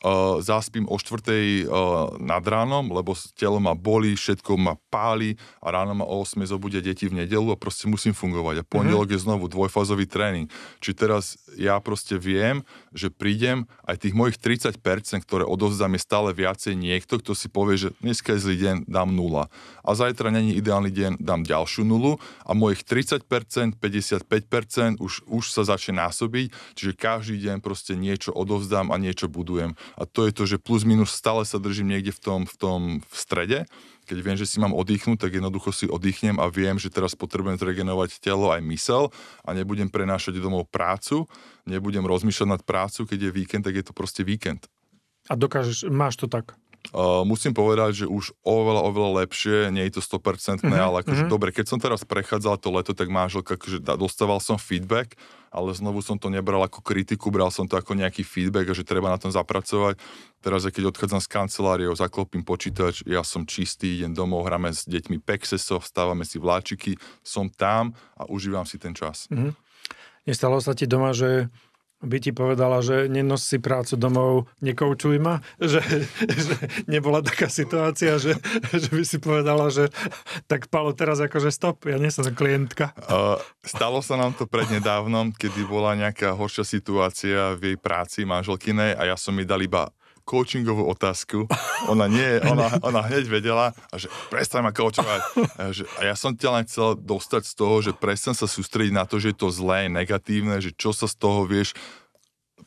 uh, 0.02 0.40
zaspím 0.42 0.88
o 0.90 0.98
štvrtej 0.98 1.66
uh, 1.66 2.16
nad 2.18 2.42
ránom, 2.42 2.90
lebo 2.90 3.14
telo 3.38 3.62
ma 3.62 3.76
boli, 3.76 4.18
všetko 4.18 4.58
ma 4.58 4.74
páli 4.90 5.38
a 5.62 5.70
ráno 5.70 5.94
ma 5.94 6.04
o 6.04 6.22
8 6.22 6.42
zobudia 6.46 6.82
deti 6.82 7.06
v 7.06 7.22
nedelu 7.24 7.54
a 7.54 7.60
proste 7.60 7.86
musím 7.86 8.12
fungovať. 8.12 8.62
A 8.62 8.66
pondelok 8.66 9.12
mm-hmm. 9.12 9.22
je 9.22 9.24
znovu 9.24 9.44
dvojfázový 9.46 10.08
tréning. 10.10 10.46
Čiže 10.82 10.94
teraz 10.98 11.24
ja 11.54 11.78
proste 11.78 12.18
viem, 12.18 12.66
že 13.02 13.10
prídem, 13.10 13.66
aj 13.82 14.06
tých 14.06 14.14
mojich 14.14 14.38
30%, 14.38 14.78
ktoré 15.26 15.42
odovzdám, 15.42 15.98
je 15.98 16.06
stále 16.06 16.30
viacej 16.30 16.78
niekto, 16.78 17.18
kto 17.18 17.34
si 17.34 17.50
povie, 17.50 17.74
že 17.74 17.88
dneska 17.98 18.38
je 18.38 18.42
zlý 18.46 18.56
deň, 18.62 18.76
dám 18.86 19.10
nula. 19.10 19.50
A 19.82 19.98
zajtra 19.98 20.30
není 20.30 20.54
ideálny 20.54 20.94
deň, 20.94 21.12
dám 21.18 21.42
ďalšiu 21.42 21.82
nulu 21.82 22.22
a 22.46 22.54
mojich 22.54 22.86
30%, 22.86 23.26
55% 23.82 25.02
už, 25.02 25.26
už 25.26 25.44
sa 25.50 25.66
začne 25.66 25.98
násobiť, 25.98 26.78
čiže 26.78 26.92
každý 26.94 27.42
deň 27.42 27.56
proste 27.58 27.98
niečo 27.98 28.30
odovzdám 28.30 28.94
a 28.94 28.96
niečo 29.02 29.26
budujem. 29.26 29.74
A 29.98 30.06
to 30.06 30.30
je 30.30 30.32
to, 30.32 30.46
že 30.46 30.62
plus 30.62 30.86
minus 30.86 31.10
stále 31.10 31.42
sa 31.42 31.58
držím 31.58 31.90
niekde 31.90 32.14
v 32.14 32.20
tom, 32.22 32.40
v 32.46 32.54
tom 32.54 32.80
v 33.02 33.16
strede 33.18 33.66
keď 34.12 34.20
viem, 34.20 34.36
že 34.36 34.44
si 34.44 34.60
mám 34.60 34.76
oddychnúť, 34.76 35.24
tak 35.24 35.40
jednoducho 35.40 35.72
si 35.72 35.88
oddychnem 35.88 36.36
a 36.36 36.52
viem, 36.52 36.76
že 36.76 36.92
teraz 36.92 37.16
potrebujem 37.16 37.56
zregenovať 37.56 38.20
telo 38.20 38.52
aj 38.52 38.60
mysel 38.68 39.08
a 39.40 39.56
nebudem 39.56 39.88
prenášať 39.88 40.36
domov 40.36 40.68
prácu, 40.68 41.24
nebudem 41.64 42.04
rozmýšľať 42.04 42.48
nad 42.52 42.60
prácu, 42.60 43.08
keď 43.08 43.18
je 43.24 43.30
víkend, 43.32 43.64
tak 43.64 43.72
je 43.72 43.84
to 43.88 43.96
proste 43.96 44.20
víkend. 44.20 44.68
A 45.32 45.32
dokážeš, 45.32 45.88
máš 45.88 46.20
to 46.20 46.28
tak? 46.28 46.52
Uh, 46.90 47.22
musím 47.22 47.54
povedať, 47.54 48.04
že 48.04 48.06
už 48.10 48.34
oveľa, 48.42 48.82
oveľa 48.90 49.10
lepšie, 49.22 49.70
nie 49.70 49.86
je 49.86 49.96
to 49.96 50.02
100%, 50.02 50.66
mm-hmm, 50.66 50.74
ale 50.74 51.06
akože 51.06 51.24
mm-hmm. 51.24 51.30
dobre, 51.30 51.54
keď 51.54 51.70
som 51.70 51.78
teraz 51.78 52.02
prechádzal 52.02 52.58
to 52.58 52.74
leto, 52.74 52.90
tak 52.90 53.06
manželka, 53.06 53.54
akože 53.54 53.78
dostával 53.96 54.42
som 54.42 54.58
feedback, 54.58 55.14
ale 55.54 55.70
znovu 55.78 56.02
som 56.02 56.18
to 56.18 56.26
nebral 56.26 56.58
ako 56.66 56.82
kritiku, 56.82 57.30
bral 57.30 57.54
som 57.54 57.70
to 57.70 57.78
ako 57.78 57.94
nejaký 57.94 58.26
feedback 58.26 58.66
a 58.66 58.74
že 58.74 58.82
treba 58.82 59.06
na 59.08 59.16
tom 59.16 59.30
zapracovať. 59.30 59.94
Teraz, 60.42 60.66
keď 60.66 60.90
odchádzam 60.90 61.22
z 61.22 61.28
kanceláriou, 61.30 61.94
zaklopím 61.94 62.42
počítač, 62.42 63.06
ja 63.06 63.22
som 63.22 63.46
čistý, 63.46 64.02
idem 64.02 64.12
domov, 64.12 64.42
hráme 64.44 64.74
s 64.74 64.82
deťmi 64.84 65.22
pexeso, 65.22 65.78
vstávame 65.78 66.26
si 66.26 66.42
vláčiky, 66.42 66.98
som 67.22 67.46
tam 67.46 67.94
a 68.18 68.26
užívam 68.26 68.66
si 68.66 68.76
ten 68.76 68.90
čas. 68.90 69.30
Mm-hmm. 69.30 69.54
Nestalo 70.26 70.58
sa 70.58 70.74
ti 70.74 70.90
doma, 70.90 71.14
že 71.14 71.46
by 72.02 72.18
ti 72.18 72.30
povedala, 72.34 72.82
že 72.82 73.06
nenos 73.06 73.46
si 73.46 73.62
prácu 73.62 73.94
domov, 73.94 74.50
nekoučuj 74.58 75.16
ma, 75.22 75.38
že, 75.62 75.80
že 76.44 76.54
nebola 76.90 77.22
taká 77.22 77.46
situácia, 77.46 78.18
že, 78.18 78.36
že 78.74 78.90
by 78.90 79.04
si 79.06 79.22
povedala, 79.22 79.70
že 79.70 79.88
tak 80.50 80.66
Palo, 80.68 80.92
teraz 80.92 81.22
akože 81.22 81.54
stop, 81.54 81.86
ja 81.86 81.96
nie 81.96 82.10
som 82.10 82.26
klientka. 82.26 82.92
Stalo 83.62 84.02
sa 84.02 84.18
nám 84.18 84.34
to 84.34 84.50
prednedávnom, 84.50 85.30
kedy 85.32 85.62
bola 85.64 85.94
nejaká 85.94 86.34
horšia 86.34 86.66
situácia 86.66 87.54
v 87.54 87.72
jej 87.72 87.76
práci 87.78 88.26
manželkinej 88.26 88.98
a 88.98 89.14
ja 89.14 89.16
som 89.16 89.34
mi 89.34 89.46
dal 89.46 89.62
iba 89.62 89.94
coachingovú 90.22 90.86
otázku. 90.88 91.50
Ona 91.90 92.06
nie, 92.06 92.38
ona, 92.46 92.78
ona 92.80 93.00
hneď 93.06 93.26
vedela, 93.26 93.74
a 93.90 93.94
že 93.98 94.06
prestaň 94.30 94.62
ma 94.66 94.72
coachovať. 94.72 95.20
A, 95.58 95.62
že, 95.74 95.84
a 95.98 96.08
ja 96.08 96.14
som 96.14 96.32
ťa 96.32 96.50
len 96.54 96.64
chcel 96.66 96.94
dostať 96.98 97.42
z 97.46 97.54
toho, 97.58 97.74
že 97.82 97.92
prestaň 97.92 98.34
sa 98.38 98.46
sústrediť 98.46 98.94
na 98.94 99.04
to, 99.04 99.18
že 99.18 99.34
je 99.34 99.38
to 99.38 99.48
zlé, 99.50 99.90
negatívne, 99.90 100.62
že 100.62 100.70
čo 100.72 100.94
sa 100.94 101.10
z 101.10 101.18
toho 101.18 101.44
vieš 101.44 101.74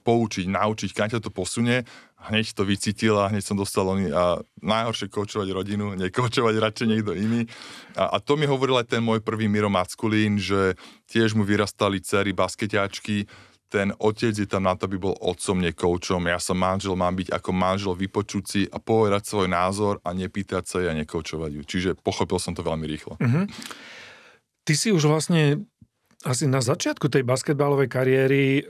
poučiť, 0.06 0.46
naučiť, 0.46 0.90
kam 0.94 1.10
ťa 1.10 1.18
to 1.18 1.34
posunie. 1.34 1.82
Hneď 2.26 2.54
to 2.54 2.66
vycítil 2.66 3.18
a 3.18 3.30
hneď 3.30 3.42
som 3.42 3.58
dostal 3.58 3.86
oný 3.86 4.14
a 4.14 4.42
najhoršie 4.62 5.10
kočovať 5.10 5.50
rodinu, 5.50 5.94
nekočovať 5.98 6.56
radšej 6.58 6.88
niekto 6.90 7.14
iný. 7.18 7.50
A, 7.98 8.14
a 8.14 8.18
to 8.22 8.38
mi 8.38 8.46
hovoril 8.46 8.78
aj 8.82 8.98
ten 8.98 9.02
môj 9.02 9.22
prvý 9.22 9.50
Miro 9.50 9.70
Mackulín, 9.70 10.38
že 10.38 10.78
tiež 11.10 11.34
mu 11.34 11.46
vyrastali 11.46 12.02
cery 12.02 12.34
basketiačky, 12.34 13.30
ten 13.70 13.92
otec 13.98 14.32
je 14.32 14.48
tam 14.48 14.70
na 14.70 14.78
to, 14.78 14.86
aby 14.86 15.02
bol 15.02 15.18
otcom, 15.18 15.58
nie 15.58 15.74
koučom. 15.74 16.30
Ja 16.30 16.38
som 16.38 16.62
manžel, 16.62 16.94
mám 16.94 17.18
byť 17.18 17.34
ako 17.34 17.50
manžel 17.52 17.94
vypočuť 17.98 18.70
a 18.72 18.78
povedať 18.78 19.26
svoj 19.26 19.48
názor 19.50 20.00
a 20.06 20.14
nepýtať 20.14 20.64
sa 20.64 20.78
a 20.86 20.94
nekoučovať 20.94 21.52
ju. 21.60 21.62
Čiže 21.66 21.90
pochopil 22.00 22.38
som 22.38 22.54
to 22.54 22.62
veľmi 22.62 22.86
rýchlo. 22.86 23.18
Uh-huh. 23.18 23.50
Ty 24.66 24.74
si 24.74 24.94
už 24.94 25.10
vlastne 25.10 25.66
asi 26.26 26.50
na 26.50 26.58
začiatku 26.58 27.06
tej 27.06 27.22
basketbalovej 27.22 27.86
kariéry 27.86 28.44
e, 28.58 28.62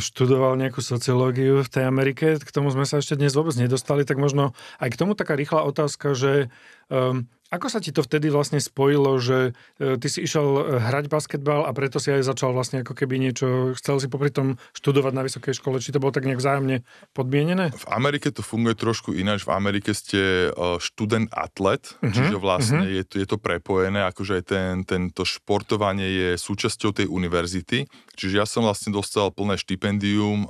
študoval 0.00 0.56
nejakú 0.56 0.80
sociológiu 0.80 1.60
v 1.60 1.68
tej 1.68 1.84
Amerike, 1.84 2.40
k 2.40 2.50
tomu 2.54 2.72
sme 2.72 2.88
sa 2.88 3.04
ešte 3.04 3.20
dnes 3.20 3.36
vôbec 3.36 3.52
nedostali, 3.60 4.08
tak 4.08 4.16
možno 4.16 4.56
aj 4.80 4.96
k 4.96 4.98
tomu 4.98 5.12
taká 5.12 5.36
rýchla 5.36 5.68
otázka, 5.68 6.16
že 6.16 6.48
um, 6.88 7.28
ako 7.52 7.68
sa 7.68 7.84
ti 7.84 7.92
to 7.92 8.00
vtedy 8.00 8.32
vlastne 8.32 8.56
spojilo, 8.56 9.20
že 9.20 9.52
e, 9.76 10.00
ty 10.00 10.08
si 10.08 10.24
išiel 10.24 10.46
e, 10.56 10.62
hrať 10.80 11.12
basketbal 11.12 11.68
a 11.68 11.70
preto 11.76 12.00
si 12.00 12.08
aj 12.08 12.24
začal 12.24 12.56
vlastne 12.56 12.80
ako 12.80 12.96
keby 12.96 13.20
niečo, 13.20 13.76
chcel 13.76 14.00
si 14.00 14.08
popri 14.08 14.32
tom 14.32 14.56
študovať 14.72 15.12
na 15.12 15.22
vysokej 15.28 15.60
škole, 15.60 15.76
či 15.76 15.92
to 15.92 16.00
bolo 16.00 16.16
tak 16.16 16.24
nejak 16.24 16.40
vzájomne 16.40 16.80
podmienené? 17.12 17.68
V 17.76 17.86
Amerike 17.92 18.32
to 18.32 18.40
funguje 18.40 18.72
trošku 18.72 19.12
ináč. 19.12 19.44
V 19.44 19.52
Amerike 19.52 19.92
ste 19.92 20.48
e, 20.48 20.80
študent 20.80 21.28
atlet, 21.28 21.84
uh-huh, 22.00 22.08
čiže 22.08 22.40
vlastne 22.40 22.88
uh-huh. 22.88 22.96
je, 22.96 23.02
to, 23.04 23.14
je 23.20 23.26
to 23.28 23.36
prepojené, 23.36 24.00
akože 24.08 24.40
aj 24.40 24.44
ten, 24.48 24.72
tento 24.88 25.28
športovanie 25.28 26.08
je 26.08 26.28
súčasťou 26.40 26.96
tej 26.96 27.06
univerzity. 27.12 27.84
Čiže 28.16 28.34
ja 28.40 28.48
som 28.48 28.64
vlastne 28.64 28.96
dostal 28.96 29.28
plné 29.28 29.60
štipendium 29.60 30.48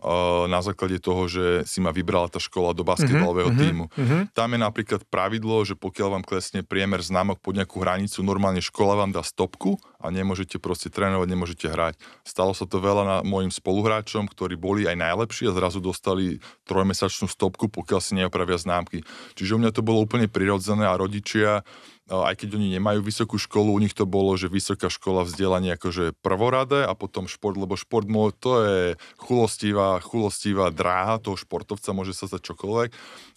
na 0.51 0.61
základe 0.67 0.99
toho, 0.99 1.31
že 1.31 1.63
si 1.63 1.79
ma 1.79 1.95
vybrala 1.95 2.27
tá 2.27 2.43
škola 2.43 2.75
do 2.75 2.83
basketbalového 2.83 3.51
uh-huh, 3.51 3.63
týmu. 3.63 3.85
Uh-huh. 3.91 4.27
Tam 4.35 4.51
je 4.55 4.59
napríklad 4.59 5.03
pravidlo, 5.07 5.63
že 5.63 5.79
pokiaľ 5.79 6.19
vám 6.19 6.25
klesne 6.27 6.67
priemer 6.67 6.92
priemer 6.93 7.09
známok 7.09 7.41
pod 7.41 7.57
nejakú 7.57 7.81
hranicu, 7.81 8.21
normálne 8.21 8.61
škola 8.61 8.93
vám 8.93 9.17
dá 9.17 9.25
stopku 9.25 9.81
a 9.97 10.13
nemôžete 10.13 10.61
proste 10.61 10.93
trénovať, 10.93 11.25
nemôžete 11.25 11.73
hrať. 11.73 11.97
Stalo 12.21 12.53
sa 12.53 12.69
to 12.69 12.85
veľa 12.85 13.03
na 13.09 13.17
mojim 13.25 13.49
spoluhráčom, 13.49 14.29
ktorí 14.29 14.61
boli 14.61 14.85
aj 14.85 15.01
najlepší 15.01 15.49
a 15.49 15.57
zrazu 15.57 15.81
dostali 15.81 16.37
trojmesačnú 16.69 17.33
stopku, 17.33 17.73
pokiaľ 17.73 18.01
si 18.05 18.13
neopravia 18.13 18.61
známky. 18.61 19.01
Čiže 19.33 19.57
u 19.57 19.59
mňa 19.65 19.73
to 19.73 19.81
bolo 19.81 20.05
úplne 20.05 20.29
prirodzené 20.29 20.85
a 20.85 21.01
rodičia 21.01 21.65
aj 22.13 22.45
keď 22.45 22.61
oni 22.61 22.77
nemajú 22.77 23.01
vysokú 23.01 23.41
školu, 23.41 23.73
u 23.73 23.81
nich 23.81 23.97
to 23.97 24.05
bolo, 24.05 24.37
že 24.37 24.53
vysoká 24.53 24.93
škola 24.93 25.25
vzdelanie 25.25 25.73
akože 25.81 26.13
prvoradé 26.21 26.85
a 26.85 26.93
potom 26.93 27.25
šport, 27.25 27.57
lebo 27.57 27.81
šport 27.81 28.05
to 28.37 28.53
je 28.61 28.81
chulostivá, 29.17 29.97
chulostivá 30.05 30.69
dráha 30.69 31.17
toho 31.17 31.41
športovca, 31.41 31.97
môže 31.97 32.13
sa 32.13 32.29
stať 32.29 32.53
čokoľvek 32.53 32.91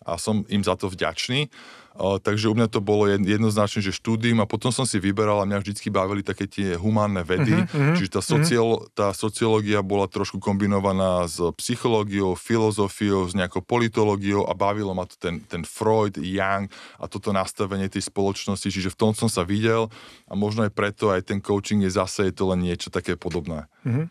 a 0.03 0.19
som 0.19 0.43
im 0.51 0.61
za 0.61 0.75
to 0.75 0.91
vďačný. 0.91 1.47
Uh, 1.95 2.19
takže 2.19 2.51
u 2.51 2.55
mňa 2.59 2.67
to 2.67 2.83
bolo 2.83 3.07
jednoznačne, 3.07 3.79
že 3.79 3.95
štúdium 3.95 4.43
a 4.43 4.49
potom 4.49 4.67
som 4.67 4.83
si 4.83 4.99
vyberal 4.99 5.39
a 5.39 5.47
mňa 5.47 5.63
vždycky 5.63 5.87
bavili 5.87 6.27
také 6.27 6.43
tie 6.43 6.75
humánne 6.75 7.23
vedy, 7.23 7.55
uh-huh, 7.55 7.95
čiže 7.95 8.19
tá, 8.19 8.21
mhm. 8.21 8.27
sociolo, 8.35 8.75
uh-huh. 8.83 8.91
tá 8.91 9.07
sociológia 9.15 9.79
bola 9.79 10.11
trošku 10.11 10.43
kombinovaná 10.43 11.23
s 11.23 11.39
psychológiou, 11.55 12.35
filozofiou, 12.35 13.31
s 13.31 13.33
nejakou 13.39 13.63
politológiou 13.63 14.43
a 14.43 14.51
bavilo 14.51 14.91
ma 14.91 15.07
to 15.07 15.15
ten, 15.15 15.39
ten 15.47 15.63
Freud, 15.63 16.19
Young 16.19 16.67
a 16.99 17.07
toto 17.07 17.31
nastavenie 17.31 17.87
tej 17.87 18.11
spoločnosti, 18.11 18.64
čiže 18.69 18.93
v 18.93 18.99
tom 18.99 19.11
som 19.17 19.27
sa 19.27 19.43
videl 19.45 19.89
a 20.29 20.33
možno 20.33 20.65
aj 20.65 20.71
preto 20.71 21.11
aj 21.11 21.29
ten 21.29 21.39
coaching 21.41 21.83
je 21.83 21.91
zase 21.91 22.29
je 22.29 22.33
to 22.35 22.49
len 22.53 22.61
niečo 22.61 22.93
také 22.93 23.17
podobné. 23.17 23.65
Uh-huh. 23.83 24.07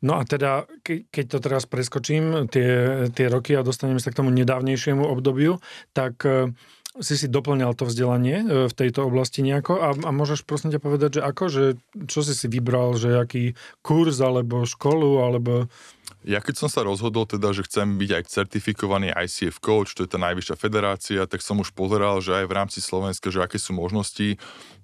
No 0.00 0.16
a 0.16 0.24
teda, 0.24 0.64
ke, 0.80 1.04
keď 1.12 1.24
to 1.36 1.38
teraz 1.44 1.68
preskočím, 1.68 2.48
tie, 2.48 3.04
tie 3.12 3.26
roky 3.28 3.52
a 3.52 3.66
dostaneme 3.66 4.00
sa 4.00 4.08
k 4.08 4.24
tomu 4.24 4.32
nedávnejšiemu 4.32 5.04
obdobiu, 5.04 5.60
tak 5.92 6.24
si 6.98 7.14
si 7.14 7.30
doplňal 7.30 7.78
to 7.78 7.86
vzdelanie 7.86 8.42
e, 8.42 8.46
v 8.66 8.74
tejto 8.74 9.06
oblasti 9.06 9.46
nejako 9.46 9.78
a, 9.78 9.94
a 9.94 10.10
môžeš 10.10 10.42
prosím 10.42 10.74
ťa 10.74 10.82
povedať, 10.82 11.10
že 11.18 11.22
ako, 11.22 11.44
že 11.46 11.64
čo 12.10 12.26
si 12.26 12.34
si 12.34 12.50
vybral, 12.50 12.98
že 12.98 13.14
aký 13.14 13.54
kurz 13.86 14.18
alebo 14.18 14.66
školu 14.66 15.22
alebo... 15.22 15.70
Ja 16.20 16.44
keď 16.44 16.54
som 16.60 16.68
sa 16.68 16.84
rozhodol 16.84 17.24
teda, 17.24 17.48
že 17.56 17.64
chcem 17.64 17.96
byť 17.96 18.10
aj 18.12 18.24
certifikovaný 18.28 19.08
ICF 19.08 19.56
coach, 19.56 19.96
to 19.96 20.04
je 20.04 20.10
tá 20.12 20.20
najvyššia 20.20 20.56
federácia, 20.60 21.20
tak 21.24 21.40
som 21.40 21.56
už 21.56 21.72
pozeral, 21.72 22.20
že 22.20 22.36
aj 22.36 22.44
v 22.44 22.56
rámci 22.60 22.78
Slovenska, 22.84 23.32
že 23.32 23.40
aké 23.40 23.56
sú 23.56 23.72
možnosti. 23.72 24.36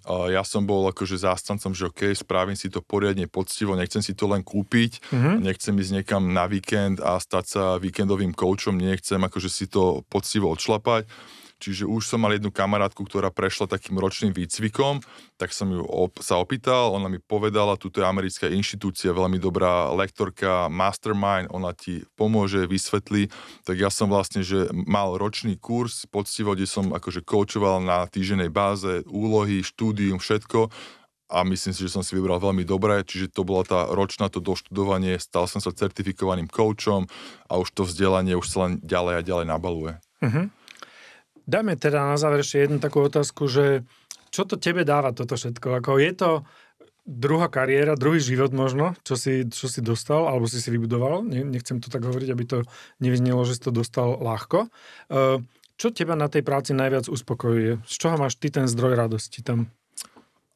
Ja 0.09 0.41
som 0.49 0.65
bol 0.65 0.89
akože 0.89 1.21
zástancom, 1.21 1.77
že 1.77 1.93
OK, 1.93 2.17
spravím 2.17 2.57
si 2.57 2.73
to 2.73 2.81
poriadne 2.81 3.29
poctivo, 3.29 3.77
nechcem 3.77 4.01
si 4.01 4.17
to 4.17 4.33
len 4.33 4.41
kúpiť, 4.41 5.13
mm-hmm. 5.13 5.37
nechcem 5.45 5.77
ísť 5.77 5.93
niekam 6.01 6.23
na 6.33 6.49
víkend 6.49 7.05
a 7.05 7.21
stať 7.21 7.45
sa 7.45 7.65
víkendovým 7.77 8.33
coachom, 8.33 8.81
nechcem 8.81 9.21
akože 9.21 9.51
si 9.53 9.69
to 9.69 10.07
poctivo 10.09 10.49
odšlapať 10.57 11.05
Čiže 11.57 11.89
už 11.89 12.05
som 12.05 12.21
mal 12.21 12.37
jednu 12.37 12.53
kamarátku, 12.53 13.01
ktorá 13.09 13.33
prešla 13.33 13.65
takým 13.65 13.97
ročným 13.97 14.37
výcvikom, 14.37 15.01
tak 15.41 15.57
som 15.57 15.73
ju 15.73 15.81
op- 15.81 16.21
sa 16.21 16.37
opýtal, 16.37 16.93
ona 16.93 17.09
mi 17.09 17.17
povedala, 17.17 17.81
tuto 17.81 18.05
je 18.05 18.07
americká 18.07 18.53
inštitúcia, 18.53 19.17
veľmi 19.17 19.41
dobrá 19.41 19.89
lektorka, 19.97 20.69
mastermind, 20.69 21.49
ona 21.49 21.73
ti 21.73 22.05
pomôže, 22.13 22.69
vysvetlí. 22.69 23.33
Tak 23.65 23.77
ja 23.81 23.89
som 23.89 24.13
vlastne, 24.13 24.45
že 24.45 24.69
mal 24.73 25.17
ročný 25.17 25.57
kurz, 25.57 26.05
poctivo, 26.09 26.53
kde 26.53 26.69
som 26.69 26.93
akože 26.93 27.25
koučoval 27.25 27.81
na 27.81 28.05
týždenej 28.05 28.53
báze, 28.53 29.01
úlohy, 29.09 29.65
štúdium, 29.65 30.21
všetko 30.21 30.69
a 31.27 31.43
myslím 31.43 31.75
si, 31.75 31.81
že 31.87 31.95
som 31.99 32.07
si 32.07 32.15
vybral 32.15 32.39
veľmi 32.39 32.63
dobré, 32.63 33.03
čiže 33.03 33.35
to 33.35 33.43
bola 33.43 33.67
tá 33.67 33.91
ročná 33.91 34.31
to 34.31 34.39
doštudovanie, 34.39 35.19
stal 35.19 35.51
som 35.51 35.59
sa 35.59 35.75
certifikovaným 35.75 36.47
koučom 36.47 37.11
a 37.51 37.53
už 37.59 37.75
to 37.75 37.83
vzdelanie 37.83 38.39
už 38.39 38.47
sa 38.47 38.59
len 38.71 38.79
ďalej 38.83 39.15
a 39.19 39.27
ďalej 39.27 39.47
nabaluje. 39.51 39.93
Uh-huh. 40.23 40.47
Dajme 41.47 41.79
teda 41.79 42.11
na 42.11 42.19
záver 42.19 42.43
ešte 42.43 42.67
jednu 42.67 42.83
takú 42.83 43.07
otázku, 43.07 43.47
že 43.47 43.87
čo 44.35 44.43
to 44.43 44.59
tebe 44.59 44.83
dáva 44.83 45.15
toto 45.15 45.39
všetko? 45.39 45.79
Ako 45.79 46.03
je 46.03 46.13
to 46.13 46.31
druhá 47.07 47.47
kariéra, 47.47 47.95
druhý 47.95 48.19
život 48.19 48.51
možno, 48.51 48.99
čo 49.07 49.15
si, 49.15 49.47
čo 49.47 49.71
si 49.71 49.79
dostal, 49.79 50.27
alebo 50.27 50.51
si 50.51 50.59
si 50.59 50.75
vybudoval. 50.75 51.23
Nechcem 51.23 51.79
to 51.79 51.87
tak 51.87 52.03
hovoriť, 52.03 52.29
aby 52.35 52.45
to 52.45 52.59
nevyznelo, 52.99 53.47
že 53.47 53.55
si 53.55 53.63
to 53.63 53.71
dostal 53.71 54.19
ľahko. 54.19 54.67
Čo 55.79 55.87
teba 55.95 56.19
na 56.19 56.27
tej 56.27 56.43
práci 56.43 56.75
najviac 56.75 57.07
uspokojuje? 57.07 57.87
Z 57.87 57.95
čoho 57.95 58.19
máš 58.19 58.35
ty 58.43 58.51
ten 58.51 58.67
zdroj 58.67 58.99
radosti 58.99 59.47
tam? 59.47 59.71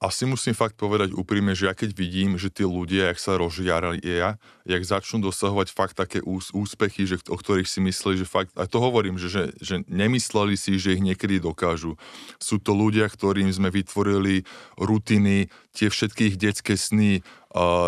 Asi 0.00 0.24
musím 0.24 0.56
fakt 0.56 0.80
povedať 0.80 1.12
úprimne, 1.12 1.52
že 1.52 1.68
ja 1.68 1.76
keď 1.76 1.92
vidím, 1.92 2.40
že 2.40 2.48
tí 2.48 2.64
ľudia, 2.64 3.12
jak 3.12 3.20
sa 3.20 3.36
rozžiaria, 3.36 4.40
jak 4.64 4.82
začnú 4.82 5.28
dosahovať 5.28 5.76
fakt 5.76 6.00
také 6.00 6.24
úspechy, 6.24 7.04
že, 7.04 7.20
o 7.28 7.36
ktorých 7.36 7.68
si 7.68 7.84
mysleli, 7.84 8.24
že 8.24 8.26
fakt, 8.26 8.48
a 8.56 8.64
to 8.64 8.80
hovorím, 8.80 9.20
že, 9.20 9.28
že, 9.28 9.44
že 9.60 9.74
nemysleli 9.92 10.56
si, 10.56 10.80
že 10.80 10.96
ich 10.96 11.04
niekedy 11.04 11.44
dokážu. 11.44 12.00
Sú 12.40 12.56
to 12.56 12.72
ľudia, 12.72 13.12
ktorým 13.12 13.52
sme 13.52 13.68
vytvorili 13.68 14.48
rutiny, 14.80 15.52
tie 15.76 15.92
všetky 15.92 16.32
ich 16.32 16.36
detské 16.40 16.80
sny, 16.80 17.20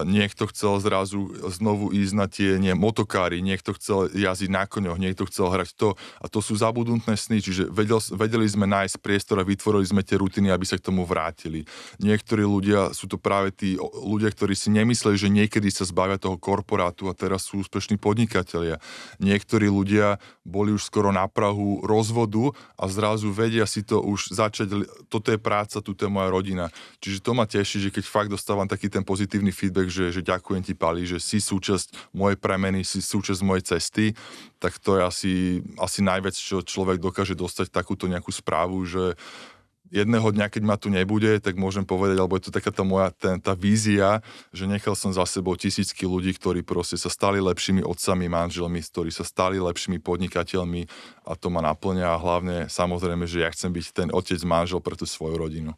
Niekto 0.03 0.51
chcel 0.51 0.83
zrazu 0.83 1.31
znovu 1.47 1.95
ísť 1.95 2.15
na 2.19 2.27
tie 2.27 2.59
nie, 2.59 2.75
motokári, 2.75 3.39
niekto 3.39 3.71
chcel 3.79 4.11
jazdiť 4.11 4.51
na 4.51 4.67
koňoch, 4.67 4.99
niekto 4.99 5.23
chcel 5.31 5.55
hrať 5.55 5.79
to 5.79 5.89
a 6.19 6.27
to 6.27 6.43
sú 6.43 6.59
zabudnutné 6.59 7.15
sny, 7.15 7.39
čiže 7.39 7.71
vedel, 7.71 8.03
vedeli 8.19 8.43
sme 8.51 8.67
nájsť 8.67 8.99
priestor 8.99 9.39
a 9.39 9.47
vytvorili 9.47 9.87
sme 9.87 10.03
tie 10.03 10.19
rutiny, 10.19 10.51
aby 10.51 10.67
sa 10.67 10.83
k 10.83 10.91
tomu 10.91 11.07
vrátili. 11.07 11.63
Niektorí 12.03 12.43
ľudia, 12.43 12.91
sú 12.91 13.07
to 13.07 13.23
práve 13.23 13.55
tí 13.55 13.79
ľudia, 13.79 14.35
ktorí 14.35 14.59
si 14.59 14.67
nemysleli, 14.75 15.15
že 15.15 15.31
niekedy 15.31 15.71
sa 15.71 15.87
zbavia 15.87 16.19
toho 16.19 16.35
korporátu 16.35 17.07
a 17.07 17.15
teraz 17.15 17.47
sú 17.47 17.63
úspešní 17.63 18.03
podnikatelia. 18.03 18.83
Niektorí 19.23 19.71
ľudia 19.71 20.19
boli 20.43 20.75
už 20.75 20.91
skoro 20.91 21.15
na 21.15 21.31
Prahu 21.31 21.87
rozvodu 21.87 22.51
a 22.75 22.91
zrazu 22.91 23.31
vedia 23.31 23.63
si 23.71 23.87
to 23.87 24.03
už 24.03 24.35
začať, 24.35 24.91
toto 25.07 25.31
je 25.31 25.39
práca, 25.39 25.79
toto 25.79 26.03
je 26.03 26.11
moja 26.11 26.35
rodina. 26.35 26.67
Čiže 26.99 27.23
to 27.23 27.31
ma 27.31 27.47
teší, 27.47 27.79
že 27.79 27.95
keď 27.95 28.05
fakt 28.11 28.31
dostávam 28.35 28.67
taký 28.67 28.91
ten 28.91 29.07
pozitívny 29.07 29.52
feedback, 29.53 29.89
že, 29.93 30.11
že 30.11 30.25
ďakujem 30.25 30.65
ti, 30.65 30.75
Pali, 30.75 31.05
že 31.05 31.21
si 31.21 31.39
súčasť 31.39 32.13
mojej 32.17 32.41
premeny, 32.41 32.83
si 32.83 33.05
súčasť 33.05 33.41
mojej 33.45 33.65
cesty, 33.77 34.07
tak 34.59 34.81
to 34.81 34.99
je 34.99 35.03
asi, 35.05 35.35
asi 35.77 36.01
najviac, 36.01 36.35
čo 36.35 36.65
človek 36.65 36.99
dokáže 36.99 37.37
dostať 37.37 37.69
takúto 37.71 38.09
nejakú 38.09 38.33
správu, 38.33 38.83
že 38.89 39.15
jedného 39.93 40.25
dňa, 40.33 40.49
keď 40.49 40.63
ma 40.65 40.81
tu 40.81 40.89
nebude, 40.89 41.37
tak 41.45 41.61
môžem 41.61 41.85
povedať, 41.85 42.17
alebo 42.17 42.41
je 42.41 42.49
to 42.49 42.57
taká 42.57 42.73
tá 42.73 42.81
moja 42.81 43.13
ten, 43.13 43.37
tá 43.37 43.53
vízia, 43.53 44.25
že 44.49 44.65
nechal 44.65 44.97
som 44.97 45.13
za 45.13 45.29
sebou 45.29 45.53
tisícky 45.53 46.09
ľudí, 46.09 46.33
ktorí 46.33 46.65
proste 46.65 46.97
sa 46.97 47.13
stali 47.13 47.45
lepšími 47.45 47.85
otcami, 47.85 48.33
manželmi, 48.33 48.81
ktorí 48.81 49.13
sa 49.13 49.23
stali 49.23 49.61
lepšími 49.61 50.01
podnikateľmi 50.01 50.89
a 51.29 51.37
to 51.37 51.53
ma 51.53 51.61
naplňa 51.61 52.09
a 52.09 52.17
hlavne 52.17 52.57
samozrejme, 52.73 53.29
že 53.29 53.45
ja 53.45 53.53
chcem 53.53 53.69
byť 53.69 53.87
ten 53.93 54.09
otec, 54.09 54.41
manžel 54.49 54.81
pre 54.81 54.97
tú 54.97 55.05
svoju 55.05 55.37
rodinu. 55.37 55.77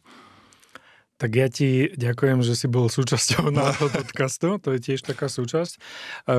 Tak 1.15 1.31
ja 1.31 1.47
ti 1.47 1.87
ďakujem, 1.95 2.43
že 2.43 2.59
si 2.59 2.67
bol 2.67 2.91
súčasťou 2.91 3.47
nášho 3.47 3.87
podcastu, 3.87 4.59
to 4.59 4.75
je 4.75 4.79
tiež 4.83 4.99
taká 4.99 5.31
súčasť, 5.31 5.73
e, 5.75 5.79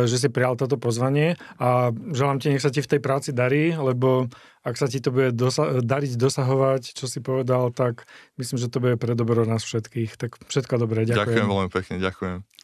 že 0.04 0.20
si 0.20 0.28
prijal 0.28 0.60
toto 0.60 0.76
pozvanie 0.76 1.40
a 1.56 1.96
želám 2.12 2.44
ti, 2.44 2.52
nech 2.52 2.60
sa 2.60 2.68
ti 2.68 2.84
v 2.84 2.90
tej 2.92 3.00
práci 3.00 3.32
darí, 3.32 3.72
lebo 3.72 4.28
ak 4.66 4.74
sa 4.76 4.90
ti 4.90 5.00
to 5.00 5.14
bude 5.14 5.32
dosa- 5.32 5.78
dariť 5.80 6.18
dosahovať, 6.18 6.92
čo 6.92 7.06
si 7.08 7.22
povedal, 7.22 7.70
tak 7.70 8.04
myslím, 8.36 8.58
že 8.58 8.68
to 8.68 8.82
bude 8.82 8.98
pre 8.98 9.14
dobro 9.14 9.46
nás 9.46 9.62
všetkých. 9.62 10.18
Tak 10.18 10.42
všetko 10.50 10.82
dobré, 10.82 11.06
ďakujem. 11.06 11.24
Ďakujem 11.24 11.46
veľmi 11.46 11.70
pekne, 11.70 11.94
ďakujem. 12.02 12.55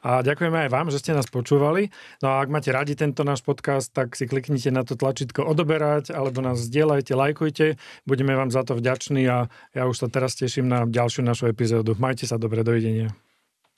A 0.00 0.24
ďakujeme 0.24 0.66
aj 0.66 0.70
vám, 0.72 0.88
že 0.88 1.00
ste 1.00 1.12
nás 1.12 1.28
počúvali. 1.28 1.92
No 2.24 2.32
a 2.32 2.40
ak 2.40 2.48
máte 2.48 2.72
radi 2.72 2.96
tento 2.96 3.20
náš 3.20 3.44
podcast, 3.44 3.92
tak 3.92 4.16
si 4.16 4.24
kliknite 4.24 4.72
na 4.72 4.84
to 4.84 4.96
tlačítko 4.96 5.44
odoberať, 5.44 6.12
alebo 6.12 6.40
nás 6.40 6.60
zdieľajte, 6.60 7.12
lajkujte. 7.12 7.76
Budeme 8.08 8.32
vám 8.32 8.48
za 8.48 8.64
to 8.64 8.76
vďační 8.76 9.28
a 9.28 9.52
ja 9.76 9.82
už 9.84 9.96
sa 10.00 10.08
teraz 10.08 10.36
teším 10.36 10.66
na 10.68 10.88
ďalšiu 10.88 11.20
našu 11.20 11.52
epizódu. 11.52 11.94
Majte 12.00 12.24
sa 12.24 12.40
dobre, 12.40 12.64
dovidenia. 12.64 13.12